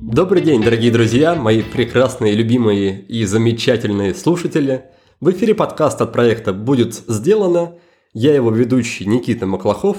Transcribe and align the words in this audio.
Добрый 0.00 0.42
день, 0.42 0.62
дорогие 0.62 0.90
друзья, 0.90 1.34
мои 1.34 1.62
прекрасные, 1.62 2.34
любимые 2.34 3.00
и 3.02 3.24
замечательные 3.24 4.14
слушатели. 4.14 4.84
В 5.20 5.30
эфире 5.30 5.54
подкаст 5.54 6.00
от 6.00 6.12
проекта 6.12 6.52
«Будет 6.52 6.94
сделано». 6.94 7.74
Я 8.12 8.34
его 8.34 8.50
ведущий 8.50 9.06
Никита 9.06 9.46
Маклахов. 9.46 9.96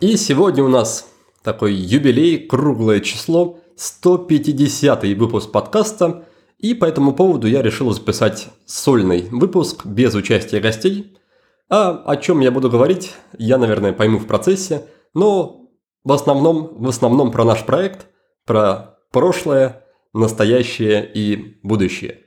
И 0.00 0.16
сегодня 0.16 0.62
у 0.62 0.68
нас 0.68 1.08
такой 1.42 1.72
юбилей, 1.72 2.38
круглое 2.38 3.00
число, 3.00 3.58
150 3.76 5.02
выпуск 5.16 5.50
подкаста. 5.50 6.24
И 6.58 6.74
по 6.74 6.84
этому 6.84 7.14
поводу 7.14 7.46
я 7.46 7.62
решил 7.62 7.90
записать 7.92 8.48
сольный 8.66 9.28
выпуск 9.30 9.86
без 9.86 10.14
участия 10.14 10.60
гостей. 10.60 11.17
А 11.70 12.02
о 12.06 12.16
чем 12.16 12.40
я 12.40 12.50
буду 12.50 12.70
говорить, 12.70 13.14
я, 13.36 13.58
наверное, 13.58 13.92
пойму 13.92 14.18
в 14.18 14.26
процессе. 14.26 14.86
Но 15.14 15.70
в 16.04 16.12
основном, 16.12 16.76
в 16.78 16.88
основном 16.88 17.30
про 17.30 17.44
наш 17.44 17.64
проект, 17.64 18.06
про 18.46 18.98
прошлое, 19.12 19.84
настоящее 20.14 21.10
и 21.12 21.58
будущее. 21.62 22.20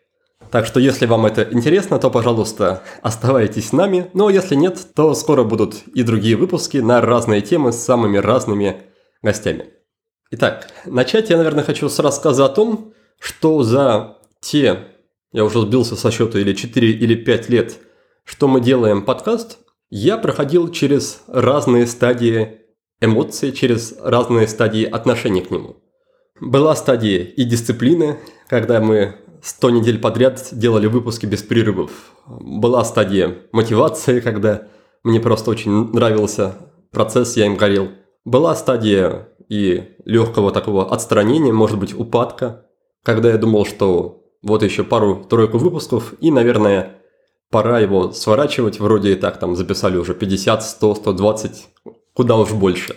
Так 0.52 0.66
что 0.66 0.80
если 0.80 1.05
вам 1.05 1.26
это 1.26 1.48
интересно, 1.50 1.98
то, 1.98 2.12
пожалуйста, 2.12 2.84
оставайтесь 3.02 3.70
с 3.70 3.72
нами. 3.72 4.12
Но 4.14 4.30
если 4.30 4.55
нет, 4.55 4.80
то 4.95 5.14
скоро 5.14 5.44
будут 5.44 5.88
и 5.94 6.03
другие 6.03 6.36
выпуски 6.36 6.78
на 6.78 7.02
разные 7.02 7.42
темы 7.42 7.72
с 7.72 7.78
самыми 7.78 8.17
разными 8.17 8.84
гостями. 9.22 9.70
Итак, 10.31 10.67
начать 10.86 11.30
я, 11.30 11.38
наверное, 11.38 11.64
хочу 11.64 11.89
с 11.89 12.00
рассказа 12.00 12.45
о 12.45 12.50
том, 12.50 12.94
что 13.20 13.64
за 13.64 14.17
те, 14.42 14.88
я 15.31 15.45
уже 15.45 15.62
сбился 15.62 15.95
со 15.95 16.12
счета, 16.12 16.39
или 16.39 16.53
4 16.53 16.92
или 16.92 17.16
5 17.16 17.50
лет, 17.50 17.78
что 18.23 18.48
мы 18.48 18.61
делаем 18.61 19.03
подкаст, 19.03 19.59
я 19.89 20.17
проходил 20.17 20.70
через 20.71 21.21
разные 21.27 21.88
стадии 21.88 22.59
эмоций, 23.02 23.52
через 23.52 23.95
разные 24.02 24.47
стадии 24.47 24.86
отношения 24.86 25.41
к 25.41 25.52
нему. 25.52 25.78
Была 26.39 26.75
стадия 26.75 27.23
и 27.23 27.44
дисциплины, 27.44 28.17
когда 28.47 28.80
мы 28.80 29.16
100 29.44 29.69
недель 29.72 30.00
подряд 30.00 30.50
делали 30.52 30.88
выпуски 30.88 31.25
без 31.25 31.41
перерывов. 31.41 31.91
Была 32.28 32.83
стадия 32.86 33.38
мотивации, 33.52 34.19
когда 34.19 34.67
мне 35.03 35.19
просто 35.19 35.52
очень 35.52 35.91
нравился 35.91 36.56
процесс, 36.91 37.38
я 37.38 37.47
им 37.47 37.58
горел. 37.58 37.89
Была 38.23 38.56
стадия 38.56 39.30
и 39.50 39.95
легкого 40.06 40.52
такого 40.52 40.91
отстранения, 40.94 41.52
может 41.52 41.80
быть, 41.80 41.94
упадка, 41.94 42.66
когда 43.03 43.31
я 43.31 43.38
думал, 43.38 43.66
что 43.66 44.23
вот 44.44 44.63
еще 44.63 44.83
пару-тройку 44.83 45.58
выпусков, 45.58 46.13
и, 46.19 46.31
наверное, 46.31 47.00
пора 47.52 47.80
его 47.80 48.11
сворачивать, 48.11 48.80
вроде 48.80 49.11
и 49.11 49.16
так 49.16 49.38
там 49.38 49.55
записали 49.55 49.97
уже 49.97 50.16
50, 50.16 50.63
100, 50.63 50.95
120, 50.95 51.67
куда 52.13 52.38
уж 52.38 52.52
больше. 52.53 52.95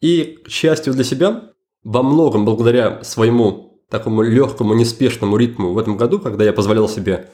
И, 0.00 0.38
к 0.44 0.48
счастью 0.48 0.94
для 0.94 1.04
себя, 1.04 1.50
во 1.84 2.02
многом 2.02 2.44
благодаря 2.44 3.04
своему 3.04 3.82
такому 3.90 4.22
легкому, 4.22 4.74
неспешному 4.74 5.36
ритму 5.36 5.72
в 5.72 5.78
этом 5.78 5.96
году, 5.96 6.18
когда 6.18 6.44
я 6.44 6.52
позволял 6.52 6.88
себе 6.88 7.28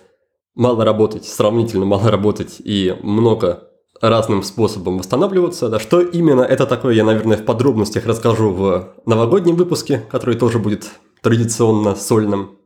мало 0.55 0.85
работать, 0.85 1.25
сравнительно 1.25 1.85
мало 1.85 2.11
работать 2.11 2.57
и 2.59 2.97
много 3.03 3.69
разным 4.01 4.43
способом 4.43 4.99
восстанавливаться. 4.99 5.69
Да, 5.69 5.79
что 5.79 6.01
именно 6.01 6.43
это 6.43 6.67
такое, 6.67 6.95
я, 6.95 7.05
наверное, 7.05 7.37
в 7.37 7.45
подробностях 7.45 8.07
расскажу 8.07 8.51
в 8.51 8.95
новогоднем 9.07 9.57
выпуске, 9.57 10.05
который 10.11 10.37
тоже 10.37 10.59
будет 10.59 10.91
традиционно 11.23 11.95
сольным. 11.95 12.58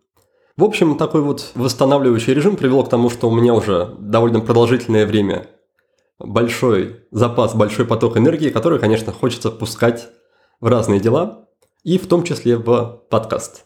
В 0.57 0.65
общем, 0.65 0.99
такой 0.99 1.23
вот 1.23 1.53
восстанавливающий 1.55 2.35
режим 2.35 2.57
привел 2.57 2.85
к 2.85 2.91
тому, 2.91 3.09
что 3.09 3.29
у 3.29 3.35
меня 3.35 3.55
уже 3.55 3.95
довольно 3.99 4.41
продолжительное 4.41 5.07
время 5.07 5.47
большой 6.19 7.07
запас, 7.11 7.55
большой 7.55 7.87
поток 7.87 8.19
энергии, 8.19 8.51
который, 8.51 8.79
конечно, 8.79 9.13
хочется 9.13 9.51
пускать 9.51 10.09
в 10.61 10.67
разные 10.67 11.01
дела 11.01 11.49
и 11.85 11.97
в 11.97 12.07
том 12.07 12.23
числе 12.23 12.59
в 12.59 13.03
подкаст. 13.09 13.65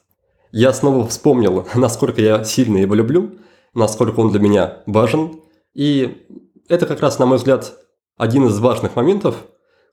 Я 0.52 0.72
снова 0.72 1.06
вспомнил, 1.08 1.66
насколько 1.74 2.20
я 2.22 2.44
сильно 2.44 2.78
его 2.78 2.94
люблю, 2.94 3.32
насколько 3.74 4.20
он 4.20 4.30
для 4.30 4.40
меня 4.40 4.82
важен, 4.86 5.40
и 5.74 6.24
это 6.68 6.86
как 6.86 7.00
раз, 7.00 7.18
на 7.18 7.26
мой 7.26 7.38
взгляд, 7.38 7.74
один 8.16 8.46
из 8.46 8.58
важных 8.60 8.94
моментов, 8.94 9.44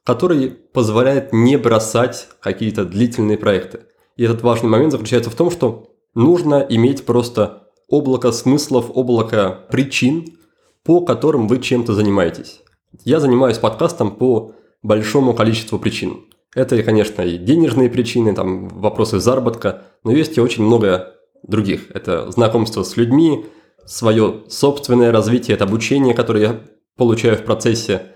который 0.03 0.51
позволяет 0.51 1.34
не 1.34 1.57
бросать 1.57 2.28
какие-то 2.40 2.85
длительные 2.85 3.38
проекты. 3.38 3.81
И 4.16 4.23
этот 4.23 4.44
важный 4.44 4.69
момент 4.69 4.91
заключается 4.91 5.31
в 5.31 5.35
том, 5.35 5.50
что 5.50 5.92
нужно 6.16 6.66
иметь 6.69 7.06
просто 7.06 7.69
облако 7.88 8.31
смыслов, 8.31 8.91
облако 8.94 9.66
причин, 9.69 10.38
по 10.84 11.01
которым 11.01 11.47
вы 11.47 11.59
чем-то 11.59 11.94
занимаетесь. 11.94 12.62
Я 13.03 13.19
занимаюсь 13.19 13.57
подкастом 13.57 14.12
по 14.12 14.53
большому 14.81 15.34
количеству 15.34 15.79
причин. 15.79 16.25
Это, 16.56 16.81
конечно, 16.84 17.22
и 17.22 17.38
денежные 17.38 17.90
причины, 17.90 18.35
там 18.35 18.68
вопросы 18.68 19.19
заработка, 19.19 19.84
но 20.03 20.12
есть 20.12 20.38
и 20.38 20.41
очень 20.41 20.63
много 20.63 21.16
других. 21.41 21.90
Это 21.91 22.29
знакомство 22.31 22.84
с 22.84 22.96
людьми, 22.96 23.46
свое 23.85 24.41
собственное 24.50 25.12
развитие, 25.12 25.56
это 25.56 25.63
обучение, 25.66 26.13
которое 26.13 26.44
я 26.44 26.59
получаю 26.96 27.38
в 27.38 27.44
процессе 27.44 28.13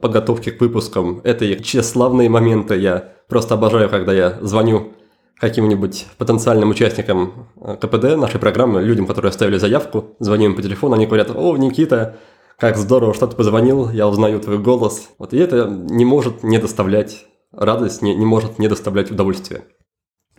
подготовки 0.00 0.50
к 0.50 0.60
выпускам. 0.60 1.20
Это 1.24 1.44
и 1.44 1.62
тщеславные 1.62 2.28
моменты. 2.28 2.76
Я 2.76 3.12
просто 3.28 3.54
обожаю, 3.54 3.88
когда 3.88 4.12
я 4.12 4.38
звоню 4.42 4.92
каким-нибудь 5.40 6.06
потенциальным 6.18 6.70
участникам 6.70 7.48
э, 7.60 7.76
КПД, 7.80 8.16
нашей 8.16 8.40
программы, 8.40 8.82
людям, 8.82 9.06
которые 9.06 9.30
оставили 9.30 9.58
заявку, 9.58 10.16
звоню 10.18 10.46
им 10.46 10.56
по 10.56 10.62
телефону, 10.62 10.94
они 10.94 11.06
говорят, 11.06 11.30
о, 11.34 11.56
Никита, 11.56 12.18
как 12.58 12.76
здорово, 12.76 13.14
что 13.14 13.26
ты 13.26 13.36
позвонил, 13.36 13.90
я 13.90 14.08
узнаю 14.08 14.40
твой 14.40 14.58
голос. 14.58 15.10
Вот 15.18 15.32
и 15.32 15.38
это 15.38 15.66
не 15.68 16.04
может 16.04 16.42
не 16.42 16.58
доставлять 16.58 17.26
радость 17.52 18.02
не, 18.02 18.14
не 18.14 18.26
может 18.26 18.58
не 18.58 18.68
доставлять 18.68 19.10
удовольствия. 19.10 19.64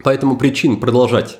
Поэтому 0.04 0.38
причин 0.38 0.80
продолжать 0.80 1.40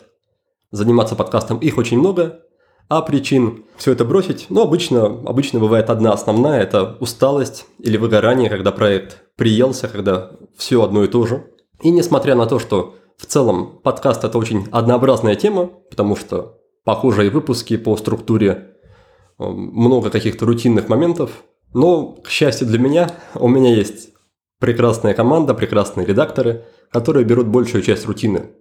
заниматься 0.72 1.16
подкастом 1.16 1.58
их 1.60 1.78
очень 1.78 2.00
много, 2.00 2.42
а 2.90 3.02
причин 3.02 3.66
все 3.78 3.92
это 3.92 4.04
бросить, 4.04 4.48
ну, 4.50 4.62
обычно, 4.62 5.06
обычно 5.06 5.60
бывает 5.60 5.90
одна 5.90 6.12
основная, 6.12 6.62
это 6.62 6.98
усталость 7.00 7.66
или 7.78 7.98
выгорание, 7.98 8.50
когда 8.50 8.72
проект 8.72 9.24
приелся, 9.36 9.88
когда 9.88 10.32
все 10.58 10.84
одно 10.84 11.04
и 11.04 11.08
то 11.08 11.26
же. 11.26 11.46
И 11.82 11.92
несмотря 11.92 12.36
на 12.36 12.46
то, 12.46 12.60
что 12.60 12.96
в 13.20 13.26
целом 13.26 13.80
подкаст 13.84 14.24
это 14.24 14.38
очень 14.38 14.68
однообразная 14.72 15.36
тема, 15.36 15.68
потому 15.68 16.16
что 16.16 16.58
похожие 16.84 17.30
выпуски 17.30 17.78
по 17.78 17.96
структуре, 17.98 18.76
э, 19.38 19.46
много 19.46 20.10
каких-то 20.10 20.46
рутинных 20.46 20.90
моментов, 20.90 21.44
но, 21.74 22.14
к 22.14 22.30
счастью 22.30 22.68
для 22.68 22.80
меня, 22.80 23.12
у 23.36 23.48
меня 23.48 23.76
есть 23.76 24.10
Прекрасная 24.60 25.14
команда, 25.14 25.54
прекрасные 25.54 26.06
редакторы, 26.06 26.66
которые 26.92 27.26
берут 27.26 27.48
большую 27.48 27.82
часть 27.82 28.06
рутины 28.06 28.52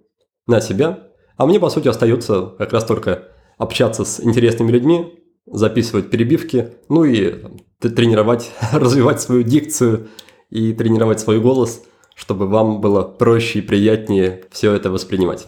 на 0.47 0.61
себя, 0.61 1.09
а 1.35 1.45
мне, 1.45 1.59
по 1.59 1.69
сути, 1.69 1.89
остается 1.89 2.53
как 2.57 2.71
раз 2.71 2.85
только 2.85 3.27
общаться 3.57 4.05
с 4.05 4.21
интересными 4.21 4.71
людьми, 4.71 5.19
записывать 5.45 6.09
перебивки, 6.09 6.69
ну 6.87 7.03
и 7.03 7.43
тренировать, 7.79 8.51
развивать 8.71 9.19
свою 9.19 9.43
дикцию 9.43 10.07
и 10.49 10.71
тренировать 10.71 11.19
свой 11.19 11.41
голос, 11.41 11.83
чтобы 12.19 12.47
вам 12.47 12.81
было 12.81 13.01
проще 13.01 13.59
и 13.59 13.61
приятнее 13.61 14.43
все 14.51 14.73
это 14.73 14.91
воспринимать. 14.91 15.47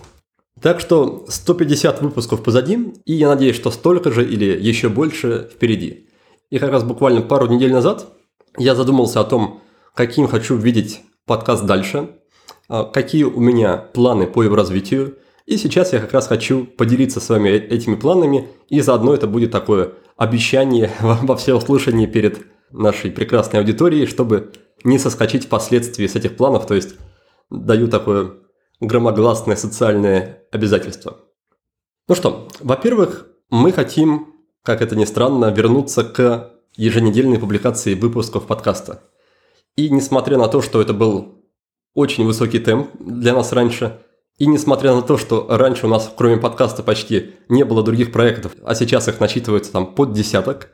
Так 0.62 0.80
что 0.80 1.26
150 1.28 2.02
выпусков 2.02 2.42
позади, 2.42 2.94
и 3.06 3.14
я 3.14 3.28
надеюсь, 3.28 3.58
что 3.58 3.72
столько 3.72 4.10
же 4.12 4.26
или 4.26 4.46
еще 4.46 4.88
больше 4.88 5.50
впереди. 5.54 6.08
И 6.50 6.60
как 6.60 6.72
раз 6.72 6.84
буквально 6.84 7.22
пару 7.22 7.48
недель 7.48 7.74
назад 7.74 8.08
я 8.58 8.74
задумался 8.74 9.20
о 9.20 9.26
том, 9.26 9.62
каким 9.94 10.28
хочу 10.28 10.56
видеть 10.56 11.02
подкаст 11.26 11.66
дальше, 11.66 12.12
а, 12.70 12.86
какие 12.86 13.24
у 13.24 13.40
меня 13.42 13.76
планы 13.76 14.26
по 14.26 14.42
его 14.42 14.56
развитию. 14.56 15.18
И 15.46 15.58
сейчас 15.58 15.92
я 15.92 16.00
как 16.00 16.14
раз 16.14 16.28
хочу 16.28 16.66
поделиться 16.66 17.20
с 17.20 17.28
вами 17.28 17.50
э, 17.50 17.58
этими 17.68 17.96
планами, 17.96 18.48
и 18.70 18.80
заодно 18.80 19.14
это 19.14 19.28
будет 19.28 19.52
такое 19.52 19.92
обещание 20.16 20.90
во 21.02 21.36
всеуслышании 21.36 22.06
перед 22.06 22.46
нашей 22.72 23.12
прекрасной 23.12 23.60
аудиторией, 23.60 24.06
чтобы 24.06 24.54
не 24.84 25.00
соскочить 25.00 25.46
впоследствии 25.46 26.08
с 26.08 26.16
этих 26.16 26.38
планов, 26.38 26.68
то 26.68 26.74
есть 26.74 26.96
даю 27.50 27.88
такое 27.88 28.34
громогласное 28.80 29.56
социальное 29.56 30.44
обязательство. 30.52 31.20
Ну 32.08 32.16
что, 32.16 32.48
во-первых, 32.60 33.28
мы 33.50 33.72
хотим, 33.72 34.36
как 34.64 34.82
это 34.82 34.96
ни 34.96 35.06
странно, 35.06 35.52
вернуться 35.52 36.04
к 36.04 36.52
еженедельной 36.76 37.40
публикации 37.40 37.94
выпусков 37.94 38.48
подкаста. 38.48 39.04
И 39.76 39.90
несмотря 39.90 40.38
на 40.38 40.48
то, 40.48 40.62
что 40.62 40.82
это 40.82 40.94
был 40.94 41.46
очень 41.94 42.26
высокий 42.26 42.60
темп 42.60 42.90
для 43.00 43.34
нас 43.34 43.52
раньше, 43.52 44.00
и 44.38 44.48
несмотря 44.48 44.96
на 44.96 45.02
то, 45.02 45.18
что 45.18 45.46
раньше 45.50 45.86
у 45.86 45.90
нас, 45.90 46.12
кроме 46.18 46.38
подкаста, 46.38 46.82
почти 46.82 47.36
не 47.48 47.64
было 47.64 47.84
других 47.84 48.12
проектов, 48.12 48.54
а 48.64 48.74
сейчас 48.74 49.08
их 49.08 49.20
насчитывается 49.20 49.72
там 49.72 49.94
под 49.94 50.14
десяток, 50.14 50.72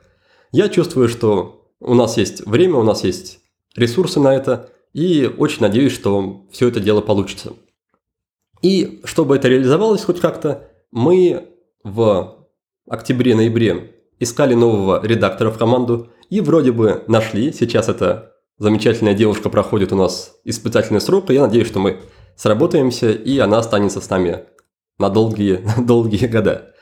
я 0.52 0.68
чувствую, 0.68 1.08
что 1.08 1.70
у 1.80 1.94
нас 1.94 2.16
есть 2.16 2.46
время, 2.46 2.76
у 2.76 2.82
нас 2.82 3.04
есть 3.04 3.40
ресурсы 3.78 4.20
на 4.20 4.34
это, 4.34 4.70
и 4.92 5.30
очень 5.38 5.62
надеюсь, 5.62 5.92
что 5.92 6.46
все 6.50 6.68
это 6.68 6.80
дело 6.80 7.00
получится. 7.00 7.52
И 8.62 9.00
чтобы 9.04 9.36
это 9.36 9.48
реализовалось 9.48 10.04
хоть 10.04 10.20
как-то, 10.20 10.68
мы 10.90 11.48
в 11.84 12.46
октябре-ноябре 12.88 13.94
искали 14.18 14.54
нового 14.54 15.04
редактора 15.04 15.50
в 15.50 15.58
команду, 15.58 16.08
и 16.30 16.40
вроде 16.40 16.72
бы 16.72 17.04
нашли, 17.06 17.52
сейчас 17.52 17.88
это 17.88 18.34
замечательная 18.58 19.14
девушка 19.14 19.48
проходит 19.48 19.92
у 19.92 19.96
нас 19.96 20.36
испытательный 20.44 21.00
срок, 21.00 21.30
и 21.30 21.34
я 21.34 21.42
надеюсь, 21.42 21.68
что 21.68 21.78
мы 21.78 22.00
сработаемся, 22.36 23.10
и 23.10 23.38
она 23.38 23.58
останется 23.58 24.00
с 24.00 24.10
нами 24.10 24.44
на 24.98 25.08
долгие, 25.10 25.62
долгие 25.78 26.26
года. 26.26 26.74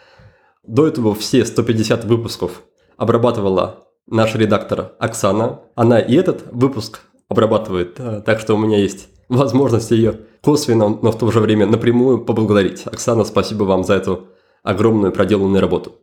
До 0.62 0.87
этого 0.87 1.14
все 1.14 1.44
150 1.44 2.04
выпусков 2.04 2.62
обрабатывала 2.96 3.86
наш 4.06 4.35
редактор 4.35 4.93
Оксана. 4.99 5.61
Она 5.75 5.99
и 5.99 6.14
этот 6.14 6.44
выпуск 6.53 7.00
обрабатывает, 7.29 7.99
э, 7.99 8.23
так 8.25 8.41
что 8.41 8.55
у 8.55 8.58
меня 8.58 8.79
есть 8.79 9.08
возможность 9.29 9.91
ее 9.91 10.20
косвенно, 10.43 10.88
но 10.88 11.11
в 11.11 11.19
то 11.19 11.31
же 11.31 11.41
время 11.41 11.67
напрямую 11.67 12.25
поблагодарить. 12.25 12.87
Оксана, 12.87 13.25
спасибо 13.25 13.64
вам 13.64 13.85
за 13.85 13.94
эту 13.94 14.29
огромную 14.62 15.12
проделанную 15.12 15.61
работу. 15.61 15.97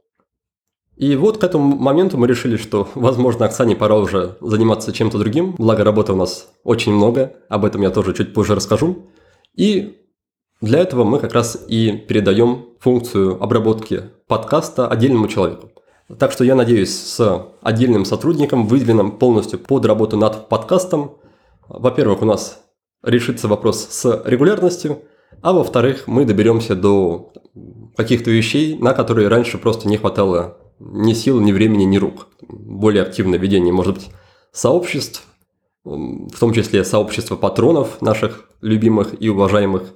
И 0.95 1.15
вот 1.15 1.39
к 1.39 1.44
этому 1.44 1.75
моменту 1.75 2.17
мы 2.17 2.27
решили, 2.27 2.55
что, 2.55 2.88
возможно, 2.94 3.45
Оксане 3.45 3.75
пора 3.75 3.97
уже 3.97 4.38
заниматься 4.41 4.94
чем-то 4.94 5.17
другим, 5.17 5.55
благо 5.57 5.83
работы 5.83 6.13
у 6.13 6.15
нас 6.15 6.50
очень 6.63 6.94
много, 6.94 7.33
об 7.50 7.65
этом 7.65 7.81
я 7.81 7.89
тоже 7.89 8.13
чуть 8.13 8.33
позже 8.33 8.53
расскажу. 8.53 9.07
И 9.55 9.97
для 10.61 10.79
этого 10.79 11.03
мы 11.03 11.19
как 11.19 11.33
раз 11.33 11.65
и 11.67 11.91
передаем 11.91 12.65
функцию 12.79 13.41
обработки 13.41 14.03
подкаста 14.27 14.88
отдельному 14.88 15.27
человеку. 15.27 15.72
Так 16.19 16.31
что 16.31 16.44
я 16.44 16.55
надеюсь, 16.55 16.95
с 16.95 17.47
отдельным 17.61 18.05
сотрудником, 18.05 18.67
выделенным 18.67 19.11
полностью 19.11 19.59
под 19.59 19.85
работу 19.85 20.17
над 20.17 20.50
подкастом, 20.50 21.17
во-первых, 21.67 22.21
у 22.21 22.25
нас 22.25 22.61
решится 23.01 23.47
вопрос 23.47 23.88
с 23.89 24.21
регулярностью, 24.25 25.03
а 25.41 25.53
во-вторых, 25.53 26.07
мы 26.07 26.25
доберемся 26.25 26.75
до 26.75 27.31
каких-то 27.95 28.31
вещей, 28.31 28.77
на 28.77 28.94
которые 28.94 29.27
раньше 29.27 29.57
просто 29.57 29.88
не 29.88 29.97
хватало 29.97 30.57
ни 30.79 31.13
сил, 31.13 31.39
ни 31.39 31.51
времени, 31.51 31.83
ни 31.83 31.97
рук. 31.97 32.27
Более 32.47 33.03
активное 33.03 33.39
ведение, 33.39 33.73
может 33.73 33.95
быть, 33.95 34.09
сообществ, 34.51 35.23
в 35.83 36.39
том 36.39 36.53
числе 36.53 36.83
сообщества 36.83 37.35
патронов 37.35 38.01
наших 38.01 38.50
любимых 38.61 39.21
и 39.21 39.29
уважаемых. 39.29 39.94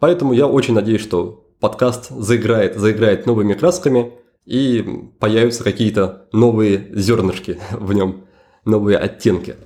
Поэтому 0.00 0.32
я 0.32 0.46
очень 0.46 0.74
надеюсь, 0.74 1.02
что 1.02 1.44
подкаст 1.60 2.10
заиграет, 2.10 2.76
заиграет 2.76 3.26
новыми 3.26 3.54
красками 3.54 4.12
и 4.48 4.82
появятся 5.20 5.62
какие-то 5.62 6.26
новые 6.32 6.88
зернышки 6.94 7.60
в 7.70 7.92
нем, 7.92 8.24
новые 8.64 8.96
оттенки. 8.96 9.56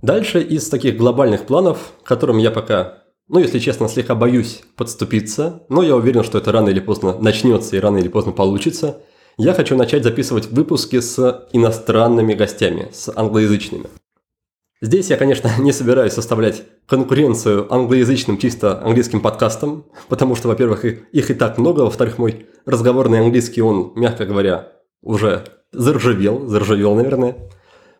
Дальше 0.00 0.40
из 0.40 0.68
таких 0.68 0.96
глобальных 0.96 1.44
планов, 1.44 1.92
которым 2.02 2.38
я 2.38 2.50
пока, 2.50 3.02
ну, 3.28 3.40
если 3.40 3.58
честно, 3.58 3.88
слегка 3.88 4.14
боюсь 4.14 4.62
подступиться, 4.76 5.66
но 5.68 5.82
я 5.82 5.96
уверен, 5.96 6.24
что 6.24 6.38
это 6.38 6.50
рано 6.50 6.70
или 6.70 6.80
поздно 6.80 7.18
начнется 7.18 7.76
и 7.76 7.80
рано 7.80 7.98
или 7.98 8.08
поздно 8.08 8.32
получится, 8.32 9.02
я 9.36 9.52
хочу 9.52 9.76
начать 9.76 10.02
записывать 10.02 10.46
выпуски 10.46 11.00
с 11.00 11.46
иностранными 11.52 12.34
гостями, 12.34 12.88
с 12.92 13.12
англоязычными. 13.14 13.88
Здесь 14.80 15.10
я, 15.10 15.16
конечно, 15.16 15.50
не 15.58 15.72
собираюсь 15.72 16.12
составлять 16.12 16.62
конкуренцию 16.86 17.72
англоязычным 17.72 18.38
чисто 18.38 18.82
английским 18.82 19.20
подкастам, 19.20 19.86
потому 20.08 20.34
что, 20.36 20.48
во-первых, 20.48 20.84
их 20.84 21.30
и 21.30 21.34
так 21.34 21.58
много, 21.58 21.80
во-вторых, 21.80 22.18
мой 22.18 22.46
разговорный 22.64 23.20
английский, 23.20 23.60
он, 23.60 23.92
мягко 23.96 24.24
говоря, 24.24 24.72
уже 25.02 25.44
заржавел, 25.72 26.46
заржавел, 26.46 26.94
наверное. 26.94 27.36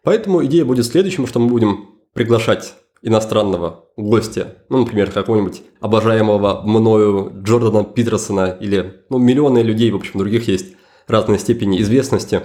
Поэтому 0.02 0.44
идея 0.44 0.64
будет 0.64 0.86
следующим, 0.86 1.26
что 1.26 1.40
мы 1.40 1.48
будем 1.48 1.90
приглашать 2.14 2.74
иностранного 3.02 3.84
гостя, 3.96 4.56
ну, 4.68 4.78
например, 4.78 5.10
какого-нибудь 5.10 5.62
обожаемого 5.80 6.62
мною 6.62 7.32
Джордана 7.42 7.84
Питерсона 7.84 8.56
или, 8.60 9.02
ну, 9.08 9.18
миллионы 9.18 9.58
людей, 9.60 9.90
в 9.90 9.96
общем, 9.96 10.18
других 10.18 10.48
есть 10.48 10.74
разной 11.06 11.38
степени 11.38 11.80
известности, 11.80 12.42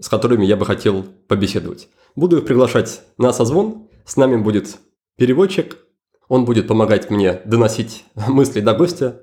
с 0.00 0.08
которыми 0.08 0.44
я 0.44 0.56
бы 0.56 0.66
хотел 0.66 1.04
побеседовать. 1.28 1.88
Буду 2.16 2.38
их 2.38 2.44
приглашать 2.44 3.02
на 3.18 3.32
созвон, 3.32 3.88
с 4.04 4.16
нами 4.16 4.36
будет 4.36 4.78
переводчик, 5.16 5.78
он 6.28 6.44
будет 6.44 6.68
помогать 6.68 7.10
мне 7.10 7.40
доносить 7.44 8.04
мысли 8.28 8.60
до 8.60 8.74
гостя. 8.74 9.22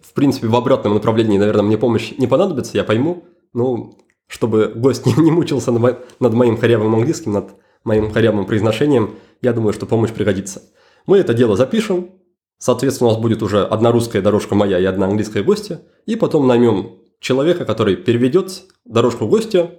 В 0.00 0.12
принципе, 0.12 0.46
в 0.46 0.54
обратном 0.54 0.94
направлении, 0.94 1.38
наверное, 1.38 1.64
мне 1.64 1.76
помощь 1.76 2.12
не 2.18 2.26
понадобится, 2.26 2.76
я 2.76 2.84
пойму. 2.84 3.24
Ну, 3.52 3.98
чтобы 4.26 4.72
гость 4.74 5.06
не, 5.06 5.14
не 5.14 5.30
мучился 5.30 5.72
над 5.72 6.34
моим 6.34 6.56
корявым 6.56 6.94
английским, 6.94 7.32
над 7.32 7.50
моим 7.82 8.12
корявым 8.12 8.46
произношением, 8.46 9.16
я 9.42 9.52
думаю, 9.52 9.72
что 9.72 9.86
помощь 9.86 10.12
пригодится. 10.12 10.62
Мы 11.06 11.18
это 11.18 11.34
дело 11.34 11.56
запишем, 11.56 12.10
соответственно, 12.58 13.10
у 13.10 13.12
нас 13.14 13.20
будет 13.20 13.42
уже 13.42 13.64
одна 13.64 13.90
русская 13.90 14.22
дорожка 14.22 14.54
моя 14.54 14.78
и 14.78 14.84
одна 14.84 15.06
английская 15.06 15.42
гостья, 15.42 15.80
и 16.06 16.14
потом 16.14 16.46
наймем 16.46 16.98
человека, 17.18 17.64
который 17.64 17.96
переведет 17.96 18.64
дорожку 18.84 19.26
гостя, 19.26 19.72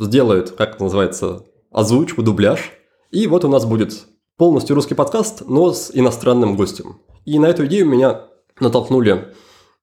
сделает, 0.00 0.50
как 0.52 0.76
это 0.76 0.84
называется, 0.84 1.44
озвучку, 1.76 2.22
дубляж, 2.22 2.72
и 3.10 3.26
вот 3.26 3.44
у 3.44 3.48
нас 3.48 3.66
будет 3.66 4.06
полностью 4.38 4.74
русский 4.74 4.94
подкаст, 4.94 5.42
но 5.46 5.72
с 5.72 5.90
иностранным 5.92 6.56
гостем. 6.56 7.00
И 7.26 7.38
на 7.38 7.46
эту 7.46 7.66
идею 7.66 7.86
меня 7.86 8.22
натолкнули 8.58 9.34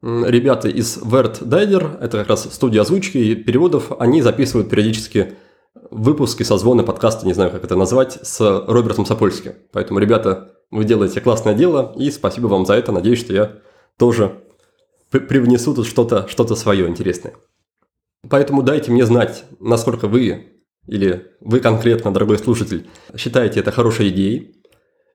ребята 0.01 0.69
из 0.69 0.98
Vert 0.98 1.44
Dider, 1.44 2.00
это 2.01 2.18
как 2.18 2.30
раз 2.30 2.51
студия 2.51 2.81
озвучки 2.81 3.19
и 3.19 3.36
переводов, 3.36 3.92
они 4.00 4.24
записывают 4.24 4.72
периодически 4.72 5.36
выпуски, 5.92 6.42
созвоны, 6.42 6.81
подкасты, 6.81 7.28
не 7.28 7.34
знаю, 7.34 7.51
как 7.51 7.63
это 7.63 7.75
назвать, 7.75 8.18
с 8.24 8.39
Робертом 8.68 9.06
Сапольским. 9.06 9.54
Поэтому, 9.72 10.00
ребята, 10.00 10.56
вы 10.72 10.86
делаете 10.86 11.22
классное 11.22 11.54
дело, 11.54 11.94
и 11.96 12.10
спасибо 12.10 12.48
вам 12.48 12.66
за 12.66 12.74
это. 12.74 12.92
Надеюсь, 12.92 13.19
что 13.19 13.34
я 13.34 13.60
тоже 14.00 14.42
привнесу 15.12 15.75
тут 15.75 15.86
что-то 15.86 16.28
что 16.28 16.56
свое 16.56 16.88
интересное. 16.88 17.36
Поэтому 18.28 18.63
дайте 18.63 18.92
мне 18.92 19.06
знать, 19.06 19.44
насколько 19.60 20.07
вы, 20.07 20.52
или 20.88 21.27
вы 21.39 21.59
конкретно, 21.59 22.13
дорогой 22.13 22.38
слушатель, 22.38 22.88
считаете 23.15 23.59
это 23.59 23.71
хорошей 23.71 24.09
идеей. 24.09 24.56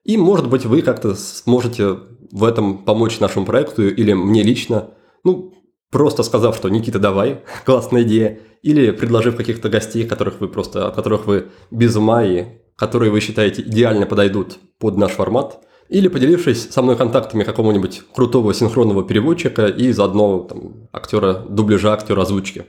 И, 0.03 0.17
может 0.17 0.49
быть, 0.49 0.65
вы 0.65 0.81
как-то 0.81 1.15
сможете 1.15 1.97
в 2.31 2.43
этом 2.43 2.79
помочь 2.79 3.19
нашему 3.19 3.45
проекту 3.45 3.87
или 3.87 4.13
мне 4.13 4.43
лично, 4.43 4.91
ну, 5.23 5.53
просто 5.91 6.23
сказав, 6.23 6.55
что 6.55 6.69
Никита, 6.69 6.99
давай, 6.99 7.43
классная 7.65 8.03
идея, 8.03 8.39
или 8.61 8.91
предложив 8.91 9.35
каких-то 9.35 9.69
гостей, 9.69 10.05
которых 10.05 10.41
вы 10.41 10.47
просто, 10.47 10.87
от 10.87 10.95
которых 10.95 11.27
вы 11.27 11.47
без 11.71 11.95
ума 11.95 12.23
и 12.23 12.59
которые 12.75 13.11
вы 13.11 13.19
считаете 13.19 13.61
идеально 13.61 14.05
подойдут 14.05 14.57
под 14.79 14.97
наш 14.97 15.11
формат, 15.11 15.59
или 15.89 16.07
поделившись 16.07 16.69
со 16.69 16.81
мной 16.81 16.95
контактами 16.95 17.43
какого-нибудь 17.43 18.03
крутого 18.15 18.53
синхронного 18.53 19.03
переводчика 19.03 19.67
и 19.67 19.91
заодно 19.91 20.39
там, 20.43 20.87
актера 20.93 21.33
дубляжа, 21.33 21.93
актера 21.93 22.21
озвучки. 22.21 22.65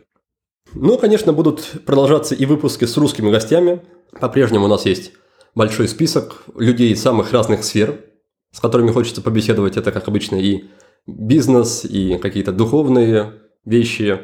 Ну, 0.75 0.99
конечно, 0.99 1.32
будут 1.32 1.84
продолжаться 1.84 2.34
и 2.34 2.46
выпуски 2.46 2.84
с 2.84 2.96
русскими 2.96 3.31
гостями. 3.31 3.82
По-прежнему 4.20 4.67
у 4.67 4.69
нас 4.69 4.87
есть 4.87 5.12
большой 5.55 5.89
список 5.89 6.43
людей 6.56 6.93
из 6.93 7.03
самых 7.03 7.32
разных 7.32 7.65
сфер, 7.65 8.05
с 8.53 8.60
которыми 8.60 8.93
хочется 8.93 9.20
побеседовать. 9.20 9.77
Это, 9.77 9.91
как 9.91 10.06
обычно, 10.08 10.36
и 10.36 10.65
бизнес, 11.06 11.84
и 11.84 12.19
какие-то 12.19 12.53
духовные 12.53 13.34
вещи. 13.65 14.20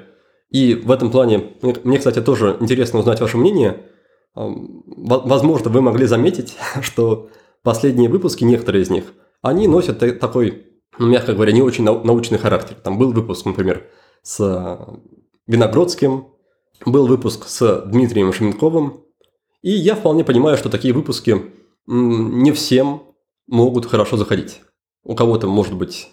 И 0.50 0.74
в 0.74 0.90
этом 0.92 1.10
плане, 1.10 1.54
мне, 1.82 1.98
кстати, 1.98 2.20
тоже 2.20 2.56
интересно 2.60 3.00
узнать 3.00 3.20
ваше 3.20 3.36
мнение. 3.36 3.82
Возможно, 4.34 5.70
вы 5.70 5.80
могли 5.80 6.06
заметить, 6.06 6.56
что 6.80 7.30
последние 7.62 8.08
выпуски, 8.08 8.44
некоторые 8.44 8.82
из 8.82 8.90
них, 8.90 9.04
они 9.42 9.66
носят 9.66 9.98
такой, 10.20 10.66
ну, 10.98 11.08
мягко 11.08 11.34
говоря, 11.34 11.52
не 11.52 11.62
очень 11.62 11.84
научный 11.84 12.38
характер. 12.38 12.76
Там 12.82 12.98
был 12.98 13.12
выпуск, 13.12 13.46
например, 13.46 13.84
с 14.22 14.78
Виногродским, 15.46 16.35
был 16.84 17.06
выпуск 17.06 17.46
с 17.48 17.82
Дмитрием 17.86 18.32
Шеменковым, 18.32 19.04
и 19.62 19.70
я 19.70 19.94
вполне 19.94 20.24
понимаю, 20.24 20.56
что 20.56 20.68
такие 20.68 20.94
выпуски 20.94 21.52
не 21.86 22.52
всем 22.52 23.02
могут 23.46 23.86
хорошо 23.86 24.16
заходить. 24.16 24.60
У 25.04 25.14
кого-то 25.14 25.46
может 25.46 25.74
быть 25.74 26.08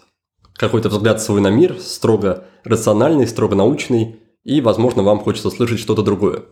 какой-то 0.54 0.88
взгляд 0.88 1.20
свой 1.20 1.40
на 1.40 1.50
мир, 1.50 1.78
строго 1.80 2.44
рациональный, 2.62 3.26
строго 3.26 3.54
научный, 3.54 4.20
и, 4.44 4.60
возможно, 4.60 5.02
вам 5.02 5.20
хочется 5.20 5.50
слышать 5.50 5.80
что-то 5.80 6.02
другое. 6.02 6.44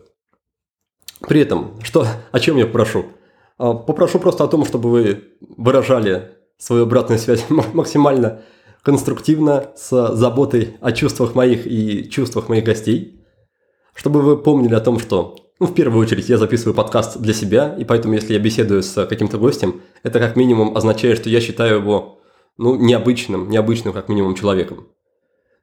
При 1.21 1.39
этом, 1.41 1.79
что, 1.81 2.05
о 2.31 2.39
чем 2.39 2.57
я 2.57 2.65
попрошу? 2.65 3.05
А, 3.57 3.73
попрошу 3.73 4.19
просто 4.19 4.43
о 4.43 4.47
том, 4.47 4.65
чтобы 4.65 4.89
вы 4.89 5.23
выражали 5.39 6.31
свою 6.57 6.83
обратную 6.83 7.19
связь 7.19 7.45
максимально 7.49 8.41
конструктивно, 8.81 9.71
с 9.77 10.15
заботой 10.15 10.75
о 10.81 10.91
чувствах 10.91 11.35
моих 11.35 11.65
и 11.65 12.09
чувствах 12.09 12.49
моих 12.49 12.65
гостей, 12.65 13.22
чтобы 13.93 14.21
вы 14.21 14.37
помнили 14.37 14.75
о 14.75 14.79
том, 14.79 14.99
что 14.99 15.35
ну, 15.59 15.67
в 15.67 15.73
первую 15.73 16.01
очередь, 16.01 16.27
я 16.29 16.37
записываю 16.37 16.73
подкаст 16.73 17.19
для 17.19 17.33
себя, 17.33 17.75
и 17.77 17.85
поэтому, 17.85 18.15
если 18.15 18.33
я 18.33 18.39
беседую 18.39 18.83
с 18.83 19.05
каким-то 19.05 19.37
гостем, 19.37 19.81
это 20.01 20.19
как 20.19 20.35
минимум 20.35 20.75
означает, 20.75 21.19
что 21.19 21.29
я 21.29 21.39
считаю 21.39 21.77
его, 21.77 22.19
ну, 22.57 22.75
необычным, 22.75 23.49
необычным 23.49 23.93
как 23.93 24.09
минимум 24.09 24.35
человеком. 24.35 24.87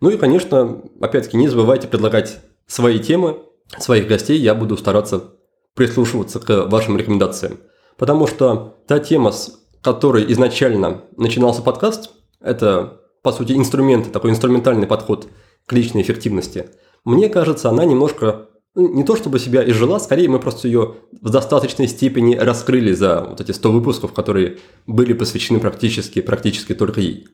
Ну 0.01 0.11
и, 0.11 0.17
конечно, 0.17 0.81
опять-таки, 1.01 1.37
не 1.37 1.49
забывайте 1.49 1.87
предлагать 1.87 2.39
свои 2.67 2.99
темы, 2.99 3.41
своих 3.79 4.07
гостей, 4.07 4.39
я 4.39 4.55
буду 4.55 4.77
стараться 4.77 5.35
прислушиваться 5.75 6.41
к 6.41 6.67
вашим 6.67 6.97
рекомендациям. 6.97 7.59
Потому 7.97 8.27
что 8.27 8.79
та 8.87 8.99
тема, 9.01 9.33
с 9.33 9.61
которой 9.83 10.31
изначально 10.33 11.03
начинался 11.17 11.63
подкаст, 11.63 12.13
это, 12.41 13.01
по 13.23 13.33
сути, 13.33 13.53
инструмент, 13.53 14.11
такой 14.13 14.31
инструментальный 14.31 14.87
подход 14.87 15.29
к 15.67 15.73
личной 15.73 16.03
эффективности. 16.03 16.71
Мне 17.05 17.29
кажется, 17.29 17.69
она 17.69 17.85
немножко 17.85 18.49
ну, 18.75 18.93
не 18.95 19.03
то 19.03 19.17
чтобы 19.17 19.39
себя 19.39 19.69
изжила, 19.69 19.99
скорее 19.99 20.29
мы 20.29 20.39
просто 20.39 20.69
ее 20.69 20.95
в 21.21 21.31
достаточной 21.31 21.89
степени 21.89 22.37
раскрыли 22.37 22.93
за 22.93 23.23
вот 23.23 23.41
эти 23.41 23.51
100 23.51 23.73
выпусков, 23.73 24.13
которые 24.13 24.59
были 24.87 25.13
посвящены 25.13 25.59
практически, 25.59 26.21
практически 26.21 26.75
только 26.75 27.01
ей. 27.01 27.27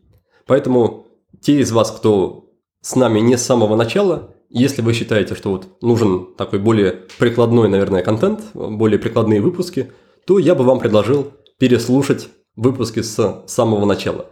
Поэтому 0.47 1.07
те 1.43 1.61
из 1.61 1.73
вас, 1.73 1.91
кто 1.91 2.51
с 2.81 2.97
нами 2.97 3.21
не 3.21 3.37
с 3.37 3.43
самого 3.43 3.77
начала, 3.77 4.35
если 4.49 4.81
вы 4.81 4.95
считаете, 4.95 5.35
что 5.35 5.51
вот 5.51 5.83
нужен 5.83 6.35
такой 6.37 6.59
более 6.59 6.93
прикладной, 7.19 7.69
наверное, 7.69 8.03
контент, 8.03 8.41
более 8.55 8.99
прикладные 8.99 9.41
выпуски, 9.41 9.93
то 10.27 10.39
я 10.39 10.55
бы 10.55 10.65
вам 10.65 10.79
предложил 10.79 11.33
переслушать 11.59 12.29
выпуски 12.55 13.03
с 13.03 13.45
самого 13.47 13.85
начала. 13.85 14.27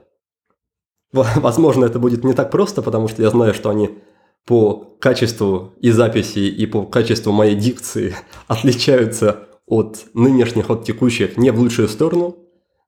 Возможно, 1.13 1.85
это 1.85 1.99
будет 1.99 2.25
не 2.25 2.33
так 2.33 2.51
просто, 2.51 2.81
потому 2.81 3.09
что 3.09 3.23
я 3.23 3.31
знаю, 3.31 3.55
что 3.55 3.71
они 3.71 3.99
по 4.47 4.97
качеству 5.01 5.73
и 5.81 5.91
записи, 5.91 6.39
и 6.39 6.67
по 6.67 6.85
качеству 6.85 7.33
моей 7.33 7.57
дикции 7.57 8.15
отличаются 8.47 9.49
от 9.67 10.07
нынешних, 10.15 10.71
от 10.71 10.85
текущих 10.85 11.37
не 11.37 11.51
в 11.51 11.59
лучшую 11.59 11.89
сторону, 11.89 12.37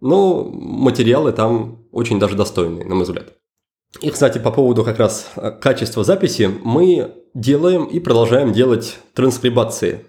но 0.01 0.45
материалы 0.45 1.33
там 1.33 1.87
очень 1.93 2.19
даже 2.19 2.37
достойные, 2.37 2.85
на 2.85 2.95
мой 2.95 3.05
взгляд. 3.05 3.33
И, 4.01 4.11
кстати, 4.11 4.39
по 4.39 4.51
поводу 4.51 4.85
как 4.85 4.99
раз 4.99 5.31
э, 5.37 5.51
качества 5.53 6.05
записи, 6.05 6.51
мы 6.63 7.15
делаем 7.35 7.85
и 7.85 8.01
продолжаем 8.01 8.53
делать 8.53 8.99
транскрибации. 9.15 10.05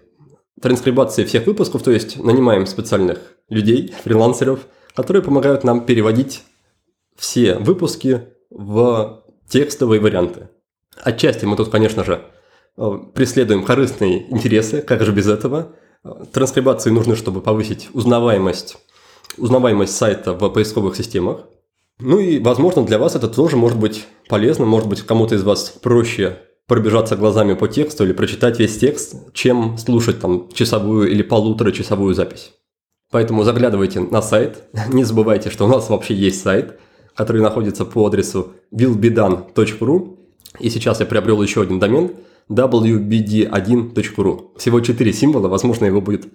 Транскрибации 0.61 1.23
всех 1.23 1.45
выпусков, 1.45 1.83
то 1.83 1.91
есть 1.91 2.21
нанимаем 2.21 2.65
специальных 2.65 3.19
людей, 3.49 3.93
фрилансеров, 4.03 4.67
которые 4.93 5.23
помогают 5.23 5.63
нам 5.63 5.85
переводить 5.85 6.43
все 7.15 7.55
выпуски 7.55 8.23
в 8.49 9.23
текстовые 9.47 10.01
варианты. 10.01 10.49
Отчасти 11.03 11.45
мы 11.45 11.55
тут, 11.55 11.69
конечно 11.69 12.03
же, 12.03 12.21
э, 12.77 12.91
преследуем 13.13 13.63
корыстные 13.63 14.31
интересы, 14.31 14.81
как 14.81 15.03
же 15.03 15.11
без 15.11 15.27
этого. 15.27 15.73
Транскрибации 16.31 16.89
нужны, 16.89 17.15
чтобы 17.15 17.41
повысить 17.41 17.89
узнаваемость, 17.93 18.77
узнаваемость 19.37 19.95
сайта 19.95 20.33
в 20.33 20.49
поисковых 20.49 20.95
системах. 20.95 21.45
Ну 21.99 22.19
и, 22.19 22.39
возможно, 22.39 22.83
для 22.85 22.99
вас 22.99 23.15
это 23.15 23.27
тоже 23.27 23.57
может 23.57 23.79
быть 23.79 24.05
полезно, 24.29 24.65
может 24.65 24.87
быть, 24.87 25.01
кому-то 25.01 25.35
из 25.35 25.43
вас 25.43 25.69
проще 25.81 26.37
пробежаться 26.67 27.15
глазами 27.15 27.53
по 27.53 27.67
тексту 27.67 28.03
или 28.03 28.13
прочитать 28.13 28.59
весь 28.59 28.77
текст, 28.77 29.33
чем 29.33 29.77
слушать 29.77 30.19
там 30.19 30.49
часовую 30.53 31.09
или 31.09 31.23
полуторачасовую 31.23 32.13
запись. 32.13 32.53
Поэтому 33.09 33.43
заглядывайте 33.43 34.01
на 34.01 34.21
сайт, 34.21 34.63
не 34.89 35.03
забывайте, 35.03 35.49
что 35.49 35.65
у 35.65 35.67
нас 35.67 35.89
вообще 35.89 36.13
есть 36.13 36.41
сайт, 36.41 36.79
который 37.15 37.41
находится 37.41 37.85
по 37.85 38.05
адресу 38.05 38.53
willbedan.ru, 38.71 40.16
и 40.59 40.69
сейчас 40.69 40.99
я 40.99 41.05
приобрел 41.05 41.41
еще 41.41 41.61
один 41.61 41.79
домен 41.79 42.11
wbd1.ru. 42.49 44.57
Всего 44.57 44.79
4 44.79 45.13
символа, 45.13 45.47
возможно, 45.47 45.85
его 45.85 46.01
будет 46.01 46.27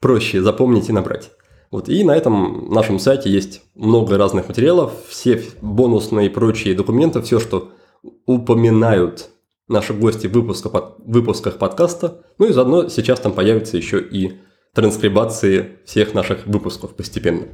проще 0.00 0.42
запомнить 0.42 0.88
и 0.88 0.92
набрать. 0.92 1.30
Вот, 1.70 1.88
и 1.88 2.02
на 2.02 2.16
этом 2.16 2.72
нашем 2.72 2.98
сайте 2.98 3.30
есть 3.30 3.62
много 3.74 4.18
разных 4.18 4.48
материалов, 4.48 4.92
все 5.08 5.42
бонусные 5.60 6.26
и 6.26 6.30
прочие 6.30 6.74
документы, 6.74 7.22
все, 7.22 7.38
что 7.38 7.70
упоминают 8.26 9.30
наши 9.68 9.94
гости 9.94 10.26
в 10.26 10.32
выпусках, 10.32 10.72
под, 10.72 10.94
выпусках 10.98 11.58
подкаста. 11.58 12.22
Ну 12.38 12.46
и 12.46 12.52
заодно 12.52 12.88
сейчас 12.88 13.20
там 13.20 13.32
появятся 13.32 13.76
еще 13.76 14.00
и 14.00 14.40
транскрибации 14.74 15.78
всех 15.84 16.12
наших 16.12 16.46
выпусков 16.46 16.96
постепенно. 16.96 17.46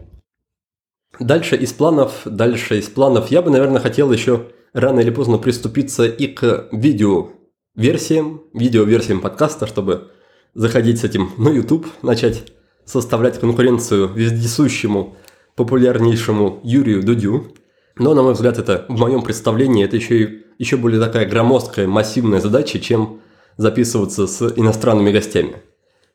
Дальше 1.20 1.56
из 1.56 1.72
планов, 1.72 2.22
дальше 2.24 2.78
из 2.78 2.88
планов 2.88 3.30
я 3.30 3.42
бы, 3.42 3.50
наверное, 3.50 3.80
хотел 3.80 4.10
еще 4.12 4.46
рано 4.76 5.00
или 5.00 5.10
поздно 5.10 5.38
приступиться 5.38 6.04
и 6.04 6.26
к 6.26 6.68
видео-версиям, 6.70 8.42
видео-версиям 8.52 9.22
подкаста, 9.22 9.66
чтобы 9.66 10.10
заходить 10.52 11.00
с 11.00 11.04
этим 11.04 11.30
на 11.38 11.48
YouTube, 11.48 11.86
начать 12.02 12.52
составлять 12.84 13.40
конкуренцию 13.40 14.12
вездесущему, 14.12 15.16
популярнейшему 15.54 16.60
Юрию 16.62 17.02
Дудю. 17.02 17.54
Но, 17.96 18.12
на 18.12 18.22
мой 18.22 18.34
взгляд, 18.34 18.58
это 18.58 18.84
в 18.90 18.98
моем 18.98 19.22
представлении 19.22 19.82
это 19.82 19.96
еще, 19.96 20.22
и, 20.22 20.44
еще 20.58 20.76
более 20.76 21.00
такая 21.00 21.26
громоздкая, 21.26 21.88
массивная 21.88 22.40
задача, 22.40 22.78
чем 22.78 23.22
записываться 23.56 24.26
с 24.26 24.52
иностранными 24.56 25.10
гостями. 25.10 25.56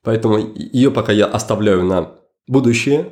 Поэтому 0.03 0.37
ее 0.37 0.91
пока 0.91 1.11
я 1.11 1.25
оставляю 1.25 1.83
на 1.83 2.11
будущее. 2.47 3.11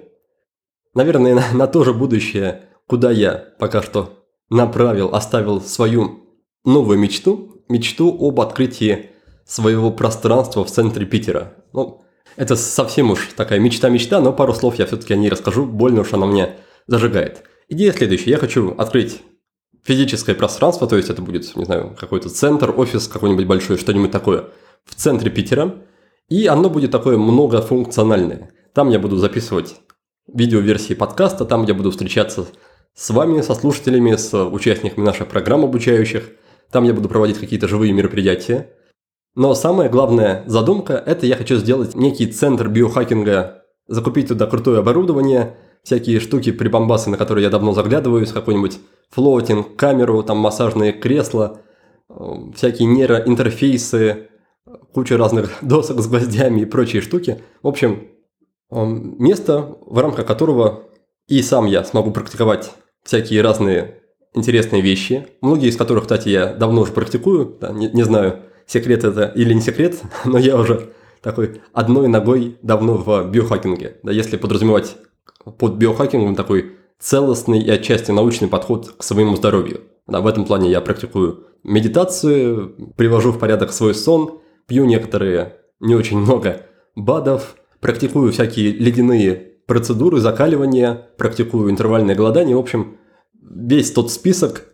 Наверное, 0.94 1.34
на, 1.34 1.44
на 1.54 1.66
то 1.66 1.84
же 1.84 1.96
будущее, 1.96 2.66
куда 2.86 3.10
я 3.10 3.34
пока 3.58 3.82
что 3.82 4.19
направил, 4.50 5.14
оставил 5.14 5.62
свою 5.62 6.26
новую 6.66 6.98
мечту. 7.00 7.64
Мечту 7.70 8.16
об 8.20 8.42
открытии 8.42 9.12
своего 9.46 9.92
пространства 9.92 10.64
в 10.64 10.72
центре 10.72 11.06
Питера. 11.06 11.54
Ну, 11.74 12.04
это 12.36 12.56
совсем 12.56 13.12
уж 13.12 13.30
такая 13.36 13.60
мечта-мечта, 13.60 14.22
но 14.22 14.34
пару 14.34 14.54
слов 14.54 14.76
я 14.76 14.86
все-таки 14.86 15.14
о 15.14 15.18
ней 15.18 15.30
расскажу, 15.30 15.66
больно 15.66 16.02
уж 16.02 16.14
она 16.14 16.26
мне 16.26 16.56
зажигает. 16.88 17.44
Идея 17.68 17.92
следующая. 17.92 18.32
Я 18.32 18.38
хочу 18.38 18.76
открыть 18.78 19.22
физическое 19.84 20.36
пространство, 20.36 20.88
то 20.88 20.98
есть 20.98 21.10
это 21.10 21.22
будет, 21.22 21.56
не 21.56 21.66
знаю, 21.66 21.96
какой-то 22.00 22.30
центр, 22.30 22.74
офис 22.76 23.08
какой-нибудь 23.08 23.46
большой, 23.46 23.78
что-нибудь 23.78 24.12
такое 24.12 24.46
в 24.86 24.96
центре 24.96 25.30
Питера. 25.30 25.76
И 26.30 26.46
оно 26.46 26.70
будет 26.70 26.92
такое 26.92 27.18
многофункциональное. 27.18 28.52
Там 28.74 28.90
я 28.90 29.00
буду 29.00 29.18
записывать 29.18 29.76
видеоверсии 30.32 30.94
подкаста, 30.94 31.46
там 31.46 31.66
я 31.66 31.74
буду 31.74 31.92
встречаться 31.92 32.46
с 33.00 33.12
вами, 33.12 33.40
со 33.40 33.56
слушателями, 33.56 34.18
с 34.18 34.38
участниками 34.44 35.06
наших 35.06 35.30
программ 35.30 35.64
обучающих. 35.64 36.32
Там 36.70 36.84
я 36.84 36.94
буду 36.94 37.08
проводить 37.08 37.38
какие-то 37.38 37.66
живые 37.66 37.94
мероприятия. 37.94 38.72
Но 39.36 39.56
самая 39.56 39.88
главная 39.88 40.44
задумка– 40.48 41.02
это 41.06 41.26
я 41.26 41.38
хочу 41.38 41.56
сделать 41.56 41.96
некий 41.96 42.28
центр 42.28 42.68
биохакинга, 42.68 43.64
закупить 43.88 44.28
туда 44.28 44.48
крутое 44.48 44.80
оборудование, 44.80 45.56
всякие 45.82 46.20
штуки, 46.20 46.52
прибамбасы, 46.52 47.10
на 47.10 47.16
которые 47.16 47.46
я 47.46 47.50
давно 47.50 47.72
заглядываюсь, 47.72 48.34
какой-нибудь 48.34 48.80
флоутинг-камеру, 49.12 50.22
там 50.22 50.38
массажные 50.40 50.92
кресла, 50.92 51.62
э, 52.10 52.14
всякие 52.54 52.90
нейроинтерфейсы, 52.90 54.28
куча 54.94 55.16
разных 55.16 55.54
досок 55.62 56.02
с 56.02 56.08
гвоздями 56.08 56.62
и 56.62 56.66
прочие 56.66 57.02
штуки. 57.02 57.42
В 57.64 57.68
общем, 57.70 58.10
э, 58.72 58.86
место, 58.86 59.78
в 59.86 59.98
рамках 60.00 60.26
которого 60.26 60.84
и 61.30 61.42
сам 61.44 61.66
я 61.66 61.86
смогу 61.86 62.12
практиковать 62.12 62.74
всякие 63.04 63.42
разные 63.42 64.02
интересные 64.34 64.82
вещи, 64.82 65.28
многие 65.42 65.70
из 65.70 65.78
которых, 65.78 66.04
кстати, 66.04 66.30
я 66.30 66.54
давно 66.54 66.82
уже 66.82 66.92
практикую, 66.92 67.58
да, 67.60 67.72
не, 67.72 67.90
не 67.90 68.04
знаю, 68.04 68.40
секрет 68.68 69.04
это 69.04 69.32
или 69.36 69.54
не 69.54 69.62
секрет, 69.62 70.02
но 70.26 70.38
я 70.38 70.58
уже 70.58 70.94
такой 71.22 71.62
одной 71.74 72.08
ногой 72.08 72.58
давно 72.62 72.96
в 72.96 73.30
биохакинге. 73.30 73.98
Да, 74.04 74.12
если 74.12 74.38
подразумевать 74.38 74.96
под 75.58 75.76
биохакингом 75.76 76.36
такой 76.36 76.74
целостный 77.00 77.60
и 77.60 77.70
отчасти 77.70 78.12
научный 78.12 78.48
подход 78.48 78.96
к 78.98 79.04
своему 79.04 79.36
здоровью. 79.36 79.82
Да, 80.08 80.22
в 80.22 80.28
этом 80.28 80.46
плане 80.46 80.70
я 80.70 80.82
практикую 80.82 81.48
медитацию, 81.64 82.94
привожу 82.96 83.32
в 83.32 83.40
порядок 83.40 83.72
свой 83.72 83.94
сон, 83.94 84.40
пью 84.68 84.86
некоторые, 84.86 85.58
не 85.80 85.96
очень 85.96 86.18
много 86.18 86.66
БАДов, 86.96 87.56
практикую 87.80 88.32
всякие 88.32 88.72
ледяные 88.72 89.49
процедуры 89.70 90.20
закаливания, 90.20 91.10
практикую 91.18 91.70
интервальное 91.70 92.16
голодание. 92.16 92.56
В 92.56 92.60
общем, 92.60 92.98
весь 93.40 93.92
тот 93.92 94.12
список, 94.12 94.66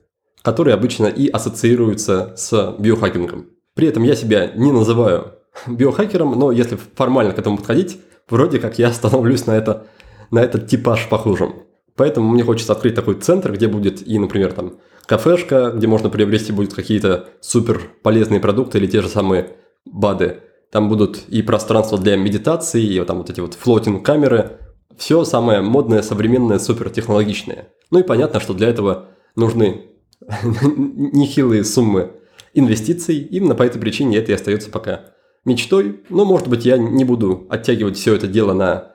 который 0.41 0.73
обычно 0.73 1.07
и 1.07 1.27
ассоциируется 1.27 2.33
с 2.37 2.75
биохакингом. 2.79 3.47
При 3.75 3.89
этом 3.89 4.03
я 4.03 4.15
себя 4.15 4.51
не 4.55 4.71
называю 4.71 5.33
биохакером, 5.67 6.39
но 6.39 6.49
если 6.51 6.79
формально 6.95 7.33
к 7.33 7.39
этому 7.39 7.57
подходить, 7.57 7.99
вроде 8.29 8.57
как 8.57 8.79
я 8.79 8.91
становлюсь 8.93 9.45
на, 9.45 9.51
это, 9.51 9.85
на 10.31 10.39
этот 10.39 10.67
типаж 10.67 11.09
похожим. 11.09 11.63
Поэтому 11.97 12.29
мне 12.31 12.43
хочется 12.43 12.71
открыть 12.71 12.95
такой 12.95 13.15
центр, 13.15 13.51
где 13.51 13.67
будет 13.67 14.05
и, 14.07 14.17
например, 14.17 14.53
там 14.53 14.77
кафешка, 15.05 15.71
где 15.75 15.87
можно 15.87 16.09
приобрести 16.09 16.53
будет 16.53 16.73
какие-то 16.73 17.29
супер 17.41 17.81
полезные 18.01 18.39
продукты 18.39 18.77
или 18.77 18.87
те 18.87 19.01
же 19.01 19.09
самые 19.09 19.57
БАДы. 19.85 20.39
Там 20.71 20.87
будут 20.87 21.23
и 21.27 21.41
пространство 21.41 21.97
для 21.97 22.15
медитации, 22.15 22.81
и 22.81 23.03
там 23.03 23.17
вот 23.17 23.29
эти 23.29 23.41
вот 23.41 23.55
флотинг 23.55 24.05
камеры. 24.05 24.59
Все 24.97 25.23
самое 25.25 25.61
модное, 25.61 26.01
современное, 26.01 26.59
супер 26.59 26.89
технологичное. 26.89 27.69
Ну 27.91 27.99
и 27.99 28.03
понятно, 28.03 28.39
что 28.39 28.53
для 28.53 28.69
этого 28.69 29.09
нужны 29.35 29.87
нехилые 30.61 31.63
суммы 31.63 32.13
инвестиций. 32.53 33.17
Именно 33.17 33.55
по 33.55 33.63
этой 33.63 33.79
причине 33.79 34.17
это 34.17 34.31
и 34.31 34.35
остается 34.35 34.69
пока 34.69 35.05
мечтой. 35.43 36.01
Но, 36.09 36.25
может 36.25 36.47
быть, 36.47 36.65
я 36.65 36.77
не 36.77 37.03
буду 37.03 37.45
оттягивать 37.49 37.97
все 37.97 38.15
это 38.15 38.27
дело 38.27 38.53
на, 38.53 38.93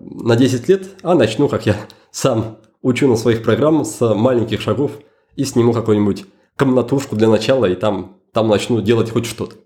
на 0.00 0.36
10 0.36 0.68
лет, 0.68 0.88
а 1.02 1.14
начну, 1.14 1.48
как 1.48 1.66
я 1.66 1.76
сам 2.10 2.58
учу 2.82 3.08
на 3.08 3.16
своих 3.16 3.42
программах, 3.42 3.86
с 3.86 4.14
маленьких 4.14 4.60
шагов 4.60 4.92
и 5.36 5.44
сниму 5.44 5.72
какую-нибудь 5.72 6.24
комнатушку 6.56 7.16
для 7.16 7.28
начала, 7.28 7.66
и 7.66 7.74
там, 7.74 8.18
там 8.32 8.48
начну 8.48 8.80
делать 8.80 9.10
хоть 9.10 9.26
что-то. 9.26 9.56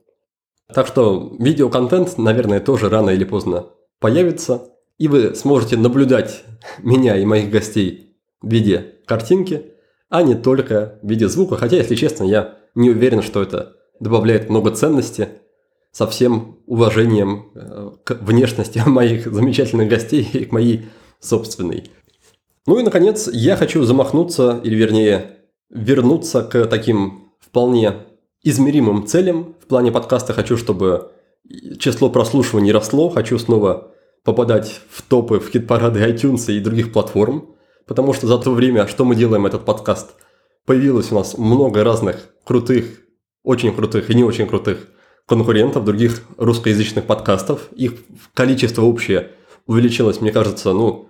Так 0.72 0.86
что 0.86 1.34
видеоконтент, 1.38 2.18
наверное, 2.18 2.60
тоже 2.60 2.88
рано 2.88 3.10
или 3.10 3.24
поздно 3.24 3.66
появится, 3.98 4.71
и 5.02 5.08
вы 5.08 5.34
сможете 5.34 5.76
наблюдать 5.76 6.44
меня 6.78 7.16
и 7.16 7.24
моих 7.24 7.50
гостей 7.50 8.14
в 8.40 8.48
виде 8.48 8.98
картинки, 9.04 9.72
а 10.08 10.22
не 10.22 10.36
только 10.36 11.00
в 11.02 11.10
виде 11.10 11.28
звука. 11.28 11.56
Хотя, 11.56 11.78
если 11.78 11.96
честно, 11.96 12.22
я 12.22 12.58
не 12.76 12.90
уверен, 12.90 13.20
что 13.20 13.42
это 13.42 13.78
добавляет 13.98 14.48
много 14.48 14.70
ценности. 14.70 15.28
со 15.90 16.06
всем 16.06 16.58
уважением 16.66 17.50
э, 17.56 17.90
к 18.04 18.12
внешности 18.22 18.80
моих 18.86 19.26
замечательных 19.26 19.88
гостей 19.88 20.22
и 20.32 20.44
к 20.44 20.52
моей 20.52 20.86
собственной. 21.18 21.90
Ну 22.68 22.78
и, 22.78 22.84
наконец, 22.84 23.28
я 23.32 23.56
хочу 23.56 23.82
замахнуться, 23.82 24.60
или 24.62 24.76
вернее, 24.76 25.38
вернуться 25.68 26.44
к 26.44 26.64
таким 26.66 27.32
вполне 27.40 27.94
измеримым 28.44 29.04
целям. 29.08 29.56
В 29.60 29.66
плане 29.66 29.90
подкаста 29.90 30.32
хочу, 30.32 30.56
чтобы 30.56 31.10
число 31.80 32.08
прослушиваний 32.08 32.70
росло, 32.70 33.08
хочу 33.08 33.36
снова 33.36 33.91
попадать 34.24 34.80
в 34.90 35.02
топы, 35.02 35.40
в 35.40 35.50
хит-парады 35.50 36.00
iTunes 36.00 36.52
и 36.52 36.60
других 36.60 36.92
платформ, 36.92 37.54
потому 37.86 38.12
что 38.12 38.26
за 38.26 38.38
то 38.38 38.52
время, 38.52 38.86
что 38.86 39.04
мы 39.04 39.16
делаем 39.16 39.46
этот 39.46 39.64
подкаст, 39.64 40.14
появилось 40.66 41.10
у 41.10 41.16
нас 41.16 41.36
много 41.36 41.82
разных 41.84 42.28
крутых, 42.44 43.00
очень 43.42 43.74
крутых 43.74 44.10
и 44.10 44.14
не 44.14 44.24
очень 44.24 44.46
крутых 44.46 44.88
конкурентов 45.26 45.84
других 45.84 46.22
русскоязычных 46.36 47.06
подкастов. 47.06 47.68
Их 47.72 47.94
количество 48.34 48.82
общее 48.82 49.30
увеличилось, 49.66 50.20
мне 50.20 50.32
кажется, 50.32 50.72
ну, 50.72 51.08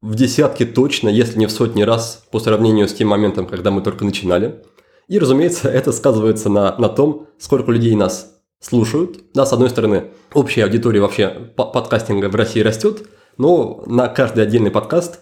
в 0.00 0.14
десятки 0.16 0.64
точно, 0.64 1.08
если 1.08 1.38
не 1.38 1.46
в 1.46 1.52
сотни 1.52 1.82
раз 1.82 2.24
по 2.30 2.40
сравнению 2.40 2.88
с 2.88 2.92
тем 2.92 3.08
моментом, 3.08 3.46
когда 3.46 3.70
мы 3.70 3.82
только 3.82 4.04
начинали. 4.04 4.62
И, 5.08 5.18
разумеется, 5.18 5.68
это 5.68 5.92
сказывается 5.92 6.48
на, 6.48 6.76
на 6.76 6.88
том, 6.88 7.28
сколько 7.38 7.70
людей 7.70 7.94
нас 7.94 8.31
слушают. 8.62 9.32
Да, 9.34 9.44
с 9.44 9.52
одной 9.52 9.68
стороны, 9.68 10.12
общая 10.32 10.64
аудитория 10.64 11.00
вообще 11.00 11.28
подкастинга 11.28 12.30
в 12.30 12.34
России 12.34 12.60
растет, 12.60 13.06
но 13.36 13.82
на 13.86 14.08
каждый 14.08 14.44
отдельный 14.44 14.70
подкаст 14.70 15.20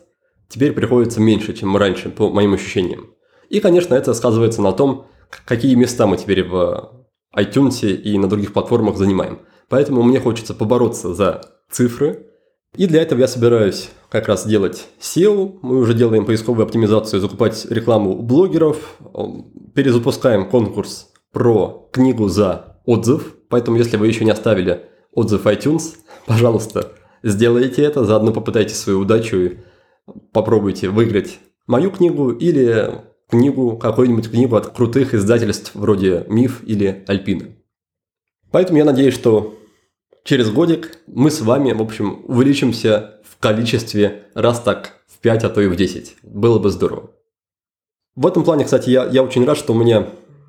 теперь 0.49 0.73
приходится 0.73 1.21
меньше, 1.21 1.53
чем 1.55 1.77
раньше, 1.77 2.11
по 2.11 2.31
моим 2.31 2.55
ощущениям. 2.55 3.15
И, 3.49 3.59
конечно, 3.59 3.95
это 3.95 4.15
сказывается 4.15 4.63
на 4.63 4.73
том, 4.73 5.07
какие 5.45 5.75
места 5.75 6.07
мы 6.07 6.17
теперь 6.17 6.45
в 6.45 7.07
iTunes 7.37 7.91
и 7.91 8.19
на 8.19 8.29
других 8.29 8.53
платформах 8.53 8.97
занимаем. 8.97 9.41
Поэтому 9.69 10.03
мне 10.03 10.21
хочется 10.21 10.55
побороться 10.55 11.15
за 11.15 11.41
цифры. 11.71 12.27
И 12.77 12.87
для 12.87 13.03
этого 13.03 13.21
я 13.21 13.29
собираюсь 13.29 13.91
как 14.11 14.29
раз 14.29 14.47
делать 14.47 14.87
SEO. 15.01 15.59
Мы 15.63 15.79
уже 15.79 15.95
делаем 15.95 16.25
поисковую 16.27 16.65
оптимизацию, 16.65 17.21
закупать 17.21 17.67
рекламу 17.69 18.13
у 18.13 18.23
блогеров. 18.23 18.99
Перезапускаем 19.75 20.49
конкурс 20.49 21.11
про 21.33 21.89
книгу 21.93 22.29
за 22.29 22.70
отзыв. 22.91 23.37
Поэтому, 23.49 23.77
если 23.77 23.97
вы 23.97 24.09
еще 24.09 24.25
не 24.25 24.31
оставили 24.31 24.87
отзыв 25.13 25.47
iTunes, 25.47 25.97
пожалуйста, 26.27 26.93
сделайте 27.23 27.83
это. 27.83 28.05
Заодно 28.05 28.33
попытайтесь 28.33 28.77
свою 28.77 29.01
удачу 29.01 29.37
и 29.37 29.59
попробуйте 30.33 30.89
выиграть 30.89 31.39
мою 31.67 31.91
книгу 31.91 32.31
или 32.31 32.91
книгу, 33.29 33.77
какую-нибудь 33.77 34.31
книгу 34.31 34.57
от 34.57 34.71
крутых 34.71 35.15
издательств 35.15 35.73
вроде 35.75 36.25
«Миф» 36.29 36.63
или 36.65 37.05
«Альпина». 37.07 37.47
Поэтому 38.51 38.79
я 38.79 38.85
надеюсь, 38.85 39.15
что 39.15 39.57
через 40.25 40.51
годик 40.51 40.99
мы 41.07 41.31
с 41.31 41.41
вами, 41.41 41.73
в 41.73 41.81
общем, 41.81 42.25
увеличимся 42.27 43.21
в 43.25 43.39
количестве 43.39 44.25
раз 44.35 44.61
так 44.61 45.01
в 45.07 45.21
5, 45.21 45.45
а 45.45 45.49
то 45.49 45.61
и 45.61 45.69
в 45.69 45.77
10. 45.77 46.17
Было 46.25 46.59
бы 46.59 46.71
здорово. 46.71 47.11
В 48.17 48.27
этом 48.27 48.43
плане, 48.43 48.65
кстати, 48.65 48.91
я, 48.91 49.07
я 49.07 49.23
очень 49.23 49.45
рад, 49.45 49.57
что 49.57 49.73
мне, 49.75 50.07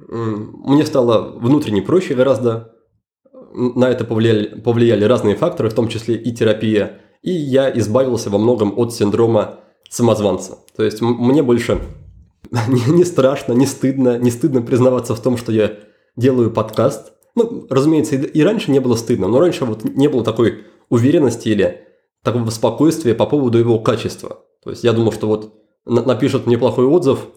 мне 0.08 0.86
стало 0.86 1.38
внутренне 1.39 1.81
проще 1.81 2.13
гораздо. 2.13 2.74
На 3.53 3.89
это 3.89 4.05
повлияли, 4.05 4.60
повлияли 4.60 5.03
разные 5.03 5.36
факторы, 5.36 5.70
в 5.70 5.74
том 5.74 5.88
числе 5.88 6.15
и 6.15 6.31
терапия. 6.31 7.01
И 7.22 7.31
я 7.31 7.70
избавился 7.77 8.29
во 8.29 8.38
многом 8.38 8.74
от 8.77 8.93
синдрома 8.93 9.60
самозванца. 9.89 10.58
То 10.75 10.84
есть 10.84 11.01
мне 11.01 11.43
больше 11.43 11.81
не, 12.67 13.03
страшно, 13.03 13.53
не 13.53 13.65
стыдно, 13.65 14.17
не 14.17 14.31
стыдно 14.31 14.62
признаваться 14.62 15.15
в 15.15 15.22
том, 15.22 15.38
что 15.38 15.51
я 15.51 15.77
делаю 16.15 16.51
подкаст. 16.51 17.13
Ну, 17.36 17.65
разумеется, 17.70 18.15
и, 18.15 18.41
раньше 18.41 18.72
не 18.72 18.79
было 18.79 18.96
стыдно, 18.96 19.27
но 19.27 19.39
раньше 19.39 19.65
вот 19.65 19.84
не 19.84 20.08
было 20.08 20.24
такой 20.24 20.65
уверенности 20.89 21.50
или 21.50 21.88
такого 22.24 22.50
спокойствия 22.50 23.15
по 23.15 23.25
поводу 23.25 23.58
его 23.58 23.79
качества. 23.79 24.39
То 24.63 24.72
есть 24.72 24.84
я 24.84 24.93
думал, 24.93 25.12
что 25.13 25.27
вот 25.27 25.53
напишут 25.85 26.46
мне 26.46 26.57
плохой 26.57 26.85
отзыв, 26.85 27.27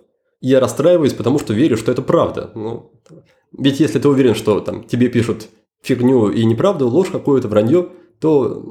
я 0.40 0.60
расстраиваюсь, 0.60 1.14
потому 1.14 1.38
что 1.38 1.54
верю, 1.54 1.76
что 1.76 1.92
это 1.92 2.02
правда. 2.02 2.50
Ну, 2.54 2.92
ведь 3.56 3.80
если 3.80 3.98
ты 3.98 4.08
уверен, 4.08 4.34
что 4.34 4.60
там 4.60 4.84
тебе 4.84 5.08
пишут 5.08 5.48
фигню 5.82 6.30
и 6.30 6.44
неправду, 6.44 6.88
ложь 6.88 7.10
какое-то, 7.10 7.48
вранье, 7.48 7.88
то 8.20 8.62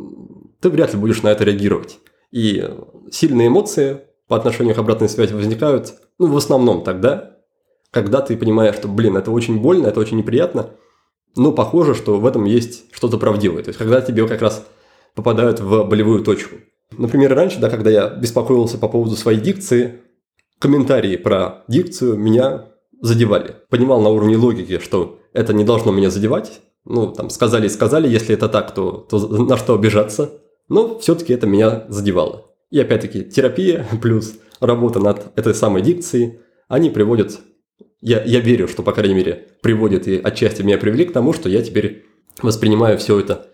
ты 0.59 0.69
вряд 0.69 0.93
ли 0.93 0.99
будешь 0.99 1.21
на 1.21 1.29
это 1.29 1.43
реагировать. 1.43 1.99
И 2.31 2.67
сильные 3.11 3.47
эмоции 3.47 4.01
по 4.27 4.35
отношению 4.35 4.75
к 4.75 4.79
обратной 4.79 5.09
связи 5.09 5.33
возникают, 5.33 5.93
ну, 6.17 6.27
в 6.27 6.37
основном 6.37 6.83
тогда, 6.83 7.37
когда 7.91 8.21
ты 8.21 8.35
понимаешь, 8.35 8.75
что, 8.75 8.87
блин, 8.87 9.17
это 9.17 9.31
очень 9.31 9.59
больно, 9.59 9.87
это 9.87 9.99
очень 9.99 10.17
неприятно, 10.17 10.71
но 11.35 11.51
похоже, 11.51 11.95
что 11.95 12.19
в 12.19 12.25
этом 12.25 12.45
есть 12.45 12.85
что-то 12.91 13.17
правдивое. 13.17 13.63
То 13.63 13.69
есть, 13.69 13.79
когда 13.79 14.01
тебе 14.01 14.27
как 14.27 14.41
раз 14.41 14.65
попадают 15.15 15.59
в 15.59 15.83
болевую 15.83 16.23
точку. 16.23 16.55
Например, 16.97 17.33
раньше, 17.33 17.59
да, 17.59 17.69
когда 17.69 17.89
я 17.89 18.09
беспокоился 18.09 18.77
по 18.77 18.87
поводу 18.87 19.15
своей 19.15 19.39
дикции, 19.39 20.01
комментарии 20.59 21.17
про 21.17 21.63
дикцию 21.67 22.17
меня 22.17 22.69
задевали. 23.01 23.55
Понимал 23.69 24.01
на 24.01 24.09
уровне 24.09 24.37
логики, 24.37 24.79
что 24.79 25.19
это 25.33 25.53
не 25.53 25.63
должно 25.63 25.91
меня 25.91 26.09
задевать. 26.09 26.61
Ну, 26.85 27.11
там, 27.11 27.29
сказали 27.29 27.67
и 27.67 27.69
сказали, 27.69 28.07
если 28.07 28.35
это 28.35 28.49
так, 28.49 28.73
то, 28.73 28.91
то 29.09 29.19
на 29.19 29.57
что 29.57 29.75
обижаться. 29.75 30.41
Но 30.69 30.99
все-таки 30.99 31.33
это 31.33 31.47
меня 31.47 31.85
задевало. 31.89 32.45
И 32.71 32.79
опять-таки 32.79 33.23
терапия 33.23 33.85
плюс 34.01 34.35
работа 34.59 34.99
над 34.99 35.37
этой 35.37 35.53
самой 35.53 35.81
дикцией, 35.81 36.39
они 36.67 36.89
приводят, 36.89 37.39
я, 38.01 38.23
я 38.23 38.39
верю, 38.39 38.67
что, 38.67 38.83
по 38.83 38.93
крайней 38.93 39.15
мере, 39.15 39.47
приводят 39.61 40.07
и 40.07 40.17
отчасти 40.17 40.61
меня 40.61 40.77
привели 40.77 41.05
к 41.05 41.13
тому, 41.13 41.33
что 41.33 41.49
я 41.49 41.61
теперь 41.61 42.05
воспринимаю 42.41 42.97
все 42.97 43.19
это 43.19 43.47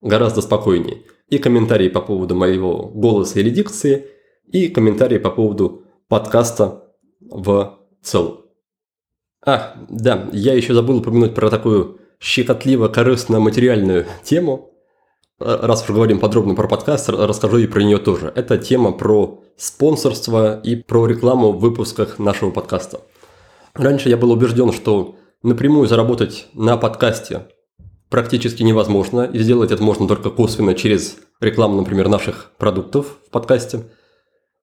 гораздо 0.00 0.40
спокойнее. 0.40 1.02
И 1.28 1.38
комментарии 1.38 1.88
по 1.88 2.00
поводу 2.00 2.34
моего 2.34 2.88
голоса 2.88 3.40
или 3.40 3.50
дикции, 3.50 4.06
и 4.50 4.68
комментарии 4.68 5.18
по 5.18 5.30
поводу 5.30 5.85
подкаста 6.08 6.84
в 7.20 7.78
целом. 8.02 8.40
Ах, 9.44 9.74
да, 9.88 10.28
я 10.32 10.54
еще 10.54 10.74
забыл 10.74 10.98
упомянуть 10.98 11.34
про 11.34 11.50
такую 11.50 12.00
щекотливо-корыстно-материальную 12.20 14.06
тему– 14.24 14.72
раз 15.38 15.82
уж 15.82 15.90
говорим 15.90 16.18
подробно 16.18 16.54
про 16.54 16.68
подкаст, 16.68 17.08
расскажу 17.08 17.58
и 17.58 17.66
про 17.66 17.80
нее 17.80 17.98
тоже. 17.98 18.32
Это 18.34 18.58
тема 18.58 18.92
про 18.92 19.42
спонсорство 19.56 20.58
и 20.60 20.76
про 20.76 21.06
рекламу 21.06 21.52
в 21.52 21.60
выпусках 21.60 22.18
нашего 22.18 22.50
подкаста. 22.50 23.00
Раньше 23.74 24.08
я 24.08 24.16
был 24.16 24.30
убежден, 24.30 24.72
что 24.72 25.16
напрямую 25.42 25.86
заработать 25.86 26.48
на 26.54 26.76
подкасте 26.76 27.48
практически 28.08 28.62
невозможно, 28.62 29.22
и 29.22 29.38
сделать 29.38 29.72
это 29.72 29.82
можно 29.82 30.08
только 30.08 30.30
косвенно 30.30 30.74
через 30.74 31.16
рекламу, 31.40 31.76
например, 31.76 32.08
наших 32.08 32.52
продуктов 32.56 33.18
в 33.26 33.30
подкасте. 33.30 33.82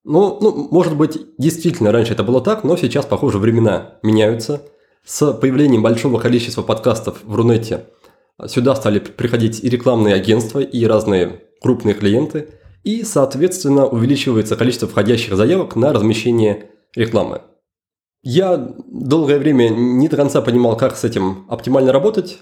Ну, 0.04 0.38
ну, 0.42 0.68
может 0.70 0.98
быть, 0.98 1.20
действительно 1.38 1.92
раньше 1.92 2.14
это 2.14 2.24
было 2.24 2.42
так, 2.42 2.64
но 2.64 2.76
сейчас, 2.76 3.06
похоже, 3.06 3.38
времена 3.38 4.00
меняются. 4.04 4.62
С 5.06 5.34
появлением 5.34 5.82
большого 5.82 6.20
количества 6.20 6.62
подкастов 6.62 7.24
в 7.24 7.36
Рунете– 7.36 7.86
Сюда 8.48 8.76
стали 8.76 9.00
приходить 9.00 9.64
и 9.64 9.70
рекламные 9.70 10.16
агентства, 10.16 10.60
и 10.60 10.86
разные 10.86 11.44
крупные 11.62 11.94
клиенты, 11.94 12.50
и, 12.84 13.04
соответственно, 13.04 13.86
увеличивается 13.86 14.56
количество 14.56 14.88
входящих 14.88 15.36
заявок 15.36 15.76
на 15.76 15.94
размещение 15.94 16.72
рекламы. 16.96 17.42
Я 18.24 18.58
долгое 18.58 19.38
время 19.38 19.70
не 19.70 20.08
до 20.10 20.18
конца 20.18 20.42
понимал, 20.42 20.78
как 20.78 20.96
с 20.98 21.04
этим 21.04 21.46
оптимально 21.48 21.92
работать. 21.92 22.40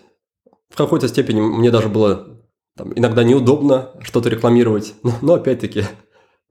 В 0.69 0.77
какой-то 0.77 1.07
степени 1.07 1.41
мне 1.41 1.69
даже 1.69 1.89
было 1.89 2.39
там, 2.77 2.93
иногда 2.95 3.23
неудобно 3.23 3.91
что-то 4.01 4.29
рекламировать, 4.29 4.93
но, 5.03 5.13
но 5.21 5.33
опять-таки 5.33 5.83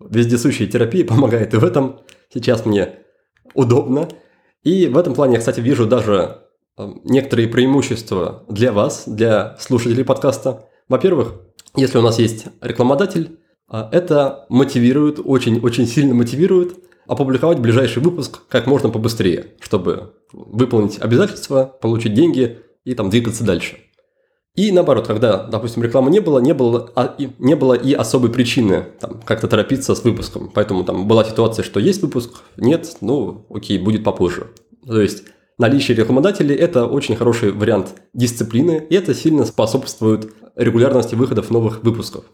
вездесущая 0.00 0.66
терапия 0.66 1.04
помогает 1.06 1.54
и 1.54 1.56
в 1.56 1.64
этом. 1.64 2.00
Сейчас 2.32 2.64
мне 2.64 3.00
удобно. 3.54 4.08
И 4.62 4.86
в 4.86 4.98
этом 4.98 5.14
плане 5.14 5.34
я, 5.34 5.38
кстати, 5.38 5.60
вижу 5.60 5.86
даже 5.86 6.42
некоторые 7.04 7.48
преимущества 7.48 8.44
для 8.48 8.72
вас, 8.72 9.04
для 9.06 9.56
слушателей 9.58 10.04
подкаста. 10.04 10.66
Во-первых, 10.88 11.34
если 11.76 11.98
у 11.98 12.02
нас 12.02 12.18
есть 12.18 12.46
рекламодатель, 12.60 13.38
а, 13.68 13.88
это 13.92 14.46
мотивирует, 14.48 15.20
очень-очень 15.22 15.86
сильно 15.86 16.14
мотивирует 16.14 16.74
опубликовать 17.06 17.58
ближайший 17.58 18.02
выпуск 18.02 18.42
как 18.48 18.66
можно 18.66 18.88
побыстрее, 18.88 19.54
чтобы 19.60 20.14
выполнить 20.32 21.00
обязательства, 21.00 21.64
получить 21.80 22.14
деньги 22.14 22.58
и 22.84 22.94
там 22.94 23.10
двигаться 23.10 23.44
дальше. 23.44 23.78
И 24.56 24.72
наоборот, 24.72 25.06
когда, 25.06 25.44
допустим, 25.44 25.82
рекламы 25.82 26.10
не 26.10 26.20
было, 26.20 26.40
не 26.40 26.52
было, 26.52 26.90
а, 26.96 27.14
и, 27.16 27.30
не 27.38 27.54
было 27.54 27.74
и 27.74 27.92
особой 27.92 28.30
причины 28.30 28.86
там, 28.98 29.20
как-то 29.24 29.46
торопиться 29.46 29.94
с 29.94 30.02
выпуском. 30.02 30.50
Поэтому 30.52 30.84
там 30.84 31.06
была 31.06 31.24
ситуация, 31.24 31.62
что 31.62 31.78
есть 31.78 32.02
выпуск, 32.02 32.42
нет, 32.56 32.96
ну 33.00 33.46
окей, 33.48 33.78
будет 33.78 34.02
попозже. 34.02 34.48
То 34.84 35.00
есть 35.00 35.22
наличие 35.56 35.96
рекламодателей– 35.96 36.54
это 36.56 36.86
очень 36.86 37.14
хороший 37.14 37.52
вариант 37.52 37.94
дисциплины, 38.12 38.84
и 38.90 38.94
это 38.94 39.14
сильно 39.14 39.44
способствует 39.44 40.32
регулярности 40.56 41.14
выходов 41.14 41.50
новых 41.50 41.84
выпусков. 41.84 42.24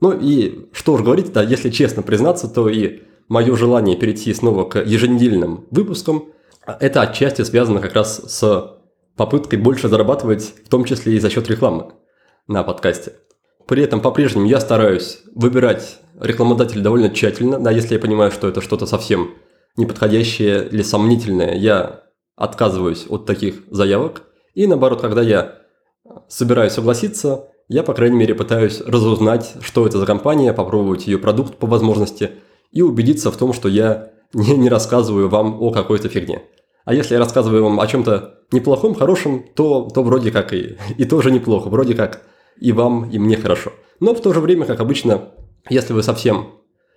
Ну 0.00 0.12
и 0.12 0.68
что 0.72 0.94
уж 0.94 1.02
говорить, 1.02 1.32
да, 1.32 1.42
если 1.42 1.70
честно 1.70 2.02
признаться, 2.02 2.48
то 2.48 2.68
и 2.68 3.02
мое 3.28 3.54
желание 3.54 3.96
перейти 3.96 4.32
снова 4.32 4.64
к 4.64 4.82
еженедельным 4.82 5.66
выпускам, 5.70 6.24
это 6.66 7.02
отчасти 7.02 7.42
связано 7.42 7.80
как 7.80 7.94
раз 7.94 8.22
с 8.26 8.75
попыткой 9.16 9.58
больше 9.58 9.88
зарабатывать, 9.88 10.54
в 10.64 10.68
том 10.68 10.84
числе 10.84 11.14
и 11.14 11.18
за 11.18 11.30
счет 11.30 11.48
рекламы. 11.48 11.92
на 12.48 12.62
подкасте. 12.62 13.14
При 13.66 13.82
этом 13.82 14.00
по-прежнему 14.00 14.46
я 14.46 14.60
стараюсь 14.60 15.22
выбирать 15.34 15.98
рекламодателя 16.20 16.82
довольно 16.82 17.10
тщательно, 17.10 17.58
да, 17.58 17.72
если 17.72 17.94
я 17.94 18.00
понимаю, 18.00 18.30
что 18.30 18.46
это 18.46 18.60
что-то 18.60 18.86
совсем 18.86 19.34
неподходящее 19.76 20.68
или 20.68 20.82
сомнительное, 20.82 21.56
я 21.56 22.04
отказываюсь 22.36 23.06
от 23.08 23.26
таких 23.26 23.62
заявок. 23.70 24.22
И 24.54 24.66
наоборот, 24.66 25.00
когда 25.00 25.22
я 25.22 25.58
собираюсь 26.28 26.72
согласиться, 26.72 27.48
я, 27.68 27.82
по 27.82 27.94
крайней 27.94 28.16
мере, 28.16 28.34
пытаюсь 28.34 28.80
разузнать, 28.80 29.54
что 29.60 29.86
это 29.86 29.98
за 29.98 30.06
компания, 30.06 30.52
попробовать 30.52 31.06
ее 31.06 31.18
продукт 31.18 31.56
по 31.56 31.66
возможности 31.66 32.30
и 32.70 32.82
убедиться 32.82 33.30
в 33.30 33.36
том, 33.36 33.52
что 33.52 33.68
я 33.68 34.12
не, 34.32 34.56
не 34.56 34.68
рассказываю 34.68 35.28
вам 35.28 35.60
о 35.60 35.70
какой-то 35.70 36.08
фигне. 36.08 36.42
А 36.84 36.94
если 36.94 37.14
я 37.14 37.20
рассказываю 37.20 37.64
вам 37.64 37.80
о 37.80 37.86
чем-то 37.86 38.35
неплохом, 38.52 38.94
хорошем, 38.94 39.44
то, 39.54 39.88
то 39.92 40.02
вроде 40.02 40.30
как 40.30 40.52
и, 40.52 40.76
и 40.96 41.04
тоже 41.04 41.30
неплохо, 41.30 41.68
вроде 41.68 41.94
как 41.94 42.22
и 42.58 42.72
вам, 42.72 43.10
и 43.10 43.18
мне 43.18 43.36
хорошо. 43.36 43.72
Но 44.00 44.14
в 44.14 44.20
то 44.20 44.32
же 44.32 44.40
время, 44.40 44.66
как 44.66 44.80
обычно, 44.80 45.32
если 45.68 45.92
вы 45.92 46.02
совсем 46.02 46.52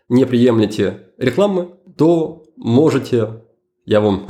не 0.10 0.26
приемлете 0.26 1.10
рекламы, 1.18 1.70
то 1.98 2.44
можете, 2.56 3.44
я 3.86 4.02
вам 4.02 4.28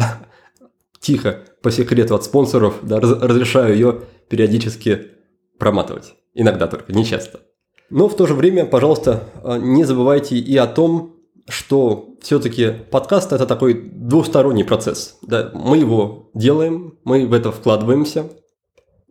тихо, 1.00 1.44
по 1.62 1.72
секрету 1.72 2.16
от 2.16 2.24
спонсоров, 2.24 2.80
да, 2.82 3.00
разрешаю 3.00 3.74
ее 3.74 4.02
периодически 4.30 5.08
проматывать. 5.58 6.16
Иногда 6.34 6.68
только, 6.68 6.94
не 6.94 7.04
часто. 7.04 7.42
Но 7.90 8.08
в 8.08 8.16
то 8.16 8.28
же 8.28 8.34
время, 8.34 8.66
пожалуйста, 8.66 9.24
а, 9.44 9.58
не 9.58 9.84
забывайте 9.84 10.38
и 10.38 10.56
о 10.58 10.68
том, 10.68 11.16
что 11.48 12.09
все-таки 12.22 12.72
подкаст 12.92 13.34
это 13.34 13.46
такой 13.46 13.74
двусторонний 13.74 14.64
процесс. 14.64 15.18
Да? 15.22 15.52
Мы 15.54 15.78
его 15.78 16.30
делаем, 16.34 16.98
мы 17.04 17.26
в 17.26 17.34
это 17.34 17.52
вкладываемся. 17.52 18.30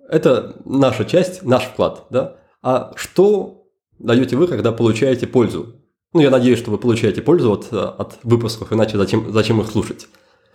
Это 0.09 0.61
наша 0.65 1.05
часть, 1.05 1.43
наш 1.43 1.65
вклад. 1.65 2.07
Да? 2.11 2.37
А 2.63 2.93
что 2.97 3.67
даете 3.99 4.37
вы, 4.37 4.47
когда 4.47 4.73
получаете 4.73 5.27
пользу? 5.27 5.77
Ну, 6.13 6.21
я 6.21 6.31
надеюсь, 6.31 6.59
что 6.59 6.71
вы 6.71 6.79
получаете 6.79 7.21
пользу 7.21 7.53
от, 7.53 7.73
от 7.73 8.19
выпусков, 8.23 8.73
иначе 8.73 8.97
зачем, 8.97 9.31
зачем 9.33 9.61
их 9.61 9.71
слушать? 9.71 10.09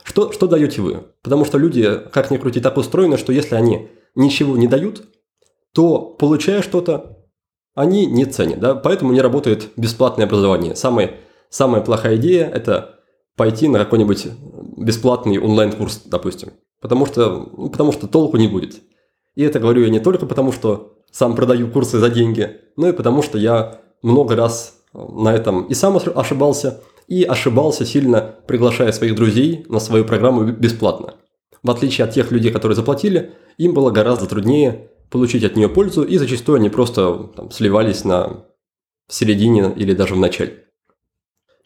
Что, 0.04 0.32
что 0.32 0.48
даете 0.48 0.82
вы? 0.82 1.04
Потому 1.22 1.46
что 1.46 1.58
люди, 1.58 2.02
как 2.12 2.32
ни 2.32 2.38
крути, 2.38 2.60
так 2.60 2.78
устроены, 2.78 3.18
что 3.18 3.32
если 3.32 3.56
они 3.56 3.90
ничего 4.16 4.58
не 4.58 4.68
дают, 4.68 5.04
то, 5.74 6.00
получая 6.00 6.62
что-то, 6.62 7.20
они 7.76 8.06
не 8.06 8.26
ценят. 8.26 8.60
Да? 8.60 8.76
Поэтому 8.76 9.14
не 9.14 9.22
работает 9.22 9.70
бесплатное 9.78 10.26
образование. 10.26 10.76
Самая, 10.76 11.16
самая 11.54 11.82
плохая 11.82 12.16
идея– 12.16 12.50
это 12.54 13.00
пойти 13.38 13.68
на 13.68 13.78
какой-нибудь 13.78 14.28
бесплатный 14.78 15.38
онлайн-курс, 15.38 16.04
допустим. 16.06 16.54
Потому 16.82 17.06
что, 17.06 17.50
ну, 17.56 17.70
потому 17.70 17.92
что 17.92 18.08
толку 18.08 18.38
не 18.38 18.48
будет. 18.48 18.82
И 19.36 19.44
это 19.44 19.60
говорю 19.60 19.84
я 19.84 19.90
не 19.90 20.00
только 20.00 20.26
потому, 20.26 20.52
что 20.52 20.98
сам 21.12 21.36
продаю 21.36 21.70
курсы 21.70 22.00
за 22.00 22.10
деньги, 22.10 22.60
но 22.76 22.90
и 22.90 22.92
потому, 22.92 23.22
что 23.22 23.38
я 23.38 23.82
много 24.02 24.36
раз 24.36 24.80
на 24.94 25.34
этом 25.34 25.66
и 25.66 25.74
сам 25.76 25.98
ошибался, 26.16 26.82
и 27.08 27.24
ошибался 27.24 27.86
сильно, 27.86 28.36
приглашая 28.48 28.92
своих 28.92 29.16
друзей 29.16 29.66
на 29.70 29.80
свою 29.80 30.06
программу 30.06 30.46
бесплатно. 30.46 31.16
В 31.62 31.70
отличие 31.70 32.06
от 32.06 32.14
тех 32.14 32.32
людей, 32.32 32.52
которые 32.52 32.76
заплатили, 32.76 33.34
им 33.58 33.74
было 33.74 33.92
гораздо 33.92 34.26
труднее 34.26 34.90
получить 35.10 35.44
от 35.44 35.56
нее 35.56 35.70
пользу, 35.70 36.04
и 36.04 36.18
зачастую 36.18 36.56
они 36.56 36.70
просто 36.70 37.30
там, 37.36 37.52
сливались 37.52 38.04
на 38.04 38.46
середине 39.08 39.72
или 39.76 39.94
даже 39.94 40.16
в 40.16 40.20
начале. 40.20 40.64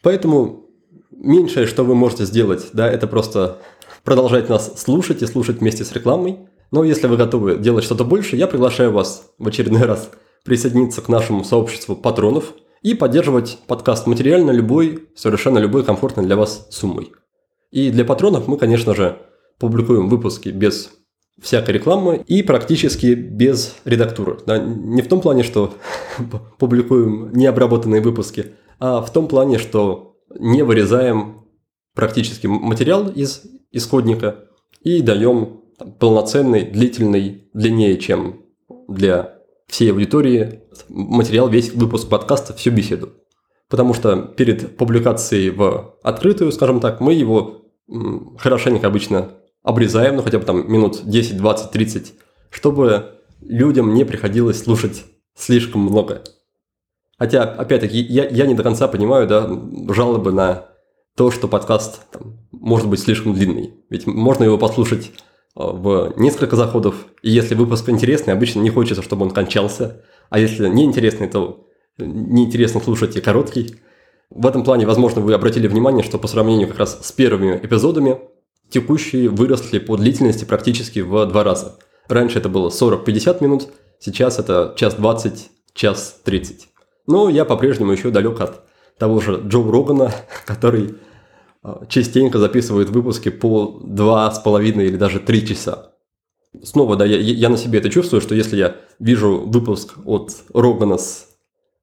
Поэтому 0.02 0.66
меньшее, 1.10 1.66
что 1.66 1.84
вы 1.84 1.94
можете 1.94 2.24
сделать, 2.24 2.68
да, 2.72 2.90
это 2.90 3.06
просто 3.06 3.58
продолжать 4.04 4.48
нас 4.48 4.80
слушать 4.80 5.22
и 5.22 5.26
слушать 5.26 5.60
вместе 5.60 5.84
с 5.84 5.92
рекламой. 5.92 6.38
Но 6.70 6.84
если 6.84 7.06
вы 7.06 7.16
готовы 7.16 7.56
делать 7.56 7.84
что-то 7.84 8.04
больше, 8.04 8.36
я 8.36 8.46
приглашаю 8.46 8.92
вас 8.92 9.32
в 9.38 9.48
очередной 9.48 9.82
раз 9.82 10.10
присоединиться 10.44 11.02
к 11.02 11.08
нашему 11.08 11.44
сообществу 11.44 11.96
патронов 11.96 12.52
и 12.82 12.94
поддерживать 12.94 13.58
подкаст 13.66 14.06
материально 14.06 14.50
любой, 14.50 15.08
совершенно 15.16 15.58
любой 15.58 15.84
комфортной 15.84 16.26
для 16.26 16.36
вас 16.36 16.68
суммой. 16.70 17.12
И 17.70 17.90
для 17.90 18.04
патронов 18.04 18.48
мы, 18.48 18.56
конечно 18.56 18.94
же, 18.94 19.18
публикуем 19.58 20.08
выпуски 20.08 20.50
без 20.50 20.90
всякой 21.40 21.72
рекламы 21.72 22.22
и 22.26 22.42
практически 22.42 23.14
без 23.14 23.76
редактуры. 23.84 24.38
Да, 24.46 24.58
не 24.58 25.02
в 25.02 25.08
том 25.08 25.20
плане, 25.20 25.42
что 25.42 25.74
публикуем 26.58 27.32
необработанные 27.32 28.00
выпуски, 28.00 28.54
а 28.78 29.00
в 29.00 29.12
том 29.12 29.28
плане, 29.28 29.58
что 29.58 30.16
не 30.38 30.62
вырезаем 30.62 31.46
практически 31.94 32.46
материал 32.46 33.08
из 33.08 33.42
исходника 33.72 34.44
и 34.82 35.02
даем 35.02 35.62
полноценный, 35.98 36.62
длительный, 36.62 37.48
длиннее, 37.52 37.98
чем 37.98 38.42
для 38.88 39.38
всей 39.66 39.92
аудитории 39.92 40.62
материал, 40.88 41.48
весь 41.48 41.72
выпуск 41.72 42.08
подкаста, 42.08 42.54
всю 42.54 42.70
беседу. 42.70 43.10
Потому 43.68 43.94
что 43.94 44.16
перед 44.22 44.76
публикацией 44.76 45.50
в 45.50 45.96
открытую, 46.02 46.52
скажем 46.52 46.80
так, 46.80 47.00
мы 47.00 47.12
его 47.12 47.66
хорошенько 48.38 48.86
обычно 48.86 49.32
обрезаем, 49.62 50.16
ну 50.16 50.22
хотя 50.22 50.38
бы 50.38 50.44
там 50.44 50.70
минут 50.70 51.02
10, 51.04 51.36
20, 51.36 51.70
30, 51.70 52.14
чтобы 52.50 53.20
людям 53.40 53.94
не 53.94 54.04
приходилось 54.04 54.62
слушать 54.62 55.04
слишком 55.36 55.82
много. 55.82 56.22
Хотя, 57.18 57.42
опять-таки, 57.42 57.98
я, 57.98 58.28
я 58.28 58.46
не 58.46 58.54
до 58.54 58.62
конца 58.62 58.88
понимаю, 58.88 59.26
да, 59.26 59.48
жалобы 59.92 60.32
на 60.32 60.66
то, 61.16 61.30
что 61.30 61.48
подкаст 61.48 62.02
там, 62.12 62.38
может 62.52 62.88
быть 62.88 63.00
слишком 63.00 63.34
длинный. 63.34 63.74
Ведь 63.90 64.06
можно 64.06 64.44
его 64.44 64.56
послушать 64.56 65.10
а, 65.56 65.72
в 65.72 66.14
несколько 66.16 66.54
заходов, 66.54 67.06
и 67.22 67.30
если 67.30 67.54
выпуск 67.54 67.88
интересный, 67.88 68.32
обычно 68.32 68.60
не 68.60 68.70
хочется, 68.70 69.02
чтобы 69.02 69.24
он 69.24 69.32
кончался, 69.32 70.04
а 70.30 70.38
если 70.38 70.68
неинтересный, 70.68 71.28
то 71.28 71.66
неинтересно 71.98 72.80
слушать 72.80 73.16
и 73.16 73.20
короткий. 73.20 73.76
В 74.30 74.46
этом 74.46 74.62
плане, 74.62 74.86
возможно, 74.86 75.20
вы 75.20 75.34
обратили 75.34 75.66
внимание, 75.66 76.04
что 76.04 76.18
по 76.18 76.28
сравнению 76.28 76.68
как 76.68 76.78
раз 76.78 77.00
с 77.02 77.10
первыми 77.10 77.58
эпизодами, 77.62 78.18
Текущие 78.70 79.30
выросли 79.30 79.78
по 79.78 79.96
длительности 79.96 80.44
практически 80.44 81.00
в 81.00 81.26
два 81.26 81.42
раза. 81.42 81.78
Раньше 82.06 82.38
это 82.38 82.50
было 82.50 82.68
40-50 82.68 83.42
минут, 83.42 83.68
сейчас 83.98 84.38
это 84.38 84.74
час 84.76 84.94
20, 84.94 85.50
час 85.72 86.20
30. 86.24 86.67
Но 87.08 87.30
я 87.30 87.44
по-прежнему 87.46 87.90
еще 87.90 88.10
далек 88.10 88.40
от 88.40 88.62
того 88.98 89.20
же 89.20 89.42
Джо 89.44 89.62
Рогана, 89.62 90.12
который 90.46 90.96
а, 91.62 91.84
частенько 91.88 92.38
записывает 92.38 92.90
выпуски 92.90 93.30
по 93.30 93.80
два 93.82 94.30
с 94.30 94.38
половиной 94.38 94.86
или 94.86 94.96
даже 94.96 95.18
три 95.18 95.44
часа. 95.44 95.94
Снова, 96.62 96.96
да, 96.96 97.06
я, 97.06 97.16
я 97.18 97.48
на 97.48 97.56
себе 97.56 97.78
это 97.78 97.88
чувствую, 97.88 98.20
что 98.20 98.34
если 98.34 98.56
я 98.56 98.76
вижу 98.98 99.38
выпуск 99.46 99.94
от 100.04 100.32
Рогана 100.52 100.98
с 100.98 101.28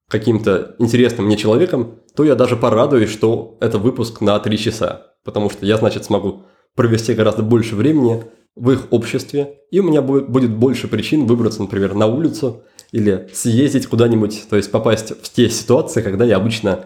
каким-то 0.10 0.76
интересным 0.78 1.26
мне 1.26 1.38
человеком, 1.38 2.00
то 2.16 2.24
я 2.24 2.36
даже 2.36 2.56
порадуюсь, 2.56 3.10
что 3.10 3.58
это 3.62 3.80
выпуск 3.80 4.22
на 4.22 4.40
три 4.40 4.60
часа. 4.60 5.14
Потому 5.24 5.50
что 5.50 5.66
я, 5.66 5.78
значит, 5.78 6.06
смогу 6.06 6.44
провести 6.76 7.16
гораздо 7.16 7.42
больше 7.42 7.76
времени 7.76 8.26
в 8.56 8.70
их 8.70 8.88
обществе, 8.92 9.58
и 9.72 9.80
у 9.80 9.84
меня 9.84 10.04
будет 10.04 10.56
больше 10.56 10.88
причин 10.88 11.26
выбраться, 11.26 11.62
например, 11.62 11.96
на 11.96 12.06
улицу 12.06 12.64
или 12.92 13.30
съездить 13.34 13.88
куда-нибудь, 13.88 14.46
то 14.50 14.56
есть 14.56 14.72
попасть 14.72 15.12
в 15.12 15.30
те 15.32 15.50
ситуации, 15.50 16.02
когда 16.02 16.26
я 16.26 16.38
обычно 16.38 16.86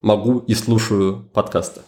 могу 0.00 0.38
и 0.38 0.54
слушаю 0.54 1.28
подкасты. 1.32 1.80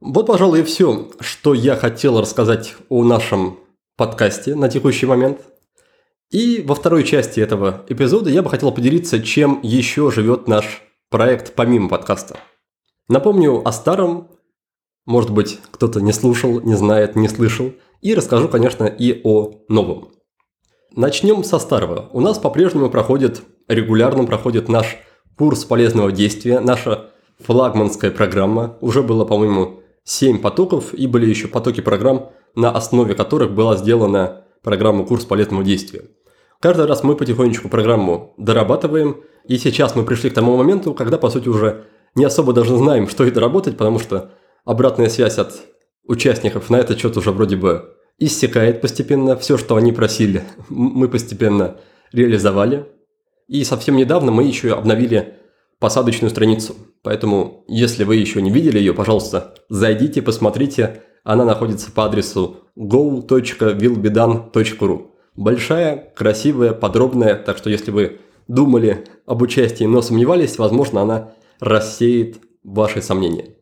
Вот, 0.00 0.26
пожалуй, 0.26 0.60
и 0.60 0.64
все, 0.64 1.10
что 1.20 1.54
я 1.54 1.76
хотел 1.76 2.20
рассказать 2.20 2.74
о 2.88 3.02
нашем 3.02 3.58
подкасте 3.96 4.54
на 4.54 4.68
текущий 4.68 5.06
момент. 5.06 5.40
И 6.30 6.62
во 6.62 6.74
второй 6.74 7.04
части 7.04 7.40
этого 7.40 7.84
эпизода 7.88 8.30
я 8.30 8.42
бы 8.42 8.50
хотел 8.50 8.72
поделиться, 8.72 9.22
чем 9.22 9.60
еще 9.62 10.10
живет 10.10 10.48
наш 10.48 10.82
проект 11.08 11.54
помимо 11.54 11.88
подкаста. 11.88 12.36
Напомню 13.08 13.66
о 13.66 13.72
старом 13.72 14.28
может 15.06 15.30
быть, 15.30 15.60
кто-то 15.70 16.00
не 16.00 16.12
слушал, 16.12 16.60
не 16.60 16.74
знает, 16.74 17.14
не 17.14 17.28
слышал. 17.28 17.72
И 18.02 18.14
расскажу, 18.14 18.48
конечно, 18.48 18.84
и 18.84 19.20
о 19.22 19.64
новом. 19.68 20.10
Начнем 20.96 21.44
со 21.44 21.58
старого. 21.58 22.08
У 22.14 22.20
нас 22.20 22.38
по-прежнему 22.38 22.88
проходит, 22.88 23.42
регулярно 23.68 24.24
проходит 24.24 24.70
наш 24.70 24.96
курс 25.36 25.62
полезного 25.66 26.10
действия, 26.10 26.58
наша 26.58 27.10
флагманская 27.44 28.10
программа. 28.10 28.78
Уже 28.80 29.02
было, 29.02 29.26
по-моему, 29.26 29.82
7 30.04 30.38
потоков, 30.38 30.94
и 30.94 31.06
были 31.06 31.26
еще 31.26 31.48
потоки 31.48 31.82
программ, 31.82 32.30
на 32.54 32.70
основе 32.70 33.14
которых 33.14 33.52
была 33.52 33.76
сделана 33.76 34.44
программа 34.62 35.04
«Курс 35.04 35.26
полезного 35.26 35.62
действия». 35.62 36.04
Каждый 36.60 36.86
раз 36.86 37.04
мы 37.04 37.14
потихонечку 37.14 37.68
программу 37.68 38.32
дорабатываем, 38.38 39.18
и 39.44 39.58
сейчас 39.58 39.96
мы 39.96 40.02
пришли 40.02 40.30
к 40.30 40.34
тому 40.34 40.56
моменту, 40.56 40.94
когда, 40.94 41.18
по 41.18 41.28
сути, 41.28 41.50
уже 41.50 41.84
не 42.14 42.24
особо 42.24 42.54
даже 42.54 42.74
знаем, 42.74 43.06
что 43.06 43.24
это 43.24 43.38
работать, 43.38 43.76
потому 43.76 43.98
что 43.98 44.30
обратная 44.64 45.10
связь 45.10 45.36
от 45.36 45.60
участников 46.06 46.70
на 46.70 46.76
этот 46.76 46.98
счет 46.98 47.18
уже 47.18 47.32
вроде 47.32 47.56
бы 47.56 47.95
иссякает 48.18 48.80
постепенно. 48.80 49.36
Все, 49.36 49.58
что 49.58 49.76
они 49.76 49.92
просили, 49.92 50.42
мы 50.68 51.08
постепенно 51.08 51.76
реализовали. 52.12 52.86
И 53.48 53.64
совсем 53.64 53.96
недавно 53.96 54.30
мы 54.32 54.44
еще 54.44 54.72
обновили 54.72 55.34
посадочную 55.78 56.30
страницу. 56.30 56.74
Поэтому, 57.02 57.64
если 57.68 58.04
вы 58.04 58.16
еще 58.16 58.40
не 58.42 58.50
видели 58.50 58.78
ее, 58.78 58.94
пожалуйста, 58.94 59.54
зайдите, 59.68 60.22
посмотрите. 60.22 61.02
Она 61.22 61.44
находится 61.44 61.90
по 61.90 62.04
адресу 62.04 62.60
go.willbedan.ru. 62.76 65.10
большая, 65.34 66.12
красивая, 66.14 66.72
подробная, 66.72 67.34
так 67.34 67.58
что 67.58 67.68
если 67.68 67.90
вы 67.90 68.20
думали 68.48 69.04
об 69.26 69.42
участии, 69.42 69.84
но 69.84 70.00
сомневались, 70.02 70.58
возможно, 70.58 71.02
она 71.02 71.32
рассеет 71.58 72.38
ваши 72.62 73.02
сомнения. 73.02 73.56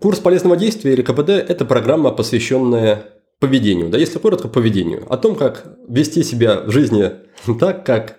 Курс 0.00 0.20
полезного 0.20 0.56
действия 0.56 0.92
или 0.92 1.02
КПД– 1.02 1.30
это 1.48 1.64
программа, 1.64 2.12
посвященная 2.12 3.17
поведению, 3.40 3.88
да 3.90 3.98
если 3.98 4.18
коротко, 4.18 4.48
поведению, 4.48 5.06
о 5.12 5.16
том, 5.16 5.34
как 5.34 5.76
вести 5.88 6.22
себя 6.22 6.60
в 6.62 6.70
жизни 6.70 7.10
так, 7.60 7.84
как 7.86 8.18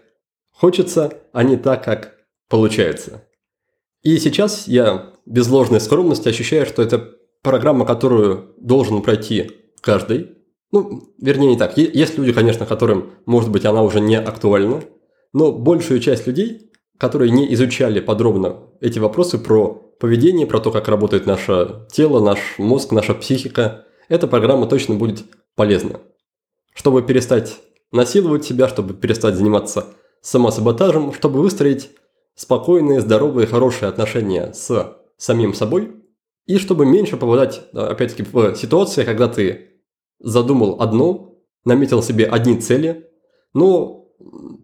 хочется, 0.52 1.14
а 1.34 1.44
не 1.44 1.58
так, 1.58 1.84
как 1.84 2.16
получается. 2.50 3.24
И 4.02 4.18
сейчас 4.18 4.68
я 4.68 5.14
без 5.26 5.48
ложной 5.50 5.82
скромности 5.82 6.30
ощущаю, 6.30 6.66
что 6.66 6.82
это 6.82 7.16
программа, 7.44 7.86
которую 7.86 8.54
должен 8.58 9.02
пройти 9.02 9.52
каждый. 9.82 10.38
Ну, 10.72 11.14
вернее, 11.20 11.52
не 11.52 11.58
так. 11.58 11.78
Есть 11.78 12.18
люди, 12.18 12.32
конечно, 12.32 12.66
которым, 12.66 13.12
может 13.26 13.50
быть, 13.50 13.66
она 13.66 13.82
уже 13.82 14.00
не 14.00 14.18
актуальна, 14.18 14.82
но 15.34 15.52
большую 15.52 16.00
часть 16.00 16.28
людей, 16.28 16.72
которые 16.98 17.32
не 17.32 17.54
изучали 17.54 18.00
подробно 18.00 18.58
эти 18.82 19.00
вопросы 19.00 19.38
про 19.38 19.74
поведение, 20.00 20.48
про 20.48 20.60
то, 20.60 20.72
как 20.72 20.88
работает 20.88 21.26
наше 21.26 21.88
тело, 21.92 22.24
наш 22.24 22.40
мозг, 22.58 22.92
наша 22.92 23.14
психика, 23.14 23.86
эта 24.10 24.28
программа 24.28 24.68
точно 24.68 24.96
будет 24.96 25.24
полезна. 25.56 26.02
Чтобы 26.74 27.02
перестать 27.02 27.60
насиловать 27.92 28.46
себя, 28.46 28.68
чтобы 28.68 28.94
перестать 28.94 29.36
заниматься 29.36 29.86
самосаботажем, 30.22 31.14
чтобы 31.14 31.42
выстроить 31.42 31.92
спокойные, 32.36 33.02
здоровые, 33.02 33.48
хорошие 33.48 33.90
отношения 33.90 34.52
с 34.54 34.98
самим 35.18 35.54
собой, 35.54 35.92
и 36.46 36.58
чтобы 36.58 36.86
меньше 36.86 37.18
попадать, 37.18 37.62
опять-таки, 37.74 38.24
в 38.24 38.56
ситуации, 38.56 39.04
когда 39.04 39.28
ты 39.28 39.82
задумал 40.20 40.82
одно, 40.82 41.36
наметил 41.66 42.02
себе 42.02 42.26
одни 42.26 42.60
цели, 42.60 43.10
но 43.54 44.08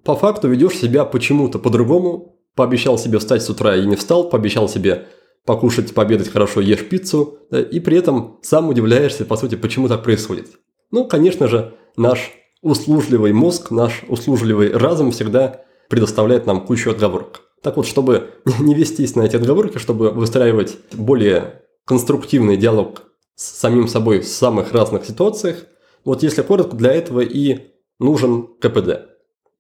по 0.04 0.16
факту 0.16 0.48
ведешь 0.48 0.78
себя 0.78 1.06
почему-то 1.06 1.60
по-другому, 1.60 2.40
пообещал 2.56 2.98
себе 2.98 3.20
встать 3.20 3.44
с 3.44 3.50
утра 3.50 3.76
и 3.76 3.86
не 3.86 3.96
встал, 3.96 4.30
пообещал 4.30 4.68
себе 4.70 5.08
покушать, 5.46 5.94
пообедать 5.94 6.30
хорошо, 6.30 6.62
ешь 6.62 6.88
пиццу, 6.88 7.40
да, 7.52 7.62
и 7.62 7.80
при 7.80 7.98
этом 7.98 8.40
сам 8.42 8.70
удивляешься, 8.70 9.26
по 9.26 9.38
сути, 9.38 9.56
почему 9.56 9.88
так 9.88 10.04
происходит. 10.04 10.48
Ну, 10.92 11.08
конечно 11.08 11.48
же, 11.48 11.74
наш 11.96 12.32
услужливый 12.62 13.32
мозг, 13.32 13.72
наш 13.72 14.04
услужливый 14.08 14.72
разум 14.72 15.12
всегда 15.12 15.62
предоставляет 15.90 16.48
нам 16.48 16.66
кучу 16.66 16.90
отговорок. 16.90 17.42
Так 17.62 17.78
вот, 17.78 17.86
чтобы 17.86 18.32
не 18.60 18.74
вестись 18.74 19.16
на 19.16 19.22
эти 19.22 19.36
отговорки, 19.36 19.78
чтобы 19.78 20.10
выстраивать 20.12 20.78
более 20.94 21.62
конструктивный 21.86 22.58
диалог 22.58 23.04
с 23.36 23.60
самим 23.60 23.88
собой 23.88 24.20
в 24.20 24.28
самых 24.28 24.72
разных 24.72 25.06
ситуациях, 25.06 25.66
вот 26.04 26.24
если 26.24 26.42
коротко, 26.42 26.76
для 26.76 26.94
этого 26.94 27.22
и 27.22 27.72
нужен 28.00 28.48
КПД. 28.60 29.10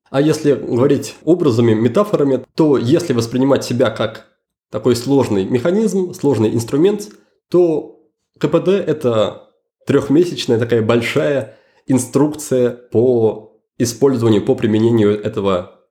А 0.09 0.21
если 0.21 0.53
говорить 0.53 1.15
образами, 1.25 1.73
метафорами, 1.73 2.43
то 2.55 2.77
если 2.77 3.13
воспринимать 3.13 3.65
себя 3.65 3.89
как 3.89 4.27
такой 4.71 4.95
сложный 4.95 5.45
механизм, 5.45 6.13
сложный 6.13 6.53
инструмент, 6.53 7.09
то 7.49 7.99
КПД– 8.39 8.67
это 8.69 9.49
трехмесячная 9.85 10.59
такая 10.59 10.81
большая 10.81 11.57
инструкция 11.87 12.71
по 12.71 13.61
использованию, 13.77 14.43
по 14.43 14.55
применению 14.55 15.21
этого 15.21 15.81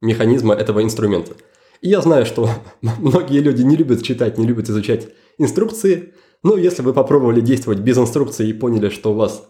механизма, 0.00 0.54
этого 0.54 0.82
инструмента. 0.82 1.34
И 1.80 1.88
я 1.88 2.00
знаю, 2.00 2.26
что 2.26 2.48
многие 2.80 3.40
люди 3.40 3.62
не 3.62 3.76
любят 3.76 4.02
читать, 4.02 4.38
не 4.38 4.46
любят 4.46 4.68
изучать 4.68 5.08
инструкции, 5.38 6.14
но 6.42 6.56
если 6.56 6.82
вы 6.82 6.92
попробовали 6.92 7.40
действовать 7.40 7.80
без 7.80 7.98
инструкции 7.98 8.48
и 8.48 8.52
поняли, 8.52 8.88
что 8.88 9.12
у 9.12 9.14
вас 9.14 9.48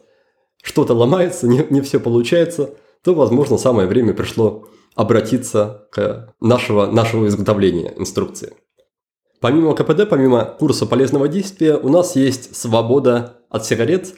что-то 0.62 0.94
ломается, 0.94 1.48
не, 1.48 1.66
не 1.70 1.80
все 1.80 1.98
получается, 2.00 2.74
то, 3.02 3.14
возможно, 3.14 3.58
самое 3.58 3.88
время 3.88 4.14
пришло 4.14 4.68
обратиться 4.94 5.88
к 5.90 6.34
нашего, 6.40 6.86
нашего 6.86 7.26
изготовления 7.26 7.94
инструкции. 7.96 8.52
Помимо 9.42 9.74
КПД, 9.74 10.08
помимо 10.08 10.44
курса 10.44 10.86
полезного 10.86 11.26
действия, 11.26 11.76
у 11.76 11.88
нас 11.88 12.14
есть 12.14 12.54
свобода 12.54 13.38
от 13.50 13.66
сигарет, 13.66 14.14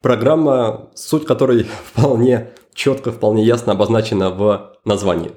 программа, 0.00 0.90
суть 0.94 1.26
которой 1.26 1.64
вполне 1.84 2.52
четко, 2.72 3.10
вполне 3.10 3.44
ясно 3.44 3.72
обозначена 3.72 4.30
в 4.30 4.76
названии. 4.84 5.32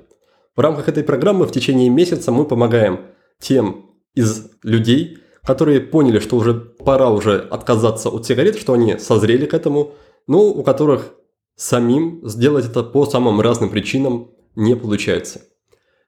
В 0.55 0.59
рамках 0.59 0.87
этой 0.87 1.03
программы 1.03 1.47
в 1.47 1.51
течение 1.51 1.89
месяца 1.89 2.31
мы 2.31 2.45
помогаем 2.45 3.07
тем 3.39 3.89
из 4.13 4.51
людей, 4.61 5.17
которые 5.43 5.81
поняли, 5.81 6.19
что 6.19 6.37
уже 6.37 6.53
пора 6.53 7.09
уже 7.09 7.39
отказаться 7.39 8.09
от 8.09 8.27
сигарет, 8.27 8.55
что 8.55 8.73
они 8.73 8.99
созрели 8.99 9.47
к 9.47 9.55
этому, 9.55 9.93
но 10.27 10.43
у 10.43 10.61
которых 10.61 11.15
самим 11.55 12.21
сделать 12.23 12.67
это 12.67 12.83
по 12.83 13.07
самым 13.07 13.41
разным 13.41 13.71
причинам 13.71 14.29
не 14.55 14.75
получается. 14.75 15.41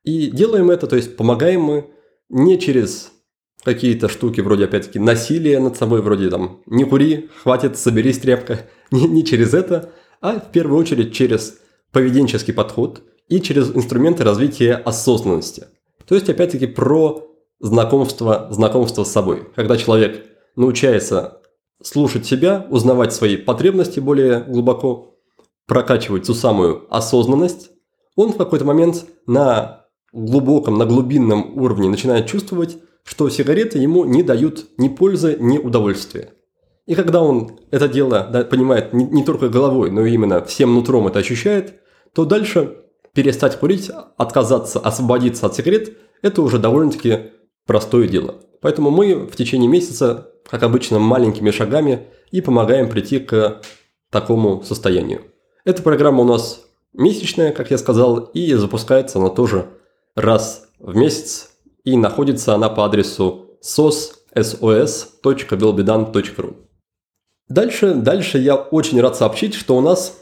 И 0.04 0.28
делаем 0.28 0.70
это, 0.70 0.86
то 0.86 0.96
есть 0.96 1.18
помогаем 1.18 1.62
мы 1.62 1.90
не 2.30 2.60
через 2.60 3.15
какие-то 3.66 4.08
штуки 4.08 4.42
вроде, 4.42 4.66
опять-таки, 4.66 5.00
насилия 5.00 5.60
над 5.60 5.76
собой, 5.76 6.02
вроде 6.02 6.30
там 6.30 6.62
«не 6.68 6.86
кури, 6.86 7.30
хватит, 7.42 7.78
соберись, 7.78 8.20
тряпка», 8.20 8.60
не, 8.92 9.08
не 9.08 9.26
через 9.26 9.54
это, 9.54 9.92
а 10.22 10.40
в 10.40 10.52
первую 10.52 10.80
очередь 10.80 11.14
через 11.14 11.58
поведенческий 11.92 12.54
подход 12.54 13.02
и 13.28 13.42
через 13.42 13.76
инструменты 13.76 14.24
развития 14.24 14.76
осознанности. 14.76 15.66
То 16.08 16.14
есть, 16.14 16.30
опять-таки, 16.30 16.68
про 16.68 17.28
знакомство, 17.60 18.48
знакомство 18.52 19.04
с 19.04 19.12
собой. 19.12 19.48
Когда 19.56 19.78
человек 19.78 20.26
научается 20.56 21.42
слушать 21.82 22.26
себя, 22.26 22.68
узнавать 22.70 23.14
свои 23.14 23.36
потребности 23.36 24.00
более 24.00 24.42
глубоко, 24.42 25.16
прокачивать 25.66 26.28
ту 26.28 26.36
самую 26.36 26.86
осознанность, 26.90 27.72
он 28.16 28.32
в 28.32 28.38
какой-то 28.38 28.66
момент 28.66 29.06
на 29.26 29.86
глубоком, 30.14 30.78
на 30.78 30.86
глубинном 30.86 31.58
уровне 31.58 31.90
начинает 31.90 32.28
чувствовать, 32.28 32.78
что 33.06 33.30
сигареты 33.30 33.78
ему 33.78 34.04
не 34.04 34.24
дают 34.24 34.66
ни 34.78 34.90
пользы, 34.90 35.38
ни 35.40 35.58
удовольствия. 35.58 36.34
И 36.86 36.96
когда 36.96 37.22
он 37.22 37.60
это 37.72 37.88
дело 37.88 38.28
да, 38.32 38.44
понимает 38.44 38.94
не, 38.94 39.06
не 39.06 39.24
только 39.24 39.50
головой, 39.50 39.92
но 39.92 40.06
именно 40.06 40.44
всем 40.44 40.74
нутром 40.74 41.08
это 41.08 41.20
ощущает, 41.20 41.76
то 42.14 42.26
дальше 42.26 42.78
перестать 43.14 43.58
курить, 43.58 43.90
отказаться, 44.18 44.80
освободиться 44.80 45.46
от 45.46 45.56
сигарет– 45.56 45.98
это 46.22 46.42
уже 46.42 46.58
довольно-таки 46.58 47.32
простое 47.66 48.08
дело. 48.08 48.36
Поэтому 48.62 48.90
мы 48.90 49.28
в 49.28 49.36
течение 49.36 49.70
месяца, 49.70 50.32
как 50.50 50.64
обычно, 50.64 51.00
маленькими 51.00 51.52
шагами 51.52 52.08
и 52.32 52.42
помогаем 52.42 52.90
прийти 52.90 53.20
к 53.20 53.62
такому 54.10 54.64
состоянию. 54.64 55.22
Эта 55.66 55.82
программа 55.84 56.22
у 56.22 56.26
нас 56.26 56.66
месячная, 56.94 57.52
как 57.52 57.72
я 57.72 57.78
сказал, 57.78 58.20
и 58.20 58.54
запускается 58.54 59.20
она 59.20 59.30
тоже 59.30 59.70
раз 60.16 60.68
в 60.80 60.96
месяц 60.96 61.55
и 61.86 61.96
находится 61.96 62.56
она 62.56 62.68
по 62.70 62.84
адресу 62.84 63.58
sos.belbedan.ru. 63.64 66.56
Дальше, 67.48 67.94
дальше 67.94 68.40
я 68.40 68.56
очень 68.56 69.00
рад 69.00 69.16
сообщить, 69.16 69.54
что 69.54 69.78
у 69.78 69.82
нас 69.82 70.18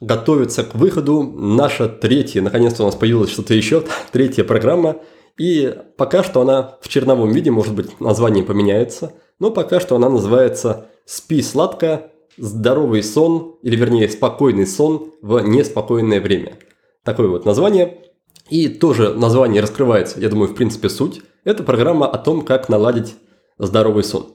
готовится 0.00 0.62
к 0.62 0.74
выходу 0.74 1.22
наша 1.22 1.88
третья, 1.88 2.42
наконец-то 2.42 2.82
у 2.82 2.86
нас 2.86 2.94
появилось 2.94 3.30
что-то 3.30 3.54
еще, 3.54 3.84
третья 4.12 4.44
программа, 4.44 4.96
и 5.38 5.74
пока 5.96 6.22
что 6.22 6.42
она 6.42 6.76
в 6.80 6.88
черновом 6.88 7.32
виде, 7.32 7.50
может 7.50 7.74
быть, 7.74 7.98
название 8.00 8.44
поменяется, 8.44 9.14
но 9.38 9.50
пока 9.50 9.80
что 9.80 9.96
она 9.96 10.08
называется 10.08 10.86
«Спи 11.04 11.42
сладко. 11.42 12.12
Здоровый 12.38 13.02
сон», 13.02 13.56
или 13.62 13.76
вернее 13.76 14.08
«Спокойный 14.10 14.66
сон 14.66 15.12
в 15.22 15.40
неспокойное 15.40 16.20
время». 16.20 16.58
Такое 17.02 17.28
вот 17.28 17.46
название. 17.46 18.05
И 18.48 18.68
тоже 18.68 19.14
название 19.14 19.60
раскрывается, 19.60 20.20
я 20.20 20.28
думаю, 20.28 20.48
в 20.48 20.54
принципе, 20.54 20.88
суть. 20.88 21.22
Это 21.44 21.62
программа 21.62 22.06
о 22.06 22.18
том, 22.18 22.44
как 22.44 22.68
наладить 22.68 23.16
здоровый 23.58 24.04
сон. 24.04 24.34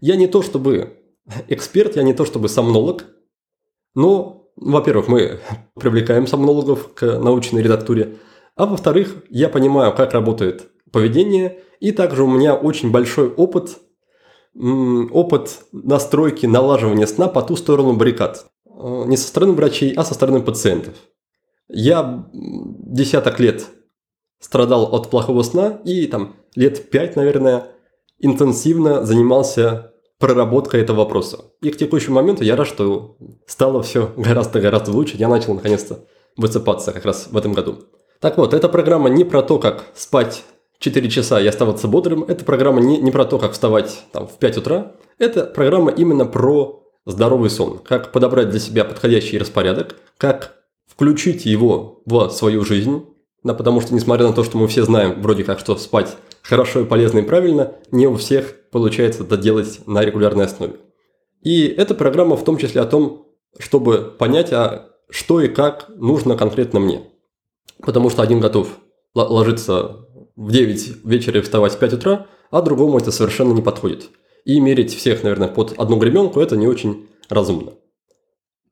Я 0.00 0.16
не 0.16 0.26
то 0.26 0.42
чтобы 0.42 0.98
эксперт, 1.48 1.96
я 1.96 2.02
не 2.02 2.14
то 2.14 2.24
чтобы 2.24 2.48
сомнолог, 2.48 3.06
но, 3.94 4.50
во-первых, 4.56 5.08
мы 5.08 5.40
привлекаем 5.74 6.26
сомнологов 6.26 6.94
к 6.94 7.18
научной 7.18 7.62
редактуре, 7.62 8.18
а 8.54 8.66
во-вторых, 8.66 9.24
я 9.28 9.48
понимаю, 9.48 9.94
как 9.94 10.12
работает 10.12 10.70
поведение, 10.90 11.60
и 11.80 11.92
также 11.92 12.22
у 12.22 12.30
меня 12.30 12.54
очень 12.54 12.90
большой 12.90 13.28
опыт, 13.28 13.78
опыт 14.54 15.64
настройки, 15.72 16.46
налаживания 16.46 17.06
сна 17.06 17.28
по 17.28 17.42
ту 17.42 17.56
сторону 17.56 17.94
баррикад. 17.94 18.46
Э, 18.66 19.04
не 19.06 19.16
со 19.16 19.28
стороны 19.28 19.52
врачей, 19.52 19.92
а 19.92 20.04
со 20.04 20.14
стороны 20.14 20.40
пациентов. 20.40 20.94
Я 21.68 22.28
десяток 22.32 23.40
лет 23.40 23.66
страдал 24.40 24.94
от 24.94 25.10
плохого 25.10 25.42
сна 25.42 25.80
и 25.84 26.06
там 26.06 26.36
лет 26.54 26.90
пять, 26.90 27.16
наверное, 27.16 27.68
интенсивно 28.18 29.04
занимался 29.04 29.92
проработкой 30.18 30.82
этого 30.82 30.98
вопроса. 30.98 31.44
И 31.60 31.70
к 31.70 31.76
текущему 31.76 32.16
моменту 32.16 32.44
я 32.44 32.56
рад, 32.56 32.66
что 32.66 33.16
стало 33.46 33.82
все 33.82 34.12
гораздо-гораздо 34.16 34.92
лучше. 34.92 35.16
Я 35.16 35.28
начал 35.28 35.54
наконец-то 35.54 36.00
высыпаться 36.36 36.92
как 36.92 37.04
раз 37.04 37.28
в 37.30 37.36
этом 37.36 37.52
году. 37.52 37.80
Так 38.20 38.38
вот, 38.38 38.54
эта 38.54 38.68
программа 38.68 39.08
не 39.10 39.24
про 39.24 39.42
то, 39.42 39.58
как 39.58 39.84
спать 39.94 40.44
4 40.78 41.10
часа 41.10 41.40
и 41.40 41.46
оставаться 41.46 41.88
бодрым. 41.88 42.24
Эта 42.24 42.44
программа 42.44 42.80
не, 42.80 42.98
не 42.98 43.10
про 43.10 43.24
то, 43.24 43.38
как 43.38 43.52
вставать 43.52 44.04
там, 44.12 44.26
в 44.26 44.38
5 44.38 44.58
утра. 44.58 44.92
Это 45.18 45.44
программа 45.44 45.90
именно 45.90 46.24
про 46.24 46.82
здоровый 47.04 47.50
сон. 47.50 47.78
Как 47.78 48.12
подобрать 48.12 48.50
для 48.50 48.60
себя 48.60 48.84
подходящий 48.84 49.38
распорядок, 49.38 49.96
как 50.18 50.56
включите 50.86 51.50
его 51.50 52.02
в 52.06 52.30
свою 52.30 52.64
жизнь, 52.64 53.04
да, 53.42 53.54
потому 53.54 53.80
что, 53.80 53.94
несмотря 53.94 54.26
на 54.26 54.32
то, 54.32 54.42
что 54.42 54.58
мы 54.58 54.66
все 54.66 54.84
знаем 54.84 55.22
вроде 55.22 55.44
как, 55.44 55.60
что 55.60 55.76
спать 55.76 56.16
хорошо 56.42 56.80
и 56.80 56.84
полезно 56.84 57.20
и 57.20 57.22
правильно, 57.22 57.74
не 57.90 58.06
у 58.06 58.16
всех 58.16 58.54
получается 58.70 59.22
это 59.22 59.36
делать 59.36 59.80
на 59.86 60.04
регулярной 60.04 60.46
основе. 60.46 60.76
И 61.42 61.66
эта 61.66 61.94
программа 61.94 62.36
в 62.36 62.44
том 62.44 62.56
числе 62.56 62.80
о 62.80 62.86
том, 62.86 63.28
чтобы 63.58 64.14
понять, 64.18 64.52
а 64.52 64.90
что 65.08 65.40
и 65.40 65.48
как 65.48 65.88
нужно 65.96 66.36
конкретно 66.36 66.80
мне. 66.80 67.02
Потому 67.80 68.10
что 68.10 68.22
один 68.22 68.40
готов 68.40 68.68
ложиться 69.14 70.06
в 70.34 70.50
9 70.50 71.04
вечера 71.04 71.38
и 71.38 71.42
вставать 71.42 71.74
в 71.74 71.78
5 71.78 71.92
утра, 71.94 72.26
а 72.50 72.62
другому 72.62 72.98
это 72.98 73.12
совершенно 73.12 73.52
не 73.52 73.62
подходит. 73.62 74.10
И 74.44 74.60
мерить 74.60 74.94
всех, 74.94 75.22
наверное, 75.22 75.48
под 75.48 75.74
одну 75.78 75.96
гребенку– 75.98 76.40
это 76.42 76.56
не 76.56 76.66
очень 76.66 77.08
разумно. 77.28 77.72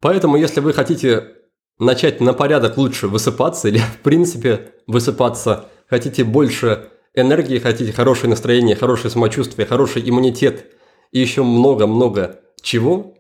Поэтому, 0.00 0.36
если 0.36 0.60
вы 0.60 0.72
хотите 0.72 1.34
начать 1.78 2.20
на 2.20 2.32
порядок 2.32 2.76
лучше 2.76 3.08
высыпаться 3.08 3.68
или, 3.68 3.78
в 3.78 3.98
принципе, 4.02 4.72
высыпаться, 4.86 5.66
хотите 5.88 6.24
больше 6.24 6.90
энергии, 7.14 7.58
хотите 7.58 7.92
хорошее 7.92 8.30
настроение, 8.30 8.76
хорошее 8.76 9.10
самочувствие, 9.10 9.66
хороший 9.66 10.08
иммунитет 10.08 10.66
и 11.12 11.20
еще 11.20 11.42
много-много 11.42 12.40
чего, 12.60 13.14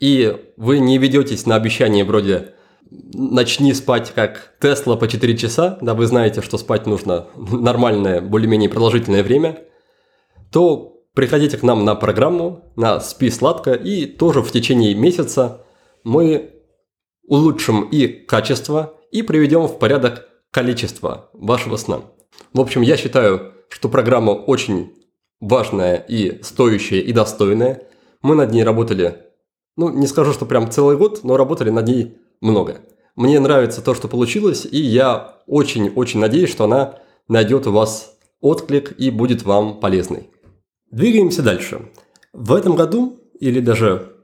и 0.00 0.36
вы 0.56 0.78
не 0.78 0.98
ведетесь 0.98 1.46
на 1.46 1.56
обещание 1.56 2.04
вроде 2.04 2.54
начни 2.90 3.74
спать 3.74 4.12
как 4.14 4.54
Тесла 4.60 4.96
по 4.96 5.08
4 5.08 5.36
часа, 5.36 5.78
да, 5.80 5.94
вы 5.94 6.06
знаете, 6.06 6.42
что 6.42 6.58
спать 6.58 6.86
нужно 6.86 7.26
нормальное, 7.36 8.20
более-менее 8.20 8.70
продолжительное 8.70 9.22
время, 9.22 9.58
то 10.50 11.02
приходите 11.14 11.58
к 11.58 11.62
нам 11.62 11.84
на 11.84 11.94
программу, 11.94 12.72
на 12.76 13.00
«Спи 13.00 13.30
сладко», 13.30 13.72
и 13.72 14.06
тоже 14.06 14.40
в 14.42 14.50
течение 14.50 14.94
месяца 14.94 15.64
мы 16.04 16.57
улучшим 17.28 17.82
и 17.82 18.06
качество, 18.06 18.94
и 19.12 19.22
приведем 19.22 19.66
в 19.66 19.78
порядок 19.78 20.28
количество 20.50 21.30
вашего 21.32 21.76
сна. 21.76 22.00
В 22.52 22.60
общем, 22.60 22.82
я 22.82 22.96
считаю, 22.96 23.52
что 23.68 23.88
программа 23.88 24.30
очень 24.30 24.92
важная 25.40 25.96
и 25.96 26.42
стоящая 26.42 27.00
и 27.00 27.12
достойная. 27.12 27.82
Мы 28.22 28.34
над 28.34 28.52
ней 28.52 28.64
работали, 28.64 29.18
ну, 29.76 29.90
не 29.90 30.06
скажу, 30.06 30.32
что 30.32 30.46
прям 30.46 30.70
целый 30.70 30.96
год, 30.96 31.20
но 31.22 31.36
работали 31.36 31.70
над 31.70 31.86
ней 31.86 32.16
много. 32.40 32.80
Мне 33.14 33.38
нравится 33.40 33.82
то, 33.82 33.94
что 33.94 34.08
получилось, 34.08 34.66
и 34.70 34.78
я 34.78 35.36
очень-очень 35.46 36.20
надеюсь, 36.20 36.50
что 36.50 36.64
она 36.64 37.00
найдет 37.28 37.66
у 37.66 37.72
вас 37.72 38.16
отклик 38.40 38.94
и 38.98 39.10
будет 39.10 39.42
вам 39.42 39.80
полезной. 39.80 40.30
Двигаемся 40.90 41.42
дальше. 41.42 41.90
В 42.32 42.54
этом 42.54 42.76
году, 42.76 43.20
или 43.40 43.60
даже 43.60 44.17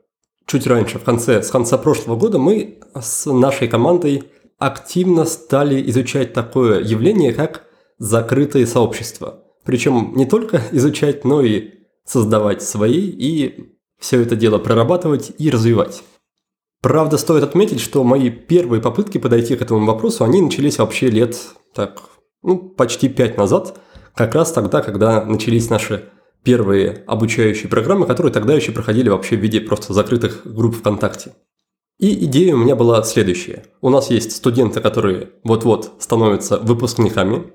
чуть 0.47 0.67
раньше, 0.67 0.99
в 0.99 1.05
конце, 1.05 1.43
с 1.43 1.51
конца 1.51 1.79
прошлого 1.79 2.17
года, 2.17 2.39
мы 2.39 2.79
с 2.95 3.31
нашей 3.31 3.69
командой 3.69 4.25
активно 4.59 5.25
стали 5.25 5.89
изучать 5.91 6.33
такое 6.33 6.83
явление, 6.83 7.33
как 7.33 7.65
закрытые 7.99 8.67
сообщества. 8.67 9.45
Причем 9.65 10.13
не 10.15 10.27
только 10.27 10.63
изучать, 10.73 11.25
но 11.25 11.43
и 11.43 11.71
создавать 12.05 12.63
свои 12.63 13.01
и 13.01 13.75
все 13.99 14.21
это 14.21 14.37
дело 14.37 14.59
прорабатывать 14.59 15.33
и 15.39 15.51
развивать. 15.51 16.03
Правда, 16.83 17.17
стоит 17.17 17.43
отметить, 17.43 17.81
что 17.81 18.05
мои 18.05 18.29
первые 18.29 18.83
попытки 18.83 19.17
подойти 19.17 19.57
к 19.57 19.63
этому 19.63 19.87
вопросу, 19.87 20.23
они 20.23 20.43
начались 20.43 20.79
вообще 20.79 21.09
лет, 21.09 21.39
так, 21.75 22.03
ну, 22.43 22.59
почти 22.59 23.09
пять 23.09 23.39
назад, 23.39 23.81
как 24.15 24.35
раз 24.35 24.53
тогда, 24.53 24.83
когда 24.83 25.25
начались 25.25 25.71
наши 25.71 26.11
первые 26.45 27.03
обучающие 27.07 27.69
программы, 27.69 28.07
которые 28.07 28.33
тогда 28.33 28.55
еще 28.55 28.73
проходили 28.73 29.09
вообще 29.09 29.37
в 29.37 29.41
виде 29.41 29.61
просто 29.61 29.93
закрытых 29.93 30.43
групп 30.45 30.77
ВКонтакте. 30.77 31.33
И 31.99 32.25
идея 32.27 32.55
у 32.55 32.59
меня 32.59 32.77
была 32.77 33.03
следующая. 33.03 33.65
У 33.81 33.89
нас 33.89 34.11
есть 34.11 34.33
студенты, 34.33 34.81
которые 34.81 35.31
вот-вот 35.43 35.93
становятся 35.99 36.59
выпускниками. 36.59 37.53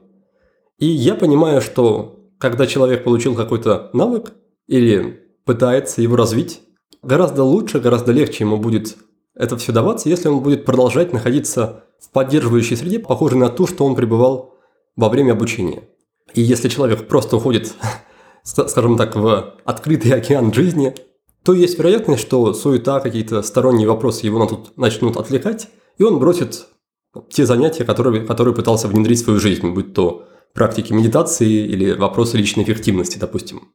И 0.78 0.88
я 0.88 1.16
понимаю, 1.16 1.62
что 1.62 2.32
когда 2.40 2.66
человек 2.66 3.04
получил 3.04 3.36
какой-то 3.36 3.90
навык 3.94 4.34
или 4.68 5.24
пытается 5.46 6.02
его 6.02 6.16
развить, 6.16 6.62
гораздо 7.04 7.44
лучше, 7.44 7.80
гораздо 7.80 8.12
легче 8.12 8.46
ему 8.46 8.58
будет 8.58 8.98
это 9.36 9.56
все 9.58 9.72
даваться, 9.72 10.10
если 10.10 10.28
он 10.28 10.42
будет 10.42 10.66
продолжать 10.66 11.14
находиться 11.14 11.86
в 12.00 12.12
поддерживающей 12.12 12.76
среде, 12.76 13.00
похожей 13.00 13.40
на 13.40 13.50
ту, 13.50 13.68
что 13.68 13.86
он 13.86 13.96
пребывал 13.96 14.56
во 14.96 15.10
время 15.10 15.32
обучения. 15.32 15.84
И 16.34 16.42
если 16.42 16.70
человек 16.70 17.08
просто 17.08 17.38
уходит 17.38 17.74
скажем 18.44 18.98
так, 18.98 19.16
в 19.16 19.56
открытый 19.66 20.12
океан 20.12 20.54
жизни, 20.54 20.96
то 21.44 21.54
есть 21.54 21.78
вероятность, 21.78 22.22
что 22.22 22.54
суета, 22.54 23.00
какие-то 23.00 23.42
сторонние 23.42 23.88
вопросы 23.88 24.26
его 24.26 24.46
тут 24.46 24.78
начнут 24.78 25.18
отвлекать, 25.18 25.70
и 25.98 26.04
он 26.04 26.20
бросит 26.20 26.68
те 27.30 27.46
занятия, 27.46 27.86
которые, 27.86 28.26
которые 28.26 28.54
пытался 28.54 28.88
внедрить 28.88 29.20
в 29.22 29.24
свою 29.24 29.40
жизнь, 29.40 29.70
будь 29.70 29.94
то 29.94 30.26
практики 30.54 30.94
медитации 30.94 31.50
или 31.50 31.94
вопросы 31.94 32.38
личной 32.38 32.64
эффективности, 32.64 33.18
допустим. 33.18 33.70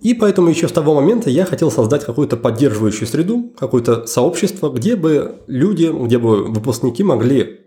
И 0.00 0.14
поэтому 0.14 0.48
еще 0.48 0.66
с 0.66 0.72
того 0.72 0.94
момента 0.94 1.28
я 1.28 1.44
хотел 1.44 1.70
создать 1.70 2.04
какую-то 2.04 2.36
поддерживающую 2.36 3.06
среду, 3.06 3.52
какое-то 3.58 4.06
сообщество, 4.06 4.70
где 4.70 4.96
бы 4.96 5.42
люди, 5.46 5.90
где 5.92 6.18
бы 6.18 6.44
выпускники 6.44 7.02
могли 7.02 7.60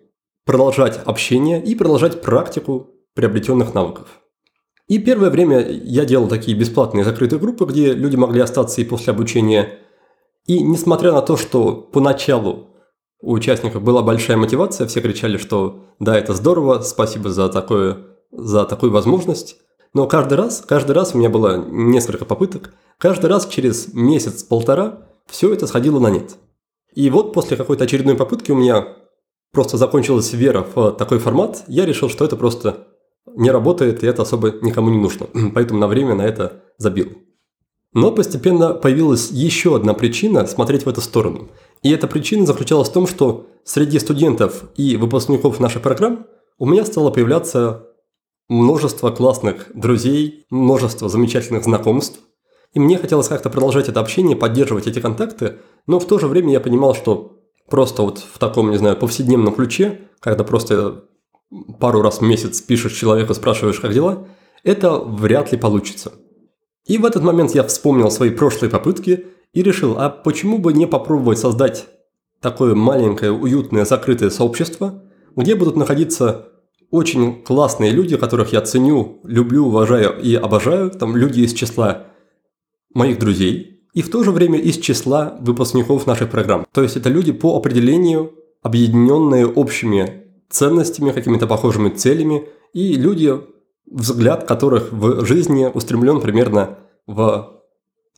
продолжать 0.45 0.99
общение 1.05 1.63
и 1.63 1.75
продолжать 1.75 2.21
практику 2.21 2.89
приобретенных 3.13 3.73
навыков. 3.73 4.07
И 4.87 4.99
первое 4.99 5.29
время 5.29 5.65
я 5.69 6.05
делал 6.05 6.27
такие 6.27 6.57
бесплатные 6.57 7.05
закрытые 7.05 7.39
группы, 7.39 7.65
где 7.65 7.93
люди 7.93 8.15
могли 8.15 8.41
остаться 8.41 8.81
и 8.81 8.85
после 8.85 9.11
обучения. 9.11 9.79
И 10.45 10.61
несмотря 10.61 11.13
на 11.13 11.21
то, 11.21 11.37
что 11.37 11.73
поначалу 11.73 12.69
у 13.21 13.31
участников 13.31 13.81
была 13.81 14.01
большая 14.01 14.35
мотивация, 14.35 14.85
все 14.87 14.99
кричали, 14.99 15.37
что 15.37 15.85
да, 15.99 16.17
это 16.17 16.33
здорово, 16.33 16.81
спасибо 16.81 17.29
за, 17.29 17.47
такое, 17.47 17.99
за 18.31 18.65
такую 18.65 18.91
возможность. 18.91 19.55
Но 19.93 20.07
каждый 20.07 20.33
раз, 20.33 20.61
каждый 20.67 20.91
раз 20.91 21.15
у 21.15 21.17
меня 21.17 21.29
было 21.29 21.63
несколько 21.65 22.25
попыток, 22.25 22.73
каждый 22.97 23.27
раз 23.27 23.47
через 23.47 23.93
месяц-полтора 23.93 25.07
все 25.27 25.53
это 25.53 25.67
сходило 25.67 25.99
на 25.99 26.09
нет. 26.09 26.35
И 26.93 27.09
вот 27.09 27.31
после 27.31 27.55
какой-то 27.55 27.85
очередной 27.85 28.15
попытки 28.15 28.51
у 28.51 28.55
меня 28.55 28.87
просто 29.53 29.77
закончилась 29.77 30.33
вера 30.33 30.65
в 30.75 30.91
такой 30.91 31.19
формат, 31.19 31.63
я 31.67 31.85
решил, 31.85 32.09
что 32.09 32.25
это 32.25 32.35
просто 32.35 32.87
не 33.35 33.51
работает, 33.51 34.03
и 34.03 34.07
это 34.07 34.21
особо 34.21 34.51
никому 34.61 34.89
не 34.89 34.97
нужно. 34.97 35.27
Поэтому 35.53 35.79
на 35.79 35.87
время 35.87 36.15
на 36.15 36.23
это 36.23 36.63
забил. 36.77 37.09
Но 37.93 38.11
постепенно 38.11 38.73
появилась 38.73 39.29
еще 39.29 39.75
одна 39.75 39.93
причина 39.93 40.47
смотреть 40.47 40.85
в 40.85 40.89
эту 40.89 41.01
сторону. 41.01 41.49
И 41.83 41.91
эта 41.91 42.07
причина 42.07 42.45
заключалась 42.45 42.89
в 42.89 42.93
том, 42.93 43.05
что 43.05 43.47
среди 43.63 43.99
студентов 43.99 44.63
и 44.75 44.97
выпускников 44.97 45.59
наших 45.59 45.81
программ 45.81 46.25
у 46.57 46.65
меня 46.65 46.85
стало 46.85 47.11
появляться 47.11 47.87
множество 48.49 49.11
классных 49.11 49.67
друзей, 49.73 50.45
множество 50.49 51.07
замечательных 51.07 51.63
знакомств. 51.63 52.19
И 52.73 52.79
мне 52.79 52.97
хотелось 52.97 53.27
как-то 53.27 53.49
продолжать 53.49 53.89
это 53.89 53.99
общение, 53.99 54.35
поддерживать 54.35 54.87
эти 54.87 54.99
контакты, 54.99 55.57
но 55.85 55.99
в 55.99 56.07
то 56.07 56.17
же 56.17 56.27
время 56.27 56.53
я 56.53 56.59
понимал, 56.59 56.95
что 56.95 57.39
просто 57.69 58.01
вот 58.01 58.17
в 58.17 58.39
таком, 58.39 58.71
не 58.71 58.77
знаю, 58.77 58.97
повседневном 58.97 59.53
ключе, 59.53 60.01
когда 60.19 60.43
просто 60.43 61.03
пару 61.79 62.01
раз 62.01 62.19
в 62.19 62.21
месяц 62.21 62.61
пишешь 62.61 62.93
человеку, 62.93 63.33
спрашиваешь, 63.33 63.79
как 63.79 63.93
дела, 63.93 64.27
это 64.63 64.97
вряд 64.97 65.51
ли 65.51 65.57
получится. 65.57 66.13
И 66.85 66.97
в 66.97 67.05
этот 67.05 67.23
момент 67.23 67.51
я 67.55 67.63
вспомнил 67.63 68.11
свои 68.11 68.29
прошлые 68.29 68.69
попытки 68.69 69.25
и 69.53 69.63
решил, 69.63 69.97
а 69.97 70.09
почему 70.09 70.57
бы 70.57 70.73
не 70.73 70.85
попробовать 70.85 71.39
создать 71.39 71.87
такое 72.41 72.75
маленькое, 72.75 73.31
уютное, 73.31 73.85
закрытое 73.85 74.29
сообщество, 74.29 75.03
где 75.35 75.55
будут 75.55 75.77
находиться 75.77 76.49
очень 76.91 77.41
классные 77.41 77.91
люди, 77.91 78.17
которых 78.17 78.53
я 78.53 78.61
ценю, 78.61 79.19
люблю, 79.23 79.65
уважаю 79.65 80.19
и 80.19 80.35
обожаю, 80.35 80.91
там 80.91 81.15
люди 81.15 81.41
из 81.41 81.53
числа 81.53 82.07
моих 82.93 83.17
друзей, 83.17 83.81
и 83.93 84.01
в 84.01 84.11
то 84.11 84.23
же 84.23 84.31
время 84.31 84.59
из 84.59 84.77
числа 84.77 85.37
выпускников 85.39 86.05
нашей 86.05 86.27
программы. 86.27 86.65
То 86.71 86.83
есть 86.83 86.97
это 86.97 87.09
люди 87.09 87.31
по 87.31 87.55
определению, 87.57 88.33
объединенные 88.61 89.47
общими 89.47 90.22
ценностями, 90.53 91.11
какими-то 91.11 91.47
похожими 91.47 91.89
целями, 91.89 92.47
и 92.73 92.93
люди, 92.93 93.41
взгляд 93.85 94.45
которых 94.45 94.91
в 94.91 95.25
жизни 95.25 95.69
устремлен 95.73 96.21
примерно 96.21 96.77
в 97.07 97.61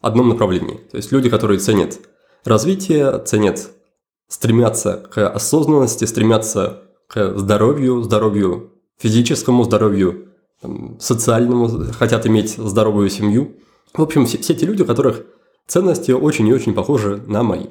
одном 0.02 0.30
направлении. 0.30 0.82
То 0.92 0.98
есть 0.98 1.12
люди, 1.12 1.30
которые 1.30 1.60
ценят 1.60 2.00
развитие, 2.44 3.20
ценят, 3.26 3.72
стремятся 4.28 5.04
к 5.12 5.28
осознанности, 5.28 6.06
стремятся 6.06 6.84
к 7.08 7.38
здоровью, 7.38 8.04
здоровью 8.04 8.72
физическому, 8.98 9.64
здоровью 9.64 10.30
там, 10.62 11.00
социальному, 11.00 11.70
хотят 11.94 12.28
иметь 12.28 12.56
здоровую 12.58 13.10
семью. 13.10 13.56
В 13.94 14.02
общем, 14.02 14.26
все, 14.26 14.38
все 14.38 14.54
те 14.54 14.66
люди, 14.66 14.82
у 14.82 14.86
которых 14.86 15.26
ценности 15.68 16.12
очень 16.12 16.48
и 16.48 16.54
очень 16.54 16.74
похожи 16.74 17.24
на 17.28 17.44
мои. 17.44 17.68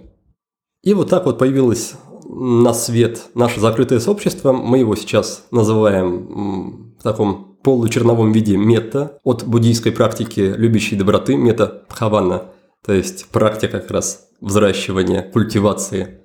И 0.83 0.95
вот 0.95 1.09
так 1.09 1.27
вот 1.27 1.39
появилась 1.39 1.95
на 2.35 2.75
свет 2.75 3.27
наше 3.35 3.61
закрытое 3.61 4.01
сообщество. 4.01 4.53
Мы 4.53 4.79
его 4.79 4.97
сейчас 4.97 5.47
называем 5.51 6.95
в 6.99 7.03
таком 7.03 7.57
получерновом 7.63 8.33
виде 8.33 8.57
мета 8.57 9.19
от 9.23 9.45
буддийской 9.45 9.93
практики 9.93 10.41
любящей 10.41 10.97
доброты, 10.97 11.37
мета 11.37 11.85
Пхавана, 11.89 12.51
то 12.85 12.93
есть 12.93 13.27
практика 13.29 13.81
как 13.81 13.91
раз 13.91 14.29
взращивания, 14.41 15.23
культивации 15.23 16.21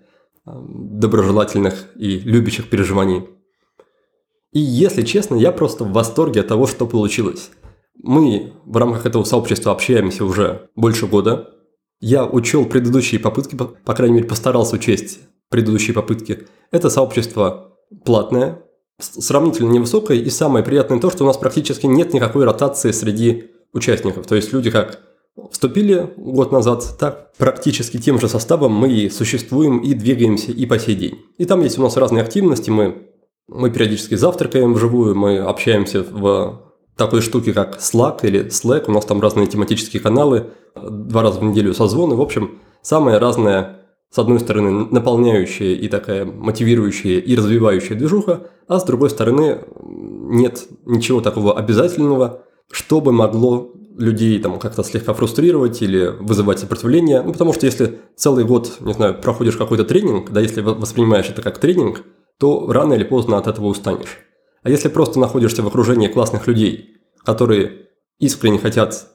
доброжелательных 0.45 1.95
и 1.95 2.19
любящих 2.19 2.69
переживаний. 2.69 3.27
И 4.51 4.59
если 4.59 5.03
честно, 5.03 5.35
я 5.35 5.51
просто 5.51 5.83
в 5.83 5.91
восторге 5.91 6.41
от 6.41 6.47
того, 6.47 6.65
что 6.65 6.87
получилось. 6.87 7.51
Мы 8.01 8.53
в 8.65 8.77
рамках 8.77 9.05
этого 9.05 9.23
сообщества 9.23 9.71
общаемся 9.71 10.25
уже 10.25 10.69
больше 10.75 11.05
года. 11.05 11.51
Я 12.01 12.25
учел 12.25 12.65
предыдущие 12.65 13.19
попытки, 13.19 13.55
по 13.55 13.93
крайней 13.93 14.15
мере, 14.15 14.27
постарался 14.27 14.75
учесть 14.75 15.19
предыдущие 15.49 15.93
попытки. 15.93 16.47
Это 16.71 16.89
сообщество 16.89 17.77
платное, 18.05 18.61
сравнительно 18.99 19.71
невысокое, 19.71 20.17
и 20.17 20.29
самое 20.29 20.63
приятное 20.63 20.99
то, 20.99 21.09
что 21.09 21.23
у 21.23 21.27
нас 21.27 21.37
практически 21.37 21.85
нет 21.85 22.13
никакой 22.13 22.45
ротации 22.45 22.91
среди 22.91 23.51
участников. 23.73 24.27
То 24.27 24.35
есть 24.35 24.53
люди 24.53 24.69
как 24.69 24.99
вступили 25.51 26.13
год 26.17 26.51
назад, 26.51 26.97
так 26.99 27.31
практически 27.37 27.97
тем 27.97 28.19
же 28.19 28.27
составом 28.27 28.73
мы 28.73 28.91
и 28.91 29.09
существуем 29.09 29.79
и 29.79 29.93
двигаемся 29.93 30.51
и 30.51 30.65
по 30.65 30.77
сей 30.77 30.95
день. 30.95 31.19
И 31.37 31.45
там 31.45 31.61
есть 31.61 31.77
у 31.77 31.81
нас 31.81 31.97
разные 31.97 32.23
активности, 32.23 32.69
мы, 32.69 33.07
мы 33.47 33.71
периодически 33.71 34.15
завтракаем 34.15 34.73
вживую, 34.73 35.15
мы 35.15 35.39
общаемся 35.39 36.03
в 36.03 36.61
такой 36.97 37.21
штуке, 37.21 37.53
как 37.53 37.79
Slack 37.79 38.19
или 38.23 38.47
Slack, 38.47 38.85
у 38.87 38.91
нас 38.91 39.05
там 39.05 39.21
разные 39.21 39.47
тематические 39.47 40.01
каналы, 40.01 40.47
два 40.75 41.21
раза 41.21 41.39
в 41.39 41.43
неделю 41.43 41.73
созвоны, 41.73 42.15
в 42.15 42.21
общем, 42.21 42.59
самое 42.81 43.17
разное 43.17 43.78
с 44.11 44.17
одной 44.17 44.39
стороны, 44.39 44.87
наполняющая 44.91 45.73
и 45.73 45.87
такая 45.87 46.25
мотивирующая 46.25 47.19
и 47.19 47.35
развивающая 47.35 47.95
движуха, 47.95 48.47
а 48.67 48.79
с 48.79 48.83
другой 48.83 49.09
стороны, 49.09 49.59
нет 49.81 50.67
ничего 50.85 51.21
такого 51.21 51.57
обязательного, 51.57 52.43
чтобы 52.71 53.11
могло 53.11 53.71
людей 53.97 54.39
там 54.39 54.59
как-то 54.59 54.83
слегка 54.83 55.13
фрустрировать 55.13 55.81
или 55.81 56.15
вызывать 56.19 56.59
сопротивление. 56.59 57.21
Ну, 57.21 57.33
потому 57.33 57.53
что 57.53 57.65
если 57.65 57.99
целый 58.15 58.45
год, 58.45 58.77
не 58.79 58.93
знаю, 58.93 59.19
проходишь 59.19 59.57
какой-то 59.57 59.83
тренинг, 59.83 60.31
да, 60.31 60.39
если 60.39 60.61
воспринимаешь 60.61 61.29
это 61.29 61.41
как 61.41 61.57
тренинг, 61.59 62.03
то 62.39 62.71
рано 62.71 62.93
или 62.93 63.03
поздно 63.03 63.37
от 63.37 63.47
этого 63.47 63.67
устанешь. 63.67 64.19
А 64.63 64.69
если 64.69 64.87
просто 64.87 65.19
находишься 65.19 65.61
в 65.63 65.67
окружении 65.67 66.07
классных 66.07 66.47
людей, 66.47 66.95
которые 67.23 67.87
искренне 68.19 68.57
хотят 68.57 69.07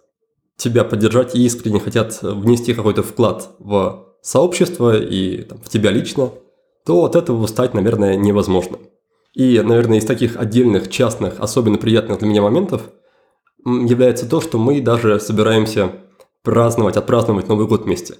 тебя 0.56 0.84
поддержать 0.84 1.34
и 1.34 1.44
искренне 1.44 1.80
хотят 1.80 2.20
внести 2.22 2.74
какой-то 2.74 3.02
вклад 3.02 3.56
в 3.58 4.13
сообщество 4.24 4.98
и 4.98 5.42
там, 5.42 5.58
в 5.58 5.68
тебя 5.68 5.90
лично, 5.90 6.32
то 6.84 7.04
от 7.04 7.14
этого 7.14 7.46
стать, 7.46 7.74
наверное, 7.74 8.16
невозможно. 8.16 8.78
И, 9.34 9.60
наверное, 9.60 9.98
из 9.98 10.04
таких 10.04 10.36
отдельных, 10.36 10.90
частных, 10.90 11.38
особенно 11.38 11.76
приятных 11.76 12.18
для 12.18 12.28
меня 12.28 12.42
моментов 12.42 12.90
является 13.64 14.28
то, 14.28 14.40
что 14.40 14.58
мы 14.58 14.80
даже 14.80 15.20
собираемся 15.20 15.92
праздновать, 16.42 16.96
отпраздновать 16.96 17.48
Новый 17.48 17.66
год 17.66 17.84
вместе. 17.84 18.14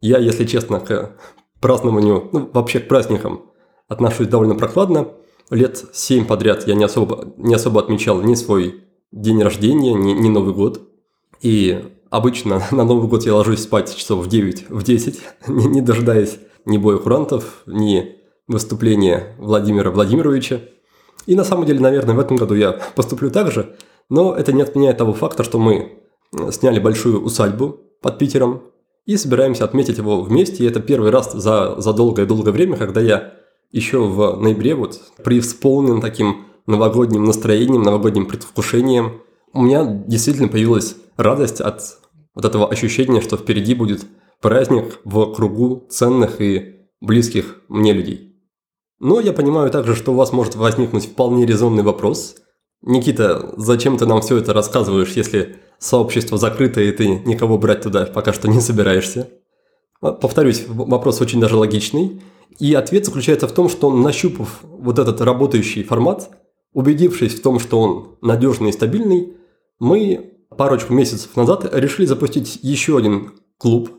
Я, 0.00 0.18
если 0.18 0.44
честно, 0.44 0.80
к 0.80 1.16
празднованию, 1.60 2.28
ну, 2.32 2.48
вообще 2.52 2.80
к 2.80 2.88
праздникам 2.88 3.46
отношусь 3.88 4.28
довольно 4.28 4.54
прохладно. 4.54 5.08
Лет 5.50 5.84
семь 5.92 6.26
подряд 6.26 6.68
я 6.68 6.74
не 6.74 6.84
особо, 6.84 7.32
не 7.36 7.54
особо 7.54 7.80
отмечал 7.80 8.20
ни 8.20 8.34
свой 8.34 8.84
день 9.10 9.42
рождения, 9.42 9.94
ни, 9.94 10.12
ни 10.12 10.28
Новый 10.28 10.54
год. 10.54 10.82
И 11.40 11.84
Обычно 12.10 12.62
на 12.70 12.84
Новый 12.84 13.08
год 13.08 13.24
я 13.24 13.34
ложусь 13.34 13.62
спать 13.62 13.94
часов 13.94 14.24
в 14.24 14.28
9, 14.28 14.70
в 14.70 14.82
10, 14.82 15.20
не, 15.48 15.66
не 15.66 15.80
дожидаясь 15.80 16.38
ни 16.64 16.78
боя 16.78 16.98
курантов, 16.98 17.62
ни 17.66 18.16
выступления 18.46 19.34
Владимира 19.38 19.90
Владимировича. 19.90 20.60
И 21.26 21.34
на 21.34 21.44
самом 21.44 21.66
деле, 21.66 21.80
наверное, 21.80 22.14
в 22.14 22.20
этом 22.20 22.36
году 22.36 22.54
я 22.54 22.72
поступлю 22.96 23.30
так 23.30 23.52
же, 23.52 23.76
но 24.08 24.34
это 24.34 24.52
не 24.52 24.62
отменяет 24.62 24.98
того 24.98 25.12
факта, 25.12 25.44
что 25.44 25.58
мы 25.58 25.98
сняли 26.50 26.78
большую 26.78 27.22
усадьбу 27.22 27.80
под 28.00 28.18
Питером 28.18 28.62
и 29.06 29.16
собираемся 29.16 29.64
отметить 29.64 29.98
его 29.98 30.20
вместе. 30.20 30.64
И 30.64 30.66
это 30.66 30.80
первый 30.80 31.10
раз 31.10 31.32
за, 31.32 31.80
за 31.80 31.92
долгое-долгое 31.92 32.52
время, 32.52 32.76
когда 32.76 33.00
я 33.00 33.34
еще 33.70 33.98
в 33.98 34.40
ноябре 34.40 34.74
вот 34.74 35.00
преисполнен 35.22 36.00
таким 36.00 36.46
новогодним 36.66 37.24
настроением, 37.24 37.82
новогодним 37.82 38.26
предвкушением. 38.26 39.22
У 39.52 39.62
меня 39.62 39.84
действительно 39.84 40.48
появилась 40.48 40.96
радость 41.16 41.60
от 41.60 41.98
вот 42.34 42.44
этого 42.44 42.68
ощущения, 42.68 43.20
что 43.20 43.36
впереди 43.36 43.74
будет 43.74 44.06
праздник 44.40 45.00
в 45.04 45.32
кругу 45.34 45.86
ценных 45.90 46.40
и 46.40 46.86
близких 47.00 47.62
мне 47.68 47.92
людей. 47.92 48.36
Но 49.00 49.20
я 49.20 49.32
понимаю 49.32 49.70
также, 49.70 49.94
что 49.94 50.12
у 50.12 50.16
вас 50.16 50.32
может 50.32 50.56
возникнуть 50.56 51.06
вполне 51.06 51.46
резонный 51.46 51.82
вопрос. 51.82 52.36
Никита, 52.82 53.52
зачем 53.56 53.96
ты 53.96 54.06
нам 54.06 54.20
все 54.20 54.36
это 54.36 54.52
рассказываешь, 54.52 55.12
если 55.12 55.56
сообщество 55.78 56.38
закрыто 56.38 56.80
и 56.80 56.90
ты 56.90 57.08
никого 57.08 57.58
брать 57.58 57.82
туда 57.82 58.06
пока 58.06 58.32
что 58.32 58.48
не 58.48 58.60
собираешься? 58.60 59.28
А, 60.00 60.12
повторюсь, 60.12 60.64
вопрос 60.68 61.20
очень 61.20 61.40
даже 61.40 61.56
логичный. 61.56 62.22
И 62.58 62.74
ответ 62.74 63.04
заключается 63.04 63.46
в 63.46 63.52
том, 63.52 63.68
что 63.68 63.90
нащупав 63.90 64.60
вот 64.62 64.98
этот 64.98 65.20
работающий 65.20 65.84
формат, 65.84 66.30
убедившись 66.72 67.34
в 67.34 67.42
том, 67.42 67.60
что 67.60 67.80
он 67.80 68.16
надежный 68.20 68.70
и 68.70 68.72
стабильный, 68.72 69.34
мы 69.78 70.34
парочку 70.56 70.92
месяцев 70.92 71.36
назад 71.36 71.68
решили 71.72 72.06
запустить 72.06 72.58
еще 72.62 72.98
один 72.98 73.32
клуб, 73.58 73.90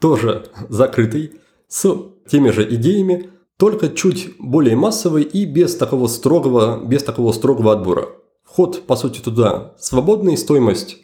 тоже 0.00 0.46
закрытый, 0.68 1.32
с 1.68 1.94
теми 2.28 2.50
же 2.50 2.66
идеями, 2.74 3.30
только 3.56 3.90
чуть 3.90 4.34
более 4.38 4.76
массовый 4.76 5.22
и 5.22 5.44
без 5.44 5.76
такого 5.76 6.06
строгого, 6.06 6.82
без 6.84 7.02
такого 7.02 7.32
строгого 7.32 7.72
отбора. 7.72 8.08
Вход, 8.42 8.86
по 8.86 8.96
сути, 8.96 9.20
туда 9.20 9.74
свободный, 9.78 10.36
стоимость 10.36 10.96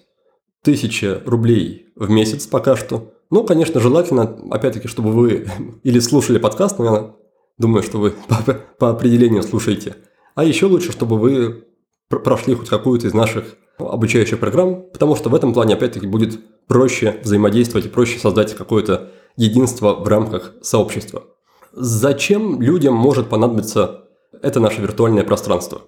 1000 0.62 1.22
рублей 1.26 1.88
в 1.94 2.10
месяц 2.10 2.46
пока 2.46 2.74
что. 2.74 3.12
Ну, 3.30 3.44
конечно, 3.44 3.80
желательно, 3.80 4.22
опять-таки, 4.50 4.88
чтобы 4.88 5.12
вы 5.12 5.48
или 5.82 5.98
слушали 5.98 6.38
подкаст, 6.38 6.78
но 6.78 6.84
я 6.84 7.14
думаю, 7.58 7.82
что 7.82 7.98
вы 7.98 8.14
по, 8.28 8.54
по 8.78 8.90
определению 8.90 9.42
слушаете. 9.42 9.96
А 10.34 10.44
еще 10.44 10.66
лучше, 10.66 10.92
чтобы 10.92 11.18
вы 11.18 11.66
прошли 12.08 12.54
хоть 12.54 12.68
какую-то 12.68 13.06
из 13.06 13.14
наших 13.14 13.56
обучающих 13.78 14.38
программ, 14.38 14.84
потому 14.92 15.16
что 15.16 15.28
в 15.28 15.34
этом 15.34 15.52
плане, 15.52 15.74
опять-таки, 15.74 16.06
будет 16.06 16.40
проще 16.66 17.20
взаимодействовать 17.22 17.86
и 17.86 17.90
проще 17.90 18.18
создать 18.18 18.54
какое-то 18.54 19.10
единство 19.36 19.94
в 19.94 20.08
рамках 20.08 20.54
сообщества. 20.62 21.24
Зачем 21.72 22.60
людям 22.60 22.94
может 22.94 23.28
понадобиться 23.28 24.04
это 24.42 24.60
наше 24.60 24.80
виртуальное 24.80 25.24
пространство? 25.24 25.82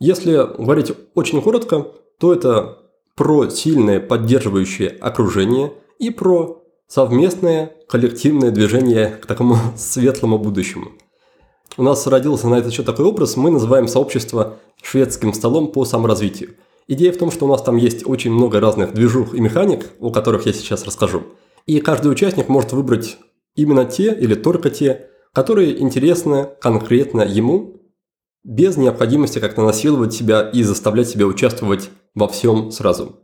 Если 0.00 0.32
говорить 0.32 0.92
очень 1.14 1.40
коротко, 1.42 1.86
то 2.18 2.32
это 2.32 2.78
про 3.14 3.48
сильное 3.48 4.00
поддерживающее 4.00 4.88
окружение 4.88 5.72
и 5.98 6.10
про 6.10 6.62
совместное 6.88 7.72
коллективное 7.88 8.50
движение 8.50 9.10
к 9.10 9.26
такому 9.26 9.56
светлому 9.76 10.38
будущему. 10.38 10.88
У 11.76 11.82
нас 11.84 12.06
родился 12.06 12.48
на 12.48 12.56
этот 12.56 12.72
счет 12.72 12.84
такой 12.84 13.06
образ, 13.06 13.36
мы 13.36 13.50
называем 13.50 13.88
сообщество 13.88 14.56
шведским 14.82 15.32
столом 15.32 15.68
по 15.68 15.84
саморазвитию– 15.84 16.50
Идея 16.88 17.12
в 17.12 17.16
том, 17.16 17.30
что 17.30 17.46
у 17.46 17.48
нас 17.48 17.62
там 17.62 17.76
есть 17.76 18.06
очень 18.06 18.32
много 18.32 18.60
разных 18.60 18.92
движух 18.92 19.34
и 19.34 19.40
механик, 19.40 19.90
о 20.00 20.10
которых 20.10 20.46
я 20.46 20.52
сейчас 20.52 20.84
расскажу. 20.84 21.22
И 21.66 21.80
каждый 21.80 22.10
участник 22.10 22.48
может 22.48 22.72
выбрать 22.72 23.18
именно 23.54 23.84
те 23.84 24.14
или 24.14 24.34
только 24.34 24.70
те, 24.70 25.08
которые 25.32 25.80
интересны 25.80 26.48
конкретно 26.60 27.22
ему, 27.22 27.80
без 28.44 28.76
необходимости 28.76 29.38
как-то 29.38 29.62
насиловать 29.62 30.12
себя 30.12 30.50
и 30.50 30.62
заставлять 30.62 31.08
себя 31.08 31.26
участвовать 31.26 31.90
во 32.14 32.26
всем 32.26 32.72
сразу. 32.72 33.16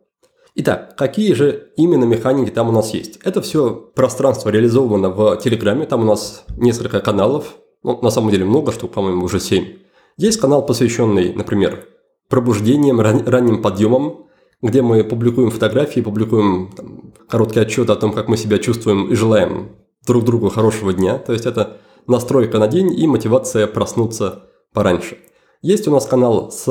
Итак, 0.55 0.97
какие 0.97 1.35
же 1.35 1.73
именно 1.77 2.05
механики 2.05 2.51
там 2.51 2.69
у 2.69 2.73
нас 2.73 2.95
есть? 2.95 3.19
Это 3.25 3.43
все 3.43 3.71
пространство 3.95 4.51
реализовано 4.51 5.11
в 5.11 5.37
Телеграме, 5.37 5.87
там 5.87 6.03
у 6.03 6.05
нас 6.05 6.45
несколько 6.57 7.01
каналов, 7.01 7.57
ну, 7.83 8.01
на 8.03 8.11
самом 8.11 8.31
деле 8.31 8.45
много 8.45 8.73
штук, 8.73 8.93
по-моему, 8.93 9.25
уже 9.25 9.41
7. 9.41 9.77
Есть 10.17 10.41
канал, 10.41 10.65
посвященный, 10.65 11.33
например, 11.33 11.87
пробуждением, 12.29 13.01
ран, 13.01 13.26
ранним 13.26 13.62
подъемом, 13.62 14.26
где 14.62 14.83
мы 14.83 15.05
публикуем 15.05 15.51
фотографии, 15.51 16.01
публикуем 16.01 16.72
там, 16.76 17.12
короткий 17.29 17.61
отчет 17.61 17.91
о 17.91 17.97
том, 17.97 18.12
как 18.12 18.29
мы 18.29 18.37
себя 18.37 18.59
чувствуем 18.59 19.11
и 19.11 19.14
желаем 19.14 19.76
друг 20.07 20.24
другу 20.24 20.49
хорошего 20.49 20.93
дня. 20.93 21.18
То 21.18 21.33
есть 21.33 21.47
это 21.47 21.79
настройка 22.07 22.59
на 22.59 22.68
день 22.68 22.99
и 22.99 23.07
мотивация 23.07 23.66
проснуться 23.66 24.45
пораньше. 24.72 25.18
Есть 25.62 25.89
у 25.89 25.91
нас 25.91 26.07
канал 26.07 26.51
с 26.51 26.66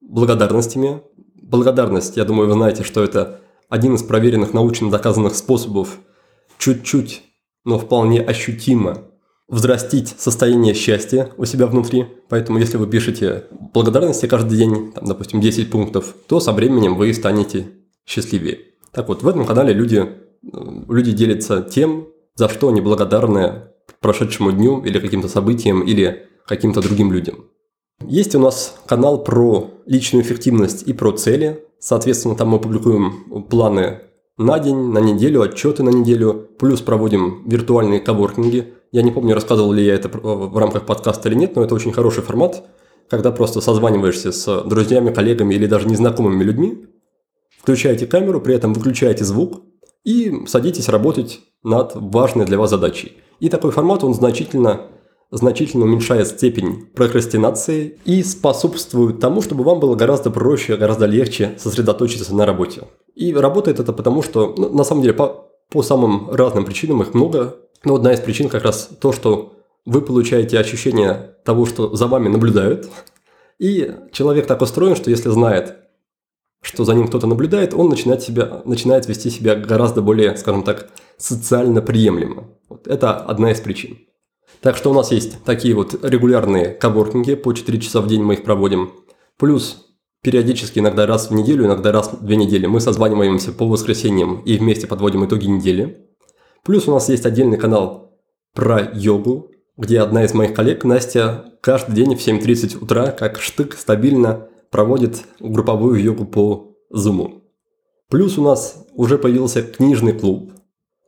благодарностями. 0.00 1.02
Благодарность, 1.42 2.16
я 2.16 2.24
думаю, 2.24 2.48
вы 2.48 2.54
знаете, 2.54 2.84
что 2.84 3.02
это 3.02 3.40
один 3.68 3.94
из 3.94 4.02
проверенных 4.02 4.52
научно 4.52 4.90
доказанных 4.90 5.34
способов 5.34 5.98
чуть-чуть, 6.58 7.22
но 7.64 7.78
вполне 7.78 8.20
ощутимо 8.20 9.09
взрастить 9.50 10.14
состояние 10.16 10.74
счастья 10.74 11.30
у 11.36 11.44
себя 11.44 11.66
внутри. 11.66 12.06
Поэтому, 12.28 12.58
если 12.58 12.76
вы 12.76 12.86
пишете 12.86 13.44
благодарности 13.50 14.26
каждый 14.26 14.56
день, 14.56 14.92
там, 14.92 15.04
допустим, 15.04 15.40
10 15.40 15.70
пунктов, 15.70 16.14
то 16.26 16.40
со 16.40 16.52
временем 16.52 16.96
вы 16.96 17.12
станете 17.12 17.66
счастливее. 18.06 18.60
Так 18.92 19.08
вот, 19.08 19.22
в 19.22 19.28
этом 19.28 19.44
канале 19.44 19.74
люди, 19.74 19.96
э, 19.98 20.48
люди 20.88 21.12
делятся 21.12 21.62
тем, 21.62 22.08
за 22.36 22.48
что 22.48 22.68
они 22.68 22.80
благодарны 22.80 23.64
прошедшему 24.00 24.52
дню 24.52 24.82
или 24.82 24.98
каким-то 24.98 25.28
событиям 25.28 25.82
или 25.82 26.26
каким-то 26.46 26.80
другим 26.80 27.12
людям. 27.12 27.44
Есть 28.06 28.34
у 28.34 28.38
нас 28.38 28.76
канал 28.86 29.22
про 29.22 29.70
личную 29.84 30.24
эффективность 30.24 30.84
и 30.86 30.92
про 30.92 31.12
цели. 31.12 31.64
Соответственно, 31.78 32.34
там 32.34 32.48
мы 32.48 32.58
публикуем 32.58 33.44
планы 33.50 34.00
на 34.40 34.58
день, 34.58 34.90
на 34.90 35.00
неделю, 35.00 35.42
отчеты 35.42 35.82
на 35.82 35.90
неделю, 35.90 36.48
плюс 36.58 36.80
проводим 36.80 37.42
виртуальные 37.46 38.00
коворкинги. 38.00 38.72
Я 38.90 39.02
не 39.02 39.10
помню, 39.10 39.34
рассказывал 39.34 39.70
ли 39.70 39.84
я 39.84 39.94
это 39.94 40.08
в 40.08 40.56
рамках 40.56 40.86
подкаста 40.86 41.28
или 41.28 41.36
нет, 41.36 41.56
но 41.56 41.62
это 41.62 41.74
очень 41.74 41.92
хороший 41.92 42.22
формат, 42.22 42.64
когда 43.10 43.32
просто 43.32 43.60
созваниваешься 43.60 44.32
с 44.32 44.62
друзьями, 44.62 45.12
коллегами 45.12 45.54
или 45.54 45.66
даже 45.66 45.86
незнакомыми 45.86 46.42
людьми, 46.42 46.86
включаете 47.58 48.06
камеру, 48.06 48.40
при 48.40 48.54
этом 48.54 48.72
выключаете 48.72 49.24
звук 49.24 49.60
и 50.04 50.46
садитесь 50.46 50.88
работать 50.88 51.40
над 51.62 51.92
важной 51.94 52.46
для 52.46 52.56
вас 52.56 52.70
задачей. 52.70 53.18
И 53.40 53.50
такой 53.50 53.72
формат, 53.72 54.04
он 54.04 54.14
значительно, 54.14 54.86
значительно 55.30 55.84
уменьшает 55.84 56.26
степень 56.28 56.86
прокрастинации 56.94 57.98
и 58.04 58.22
способствует 58.22 59.20
тому, 59.20 59.42
чтобы 59.42 59.64
вам 59.64 59.80
было 59.80 59.94
гораздо 59.94 60.30
проще, 60.30 60.76
гораздо 60.76 61.06
легче 61.06 61.54
сосредоточиться 61.58 62.34
на 62.34 62.46
работе. 62.46 62.82
И 63.14 63.32
работает 63.32 63.80
это 63.80 63.92
потому, 63.92 64.22
что, 64.22 64.54
ну, 64.56 64.70
на 64.70 64.84
самом 64.84 65.02
деле, 65.02 65.14
по, 65.14 65.50
по 65.70 65.82
самым 65.82 66.30
разным 66.30 66.64
причинам, 66.64 67.02
их 67.02 67.14
много, 67.14 67.56
но 67.84 67.94
одна 67.94 68.12
из 68.12 68.20
причин 68.20 68.48
как 68.48 68.64
раз 68.64 68.90
то, 69.00 69.12
что 69.12 69.54
вы 69.86 70.02
получаете 70.02 70.58
ощущение 70.58 71.36
того, 71.44 71.64
что 71.66 71.94
за 71.94 72.06
вами 72.06 72.28
наблюдают, 72.28 72.88
и 73.58 73.94
человек 74.12 74.46
так 74.46 74.62
устроен, 74.62 74.96
что 74.96 75.10
если 75.10 75.28
знает, 75.28 75.76
что 76.62 76.84
за 76.84 76.94
ним 76.94 77.08
кто-то 77.08 77.26
наблюдает, 77.26 77.72
он 77.72 77.88
начинает, 77.88 78.22
себя, 78.22 78.62
начинает 78.64 79.06
вести 79.06 79.30
себя 79.30 79.54
гораздо 79.54 80.02
более, 80.02 80.36
скажем 80.36 80.62
так, 80.62 80.90
социально 81.16 81.80
приемлемо. 81.80 82.48
Вот 82.68 82.86
это 82.86 83.16
одна 83.16 83.52
из 83.52 83.60
причин. 83.60 83.98
Так 84.62 84.76
что 84.76 84.90
у 84.90 84.94
нас 84.94 85.10
есть 85.10 85.42
такие 85.44 85.74
вот 85.74 86.04
регулярные 86.04 86.68
коворкинги, 86.68 87.34
по 87.34 87.52
4 87.52 87.80
часа 87.80 88.00
в 88.00 88.08
день 88.08 88.22
мы 88.22 88.34
их 88.34 88.44
проводим. 88.44 88.92
Плюс 89.38 89.86
периодически, 90.22 90.80
иногда 90.80 91.06
раз 91.06 91.30
в 91.30 91.34
неделю, 91.34 91.64
иногда 91.64 91.92
раз 91.92 92.12
в 92.12 92.22
две 92.24 92.36
недели 92.36 92.66
мы 92.66 92.80
созваниваемся 92.80 93.52
по 93.52 93.66
воскресеньям 93.66 94.40
и 94.40 94.58
вместе 94.58 94.86
подводим 94.86 95.24
итоги 95.24 95.46
недели. 95.46 96.06
Плюс 96.62 96.86
у 96.88 96.92
нас 96.92 97.08
есть 97.08 97.24
отдельный 97.24 97.56
канал 97.56 98.18
про 98.54 98.90
йогу, 98.92 99.50
где 99.78 100.00
одна 100.00 100.24
из 100.24 100.34
моих 100.34 100.52
коллег, 100.52 100.84
Настя, 100.84 101.54
каждый 101.62 101.94
день 101.94 102.14
в 102.14 102.18
7.30 102.18 102.82
утра, 102.82 103.12
как 103.12 103.40
штык, 103.40 103.74
стабильно 103.74 104.48
проводит 104.70 105.24
групповую 105.40 106.02
йогу 106.02 106.26
по 106.26 106.76
Zoom. 106.94 107.40
Плюс 108.10 108.36
у 108.36 108.42
нас 108.42 108.86
уже 108.92 109.16
появился 109.16 109.62
книжный 109.62 110.12
клуб, 110.12 110.52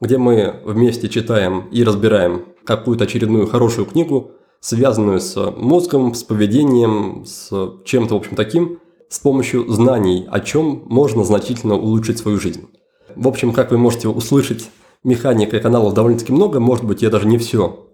где 0.03 0.18
мы 0.18 0.57
вместе 0.64 1.09
читаем 1.09 1.68
и 1.70 1.84
разбираем 1.84 2.46
какую-то 2.64 3.05
очередную 3.05 3.46
хорошую 3.46 3.86
книгу, 3.86 4.32
связанную 4.59 5.20
с 5.20 5.40
мозгом, 5.57 6.14
с 6.14 6.24
поведением, 6.24 7.24
с 7.24 7.48
чем-то, 7.84 8.14
в 8.14 8.16
общем, 8.16 8.34
таким, 8.34 8.80
с 9.09 9.20
помощью 9.20 9.70
знаний, 9.70 10.26
о 10.28 10.40
чем 10.40 10.82
можно 10.86 11.22
значительно 11.22 11.76
улучшить 11.76 12.18
свою 12.18 12.40
жизнь. 12.40 12.66
В 13.14 13.28
общем, 13.28 13.53
как 13.53 13.70
вы 13.70 13.78
можете 13.78 14.09
услышать, 14.09 14.70
механик 15.05 15.55
и 15.55 15.61
каналов 15.61 15.94
довольно-таки 15.94 16.32
много, 16.32 16.59
может 16.59 16.84
быть, 16.84 17.03
я 17.03 17.09
даже 17.09 17.28
не 17.28 17.38
все, 17.38 17.86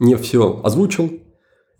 не 0.00 0.16
все 0.16 0.60
озвучил. 0.64 1.12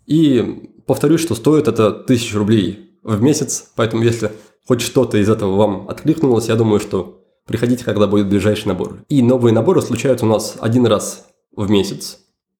И 0.05 0.69
повторюсь, 0.87 1.21
что 1.21 1.35
стоит 1.35 1.67
это 1.67 1.91
тысяч 1.91 2.33
рублей 2.33 2.99
в 3.03 3.21
месяц, 3.21 3.69
поэтому 3.75 4.03
если 4.03 4.31
хоть 4.65 4.79
что-то 4.79 5.17
из 5.17 5.27
этого 5.27 5.57
вам 5.57 5.89
откликнулось, 5.89 6.47
я 6.47 6.55
думаю, 6.55 6.79
что 6.79 7.22
приходите, 7.45 7.83
когда 7.83 8.07
будет 8.07 8.27
ближайший 8.27 8.67
набор. 8.67 9.03
И 9.09 9.21
новые 9.21 9.53
наборы 9.53 9.81
случаются 9.81 10.25
у 10.25 10.29
нас 10.29 10.55
один 10.59 10.85
раз 10.85 11.27
в 11.55 11.69
месяц. 11.69 12.19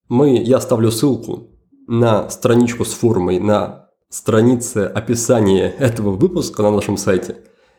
Мы, 0.09 0.38
я 0.38 0.59
ставлю 0.59 0.91
ссылку 0.91 1.49
на 1.88 2.29
страничку 2.29 2.86
с 2.86 2.93
формой 2.93 3.39
на 3.39 3.89
странице 4.09 4.86
описания 4.86 5.69
этого 5.69 6.11
выпуска 6.11 6.61
на 6.61 6.71
нашем 6.71 6.97
сайте. 6.97 7.38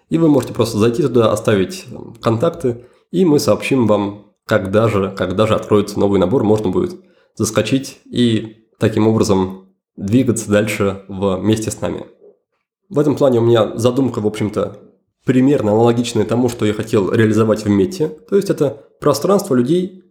И 0.08 0.18
вы 0.18 0.28
можете 0.28 0.52
просто 0.52 0.78
зайти 0.78 1.02
туда, 1.02 1.32
оставить 1.32 1.86
контакты, 2.20 2.84
и 3.10 3.24
мы 3.24 3.38
сообщим 3.38 3.86
вам, 3.86 4.32
когда 4.44 4.88
же, 4.88 5.14
когда 5.16 5.46
же 5.46 5.54
откроется 5.54 5.98
новый 5.98 6.18
набор, 6.18 6.44
можно 6.44 6.70
будет 6.70 6.96
заскочить 7.36 8.00
и 8.04 8.66
таким 8.78 9.06
образом 9.06 9.68
двигаться 9.96 10.50
дальше 10.50 11.04
вместе 11.08 11.70
с 11.70 11.80
нами. 11.80 12.06
В 12.90 12.98
этом 12.98 13.16
плане 13.16 13.38
у 13.38 13.42
меня 13.42 13.76
задумка, 13.76 14.20
в 14.20 14.26
общем-то, 14.26 14.83
примерно 15.24 15.72
аналогичная 15.72 16.24
тому, 16.24 16.48
что 16.48 16.66
я 16.66 16.72
хотел 16.72 17.12
реализовать 17.12 17.64
в 17.64 17.68
Мете. 17.68 18.08
То 18.08 18.36
есть 18.36 18.50
это 18.50 18.84
пространство 19.00 19.54
людей, 19.54 20.04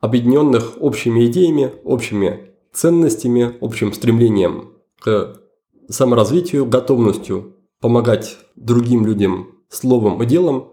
объединенных 0.00 0.74
общими 0.80 1.26
идеями, 1.26 1.72
общими 1.84 2.52
ценностями, 2.72 3.56
общим 3.60 3.92
стремлением 3.92 4.72
к 5.00 5.40
саморазвитию, 5.88 6.66
готовностью 6.66 7.56
помогать 7.80 8.38
другим 8.56 9.06
людям 9.06 9.48
словом 9.68 10.22
и 10.22 10.26
делом. 10.26 10.72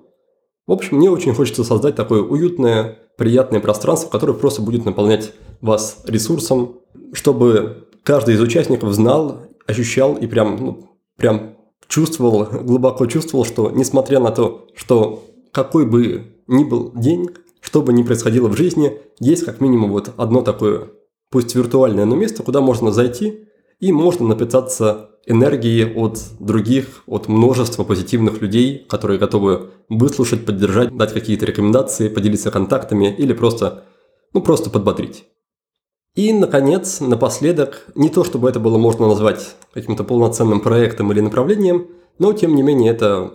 В 0.67 0.71
общем, 0.71 0.97
мне 0.97 1.09
очень 1.09 1.33
хочется 1.33 1.63
создать 1.63 1.95
такое 1.95 2.21
уютное, 2.21 2.99
приятное 3.17 3.59
пространство, 3.59 4.09
которое 4.09 4.33
просто 4.33 4.61
будет 4.61 4.85
наполнять 4.85 5.33
вас 5.61 6.03
ресурсом, 6.05 6.79
чтобы 7.13 7.87
каждый 8.03 8.35
из 8.35 8.41
участников 8.41 8.93
знал, 8.93 9.41
ощущал 9.67 10.15
и 10.15 10.27
прям 10.27 10.57
ну, 10.57 10.89
прям 11.17 11.55
чувствовал, 11.89 12.45
глубоко 12.45 13.07
чувствовал, 13.07 13.43
что 13.43 13.71
несмотря 13.71 14.19
на 14.19 14.31
то, 14.31 14.67
что 14.75 15.25
какой 15.51 15.85
бы 15.85 16.27
ни 16.47 16.63
был 16.63 16.91
день, 16.95 17.29
что 17.59 17.81
бы 17.81 17.91
ни 17.91 18.03
происходило 18.03 18.47
в 18.47 18.55
жизни, 18.55 18.99
есть 19.19 19.43
как 19.43 19.59
минимум 19.59 19.91
вот 19.91 20.13
одно 20.15 20.41
такое, 20.41 20.89
пусть 21.29 21.55
виртуальное, 21.55 22.05
но 22.05 22.15
место, 22.15 22.43
куда 22.43 22.61
можно 22.61 22.91
зайти 22.91 23.45
и 23.79 23.91
можно 23.91 24.27
напитаться 24.27 25.09
энергией 25.25 25.93
от 25.93 26.19
других, 26.39 27.03
от 27.07 27.27
множества 27.27 27.83
позитивных 27.83 28.41
людей, 28.41 28.85
которые 28.87 29.19
готовы 29.19 29.71
выслушать, 29.89 30.45
поддержать, 30.45 30.95
дать 30.95 31.13
какие-то 31.13 31.45
рекомендации, 31.45 32.09
поделиться 32.09 32.51
контактами 32.51 33.13
или 33.15 33.33
просто, 33.33 33.85
ну, 34.33 34.41
просто 34.41 34.69
подбодрить. 34.69 35.25
И, 36.15 36.33
наконец, 36.33 36.99
напоследок, 36.99 37.85
не 37.95 38.09
то 38.09 38.23
чтобы 38.23 38.49
это 38.49 38.59
было 38.59 38.77
можно 38.77 39.07
назвать 39.07 39.55
каким-то 39.73 40.03
полноценным 40.03 40.59
проектом 40.59 41.11
или 41.11 41.21
направлением, 41.21 41.87
но, 42.17 42.33
тем 42.33 42.55
не 42.55 42.63
менее, 42.63 42.91
это 42.91 43.33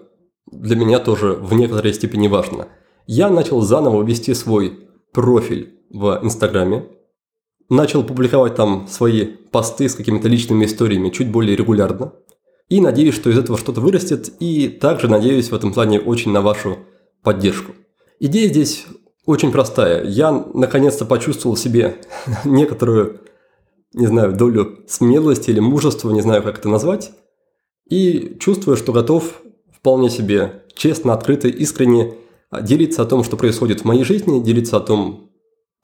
для 0.50 0.76
меня 0.76 0.98
тоже 0.98 1.34
в 1.34 1.54
некоторой 1.54 1.94
степени 1.94 2.28
важно. 2.28 2.68
Я 3.06 3.30
начал 3.30 3.60
заново 3.60 4.02
вести 4.02 4.34
свой 4.34 4.88
профиль 5.12 5.80
в 5.90 6.20
Инстаграме, 6.22 6.86
начал 7.68 8.02
публиковать 8.02 8.56
там 8.56 8.86
свои 8.88 9.24
посты 9.24 9.88
с 9.88 9.94
какими-то 9.94 10.28
личными 10.28 10.64
историями 10.64 11.10
чуть 11.10 11.30
более 11.30 11.56
регулярно. 11.56 12.12
И 12.68 12.80
надеюсь, 12.80 13.14
что 13.14 13.30
из 13.30 13.38
этого 13.38 13.58
что-то 13.58 13.80
вырастет, 13.80 14.32
и 14.40 14.68
также 14.68 15.08
надеюсь 15.08 15.50
в 15.50 15.54
этом 15.54 15.72
плане 15.72 16.00
очень 16.00 16.32
на 16.32 16.40
вашу 16.40 16.78
поддержку. 17.22 17.72
Идея 18.20 18.48
здесь 18.48 18.86
очень 19.26 19.52
простая. 19.52 20.04
Я 20.04 20.32
наконец-то 20.54 21.04
почувствовал 21.04 21.56
в 21.56 21.60
себе 21.60 21.96
некоторую, 22.44 23.20
не 23.92 24.06
знаю, 24.06 24.34
долю 24.34 24.80
смелости 24.86 25.50
или 25.50 25.60
мужества, 25.60 26.10
не 26.10 26.20
знаю, 26.20 26.42
как 26.42 26.58
это 26.58 26.68
назвать. 26.68 27.12
И 27.88 28.36
чувствую, 28.40 28.76
что 28.76 28.92
готов 28.92 29.40
вполне 29.72 30.10
себе 30.10 30.64
честно, 30.74 31.12
открыто, 31.12 31.48
искренне 31.48 32.14
делиться 32.62 33.02
о 33.02 33.06
том, 33.06 33.24
что 33.24 33.36
происходит 33.36 33.80
в 33.80 33.84
моей 33.84 34.04
жизни, 34.04 34.42
делиться 34.42 34.76
о 34.76 34.80
том, 34.80 35.30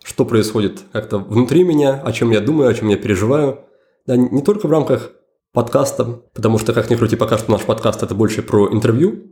что 0.03 0.24
происходит 0.24 0.80
как-то 0.93 1.18
внутри 1.18 1.64
меня, 1.64 1.95
о 1.95 2.12
чем 2.12 2.30
я 2.30 2.41
думаю, 2.41 2.70
о 2.70 2.74
чем 2.74 2.88
я 2.88 2.97
переживаю. 2.97 3.61
Да, 4.07 4.16
не 4.16 4.43
только 4.43 4.66
в 4.66 4.70
рамках 4.70 5.12
подкаста, 5.53 6.05
потому 6.32 6.59
что, 6.59 6.72
как 6.72 6.91
ни 6.91 6.95
крути, 6.95 7.16
пока 7.16 7.38
что 7.38 7.51
наш 7.51 7.62
подкаст– 7.62 8.03
это 8.03 8.14
больше 8.14 8.43
про 8.43 8.72
интервью, 8.72 9.24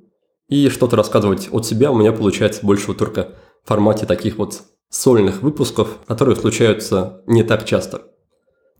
и 0.48 0.68
что-то 0.68 0.96
рассказывать 0.96 1.48
от 1.52 1.66
себя 1.66 1.92
у 1.92 1.96
меня 1.96 2.12
получается 2.12 2.64
больше 2.64 2.88
вот 2.88 2.98
только 2.98 3.34
формате 3.64 4.06
таких 4.06 4.38
вот 4.38 4.62
сольных 4.90 5.42
выпусков, 5.42 5.98
которые 6.06 6.36
случаются 6.36 7.22
не 7.26 7.42
так 7.42 7.64
часто. 7.64 8.02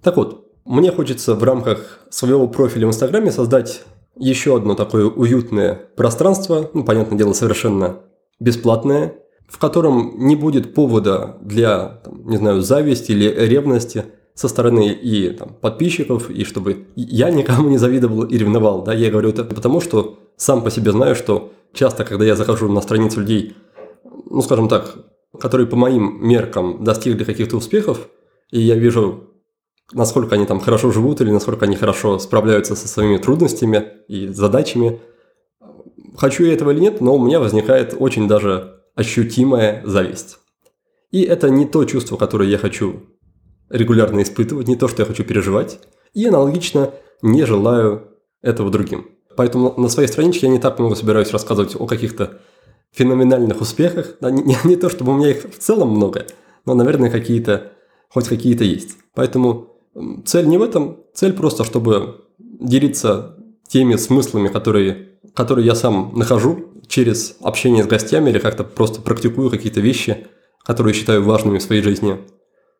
Так 0.03 0.17
вот, 0.17 0.47
мне 0.65 0.91
хочется 0.91 1.35
в 1.35 1.43
рамках 1.43 2.01
своего 2.11 2.47
профиля 2.49 2.87
в 2.87 2.91
Инстаграме 2.91 3.31
создать 3.31 3.85
еще 4.17 4.57
одно 4.57 4.75
такое 4.75 5.07
уютное 5.07 5.75
пространство, 5.97 6.71
ну, 6.75 6.85
понятное 6.85 7.19
дело, 7.19 7.33
совершенно 7.33 8.01
бесплатное, 8.41 9.15
в 9.49 9.59
котором 9.59 10.13
не 10.19 10.37
будет 10.37 10.75
повода 10.75 11.39
для, 11.41 12.01
там, 12.05 12.29
не 12.29 12.37
знаю, 12.37 12.61
зависти 12.61 13.13
или 13.13 13.29
ревности 13.29 14.05
со 14.35 14.47
стороны 14.49 14.89
и 14.93 15.31
там, 15.31 15.57
подписчиков, 15.61 16.31
и 16.31 16.45
чтобы 16.45 16.87
я 16.95 17.31
никому 17.31 17.69
не 17.69 17.79
завидовал 17.79 18.25
и 18.25 18.39
ревновал. 18.39 18.83
Да? 18.83 18.93
Я 18.93 19.11
говорю 19.11 19.31
это 19.31 19.45
потому, 19.45 19.81
что 19.81 20.19
сам 20.37 20.63
по 20.63 20.71
себе 20.71 20.93
знаю, 20.93 21.17
что 21.17 21.53
часто, 21.73 22.05
когда 22.05 22.25
я 22.25 22.37
захожу 22.37 22.69
на 22.71 22.81
страницу 22.81 23.21
людей, 23.21 23.57
ну, 24.31 24.43
скажем 24.43 24.69
так, 24.69 24.97
которые 25.41 25.67
по 25.67 25.77
моим 25.77 26.27
меркам 26.27 26.85
достигли 26.85 27.25
каких-то 27.25 27.57
успехов, 27.57 28.09
и 28.51 28.61
я 28.61 28.75
вижу, 28.75 29.31
насколько 29.93 30.35
они 30.35 30.47
там 30.47 30.61
хорошо 30.61 30.91
живут 30.91 31.21
или 31.21 31.31
насколько 31.31 31.65
они 31.65 31.77
хорошо 31.77 32.19
справляются 32.19 32.77
со 32.77 32.89
своими 32.89 33.19
трудностями 33.19 33.85
и 34.09 34.29
задачами, 34.29 35.01
хочу 36.17 36.45
я 36.45 36.53
этого 36.53 36.71
или 36.71 36.81
нет, 36.81 37.01
но 37.01 37.15
у 37.15 37.25
меня 37.25 37.41
возникает 37.41 37.95
очень 37.99 38.29
даже 38.29 38.83
ощутимая 38.95 39.83
зависть. 39.85 40.39
И 41.11 41.23
это 41.23 41.49
не 41.49 41.67
то 41.67 41.85
чувство, 41.85 42.17
которое 42.17 42.49
я 42.49 42.59
хочу 42.59 43.03
регулярно 43.71 44.23
испытывать, 44.23 44.69
не 44.69 44.77
то, 44.77 44.89
что 44.89 45.03
я 45.03 45.07
хочу 45.07 45.25
переживать, 45.25 45.79
и 46.15 46.27
аналогично 46.27 46.91
не 47.23 47.45
желаю 47.45 48.09
этого 48.43 48.71
другим. 48.71 49.11
Поэтому 49.37 49.75
на 49.77 49.89
своей 49.89 50.09
страничке 50.09 50.47
я 50.47 50.53
не 50.53 50.59
так 50.59 50.79
много 50.79 50.97
собираюсь 50.97 51.31
рассказывать 51.31 51.77
о 51.79 51.87
каких-то 51.87 52.41
феноменальных 52.93 53.61
успехах. 53.61 54.17
Да, 54.21 54.31
не, 54.31 54.57
не 54.65 54.77
то, 54.77 54.89
чтобы 54.89 55.13
у 55.13 55.17
меня 55.17 55.31
их 55.31 55.45
в 55.45 55.59
целом 55.59 55.91
много, 55.91 56.27
но, 56.65 56.75
наверное, 56.75 57.11
какие-то, 57.11 57.73
хоть 58.09 58.29
какие-то 58.29 58.65
есть. 58.65 58.97
Поэтому 59.15 59.69
цель 60.25 60.47
не 60.47 60.59
в 60.59 60.63
этом, 60.63 60.99
цель 61.15 61.33
просто, 61.33 61.65
чтобы 61.65 62.25
делиться 62.39 63.37
теми 63.69 63.97
смыслами, 63.97 64.49
которые, 64.49 65.19
которые 65.35 65.67
я 65.67 65.75
сам 65.75 66.13
нахожу 66.15 66.67
через 66.87 67.37
общение 67.41 67.85
с 67.85 67.87
гостями 67.87 68.31
или 68.31 68.39
как-то 68.39 68.65
просто 68.65 69.01
практикую 69.01 69.51
какие-то 69.51 69.81
вещи, 69.81 70.27
которые 70.65 70.95
считаю 70.95 71.23
важными 71.23 71.59
в 71.59 71.63
своей 71.63 71.83
жизни. 71.83 72.19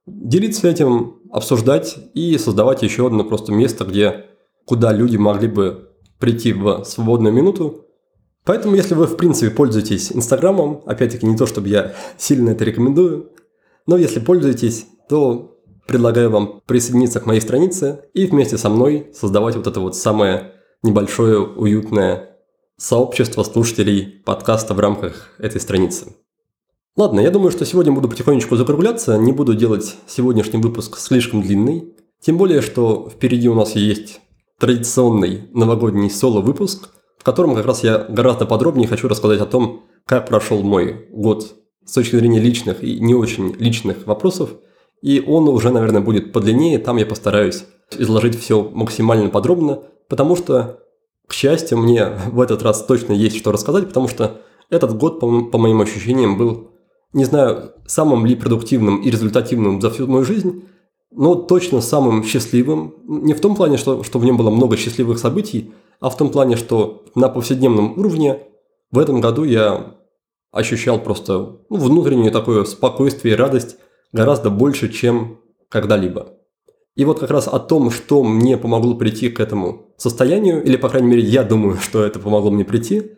Делиться 0.07 0.69
этим, 0.69 1.17
обсуждать 1.31 1.97
и 2.15 2.37
создавать 2.39 2.83
еще 2.83 3.07
одно 3.07 3.25
просто 3.25 3.53
место, 3.53 3.85
где, 3.85 4.27
куда 4.65 4.93
люди 4.93 5.17
могли 5.17 5.49
бы 5.49 5.91
прийти 6.19 6.53
в 6.53 6.85
свободную 6.85 7.35
минуту. 7.35 7.85
Поэтому, 8.49 8.77
если 8.77 8.95
вы, 8.95 9.07
в 9.07 9.19
принципе, 9.19 9.51
пользуетесь 9.51 10.11
Инстаграмом, 10.11 10.81
опять-таки 10.87 11.27
не 11.27 11.37
то, 11.37 11.45
чтобы 11.45 11.69
я 11.69 11.93
сильно 12.17 12.49
это 12.49 12.65
рекомендую, 12.65 13.33
но 13.87 13.99
если 13.99 14.21
пользуетесь, 14.21 14.87
то 15.07 15.61
предлагаю 15.87 16.31
вам 16.31 16.63
присоединиться 16.65 17.21
к 17.21 17.27
моей 17.27 17.43
странице 17.43 18.07
и 18.15 18.25
вместе 18.25 18.57
со 18.57 18.71
мной 18.71 19.11
создавать 19.13 19.55
вот 19.57 19.67
это 19.67 19.81
вот 19.81 19.97
самое 19.97 20.55
небольшое 20.83 21.41
уютное 21.41 22.39
сообщество 22.79 23.43
слушателей 23.43 24.23
подкаста 24.25 24.73
в 24.73 24.81
рамках 24.81 25.29
этой 25.39 25.61
страницы. 25.61 26.07
Ладно, 26.97 27.21
я 27.21 27.31
думаю, 27.31 27.51
что 27.51 27.67
сегодня 27.67 27.93
буду 27.93 28.09
потихонечку 28.09 28.57
закругляться, 28.57 29.19
не 29.19 29.33
буду 29.33 29.55
делать 29.55 29.97
сегодняшний 30.07 30.59
выпуск 30.59 30.97
слишком 30.97 31.43
длинный, 31.43 31.93
тем 32.23 32.39
более, 32.39 32.63
что 32.63 33.11
впереди 33.15 33.51
у 33.51 33.55
нас 33.55 33.77
есть 33.77 34.23
традиционный 34.59 35.51
новогодний 35.53 36.09
соло-выпуск, 36.09 36.89
в 37.19 37.25
котором 37.25 37.55
как 37.55 37.67
раз 37.67 37.85
я 37.85 37.99
гораздо 38.09 38.47
подробнее 38.47 38.89
хочу 38.89 39.09
рассказать 39.09 39.41
о 39.41 39.47
том, 39.47 39.85
как 40.07 40.27
прошел 40.27 40.63
мой 40.63 41.07
год 41.11 41.55
с 41.85 41.93
точки 41.93 42.17
зрения 42.17 42.41
личных 42.41 42.83
и 42.83 43.01
не 43.01 43.15
очень 43.15 43.55
личных 43.59 44.07
вопросов, 44.07 44.51
и 45.03 45.23
он 45.27 45.49
уже, 45.49 45.71
наверное, 45.71 46.01
будет 46.01 46.33
подлиннее, 46.33 46.79
там 46.79 46.97
я 46.97 47.07
постараюсь 47.07 47.65
изложить 47.97 48.39
все 48.39 48.63
максимально 48.63 49.31
подробно, 49.31 49.83
потому 50.09 50.37
что, 50.37 50.81
к 51.27 51.33
счастью, 51.33 51.79
мне 51.79 52.13
в 52.31 52.41
этот 52.41 52.63
раз 52.63 52.85
точно 52.85 53.13
есть 53.13 53.37
что 53.37 53.53
рассказать, 53.53 53.89
потому 53.89 54.09
что 54.09 54.41
этот 54.71 54.97
год, 54.97 55.21
по, 55.21 55.45
по 55.45 55.59
моим 55.59 55.81
ощущениям, 55.81 56.37
был, 56.37 56.71
не 57.13 57.25
знаю, 57.25 57.73
самым 57.87 58.27
ли 58.27 58.35
продуктивным 58.35 59.01
и 59.01 59.11
результативным 59.11 59.81
за 59.81 59.91
всю 59.91 60.07
мою 60.07 60.25
жизнь, 60.25 60.65
но 61.11 61.35
точно 61.35 61.81
самым 61.81 62.23
счастливым. 62.23 62.95
Не 63.07 63.33
в 63.33 63.41
том 63.41 63.57
плане, 63.57 63.79
что, 63.79 64.05
что 64.05 64.19
в 64.19 64.25
нем 64.25 64.37
было 64.37 64.51
много 64.51 64.77
счастливых 64.77 65.19
событий, 65.19 65.73
а 66.01 66.11
в 66.11 66.17
том 66.17 66.31
плане, 66.31 66.57
что 66.57 67.05
на 67.15 67.29
повседневном 67.29 67.99
уровне 67.99 68.41
в 68.91 68.99
этом 68.99 69.21
году 69.21 69.45
я 69.45 69.95
ощущал 70.51 70.99
просто 71.01 71.59
ну, 71.69 71.77
внутреннее 71.77 72.31
такое 72.31 72.65
спокойствие 72.65 73.35
и 73.35 73.37
радость 73.37 73.77
гораздо 74.13 74.51
больше, 74.51 74.91
чем 74.91 75.41
когда-либо. 75.69 76.35
И 76.95 77.05
вот 77.05 77.21
как 77.21 77.31
раз 77.31 77.47
о 77.47 77.61
том, 77.61 77.91
что 77.91 78.25
мне 78.25 78.57
помогло 78.57 78.95
прийти 78.95 79.29
к 79.29 79.41
этому 79.41 79.95
состоянию, 79.97 80.63
или, 80.65 80.77
по 80.77 80.89
крайней 80.89 81.09
мере, 81.09 81.23
я 81.23 81.45
думаю, 81.45 81.77
что 81.81 82.05
это 82.05 82.19
помогло 82.19 82.51
мне 82.51 82.65
прийти, 82.65 83.13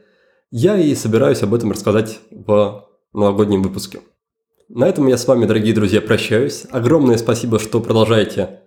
я 0.51 0.77
и 0.77 0.95
собираюсь 0.95 1.43
об 1.43 1.55
этом 1.55 1.71
рассказать 1.71 2.19
в 2.31 2.89
новогоднем 3.13 3.63
выпуске. 3.63 4.01
На 4.69 4.89
этом 4.89 5.07
я 5.07 5.17
с 5.17 5.27
вами, 5.27 5.47
дорогие 5.47 5.75
друзья, 5.75 6.01
прощаюсь. 6.01 6.65
Огромное 6.71 7.17
спасибо, 7.17 7.59
что 7.59 7.81
продолжаете 7.81 8.61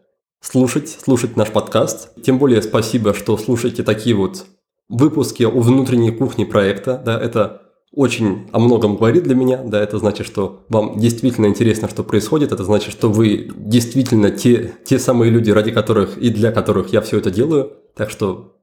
слушать, 0.44 0.98
слушать 1.02 1.38
наш 1.38 1.50
подкаст. 1.50 2.10
Тем 2.22 2.38
более 2.38 2.62
спасибо, 2.62 3.14
что 3.14 3.38
слушаете 3.38 3.82
такие 3.82 4.16
вот 4.16 4.46
выпуски 4.89 5.44
о 5.44 5.60
внутренней 5.60 6.12
кухне 6.12 6.46
проекта. 6.46 7.02
Да, 7.04 7.20
это 7.20 7.62
очень 7.91 8.50
о 8.52 8.60
многом 8.60 8.98
говорит 8.98 9.24
для 9.24 9.36
меня. 9.36 9.64
Да, 9.64 9.82
это 9.82 9.98
значит, 9.98 10.28
что 10.28 10.66
вам 10.68 11.00
действительно 11.00 11.46
интересно, 11.46 11.89
что 11.89 12.04
происходит. 12.04 12.52
Это 12.52 12.64
значит, 12.64 12.91
что 12.91 13.10
вы 13.10 13.52
действительно 13.56 14.32
те, 14.32 14.74
те 14.86 15.00
самые 15.00 15.32
люди, 15.32 15.50
ради 15.50 15.72
которых 15.72 16.18
и 16.18 16.30
для 16.30 16.52
которых 16.52 16.91
я 16.91 17.02
все 17.02 17.18
это 17.18 17.32
делаю. 17.32 17.72
Так 17.96 18.10
что 18.10 18.58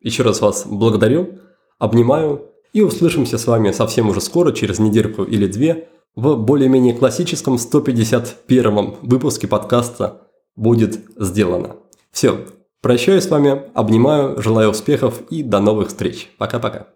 еще 0.00 0.22
раз 0.22 0.40
вас 0.40 0.66
благодарю, 0.66 1.38
обнимаю 1.78 2.50
и 2.72 2.80
услышимся 2.80 3.38
с 3.38 3.46
вами 3.46 3.72
совсем 3.72 4.08
уже 4.08 4.20
скоро, 4.20 4.52
через 4.52 4.78
недельку 4.78 5.22
или 5.22 5.46
две, 5.46 5.88
в 6.14 6.36
более-менее 6.36 6.94
классическом 6.94 7.58
151 7.58 8.94
выпуске 9.02 9.46
подкаста 9.46 10.25
«Будет 10.56 11.00
сделано». 11.16 11.76
Все, 12.10 12.46
прощаюсь 12.80 13.24
с 13.24 13.30
вами, 13.30 13.70
обнимаю, 13.74 14.42
желаю 14.42 14.70
успехов 14.70 15.20
и 15.30 15.42
до 15.42 15.60
новых 15.60 15.88
встреч. 15.88 16.30
Пока-пока. 16.38 16.88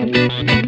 Thank 0.00 0.64
you. 0.64 0.67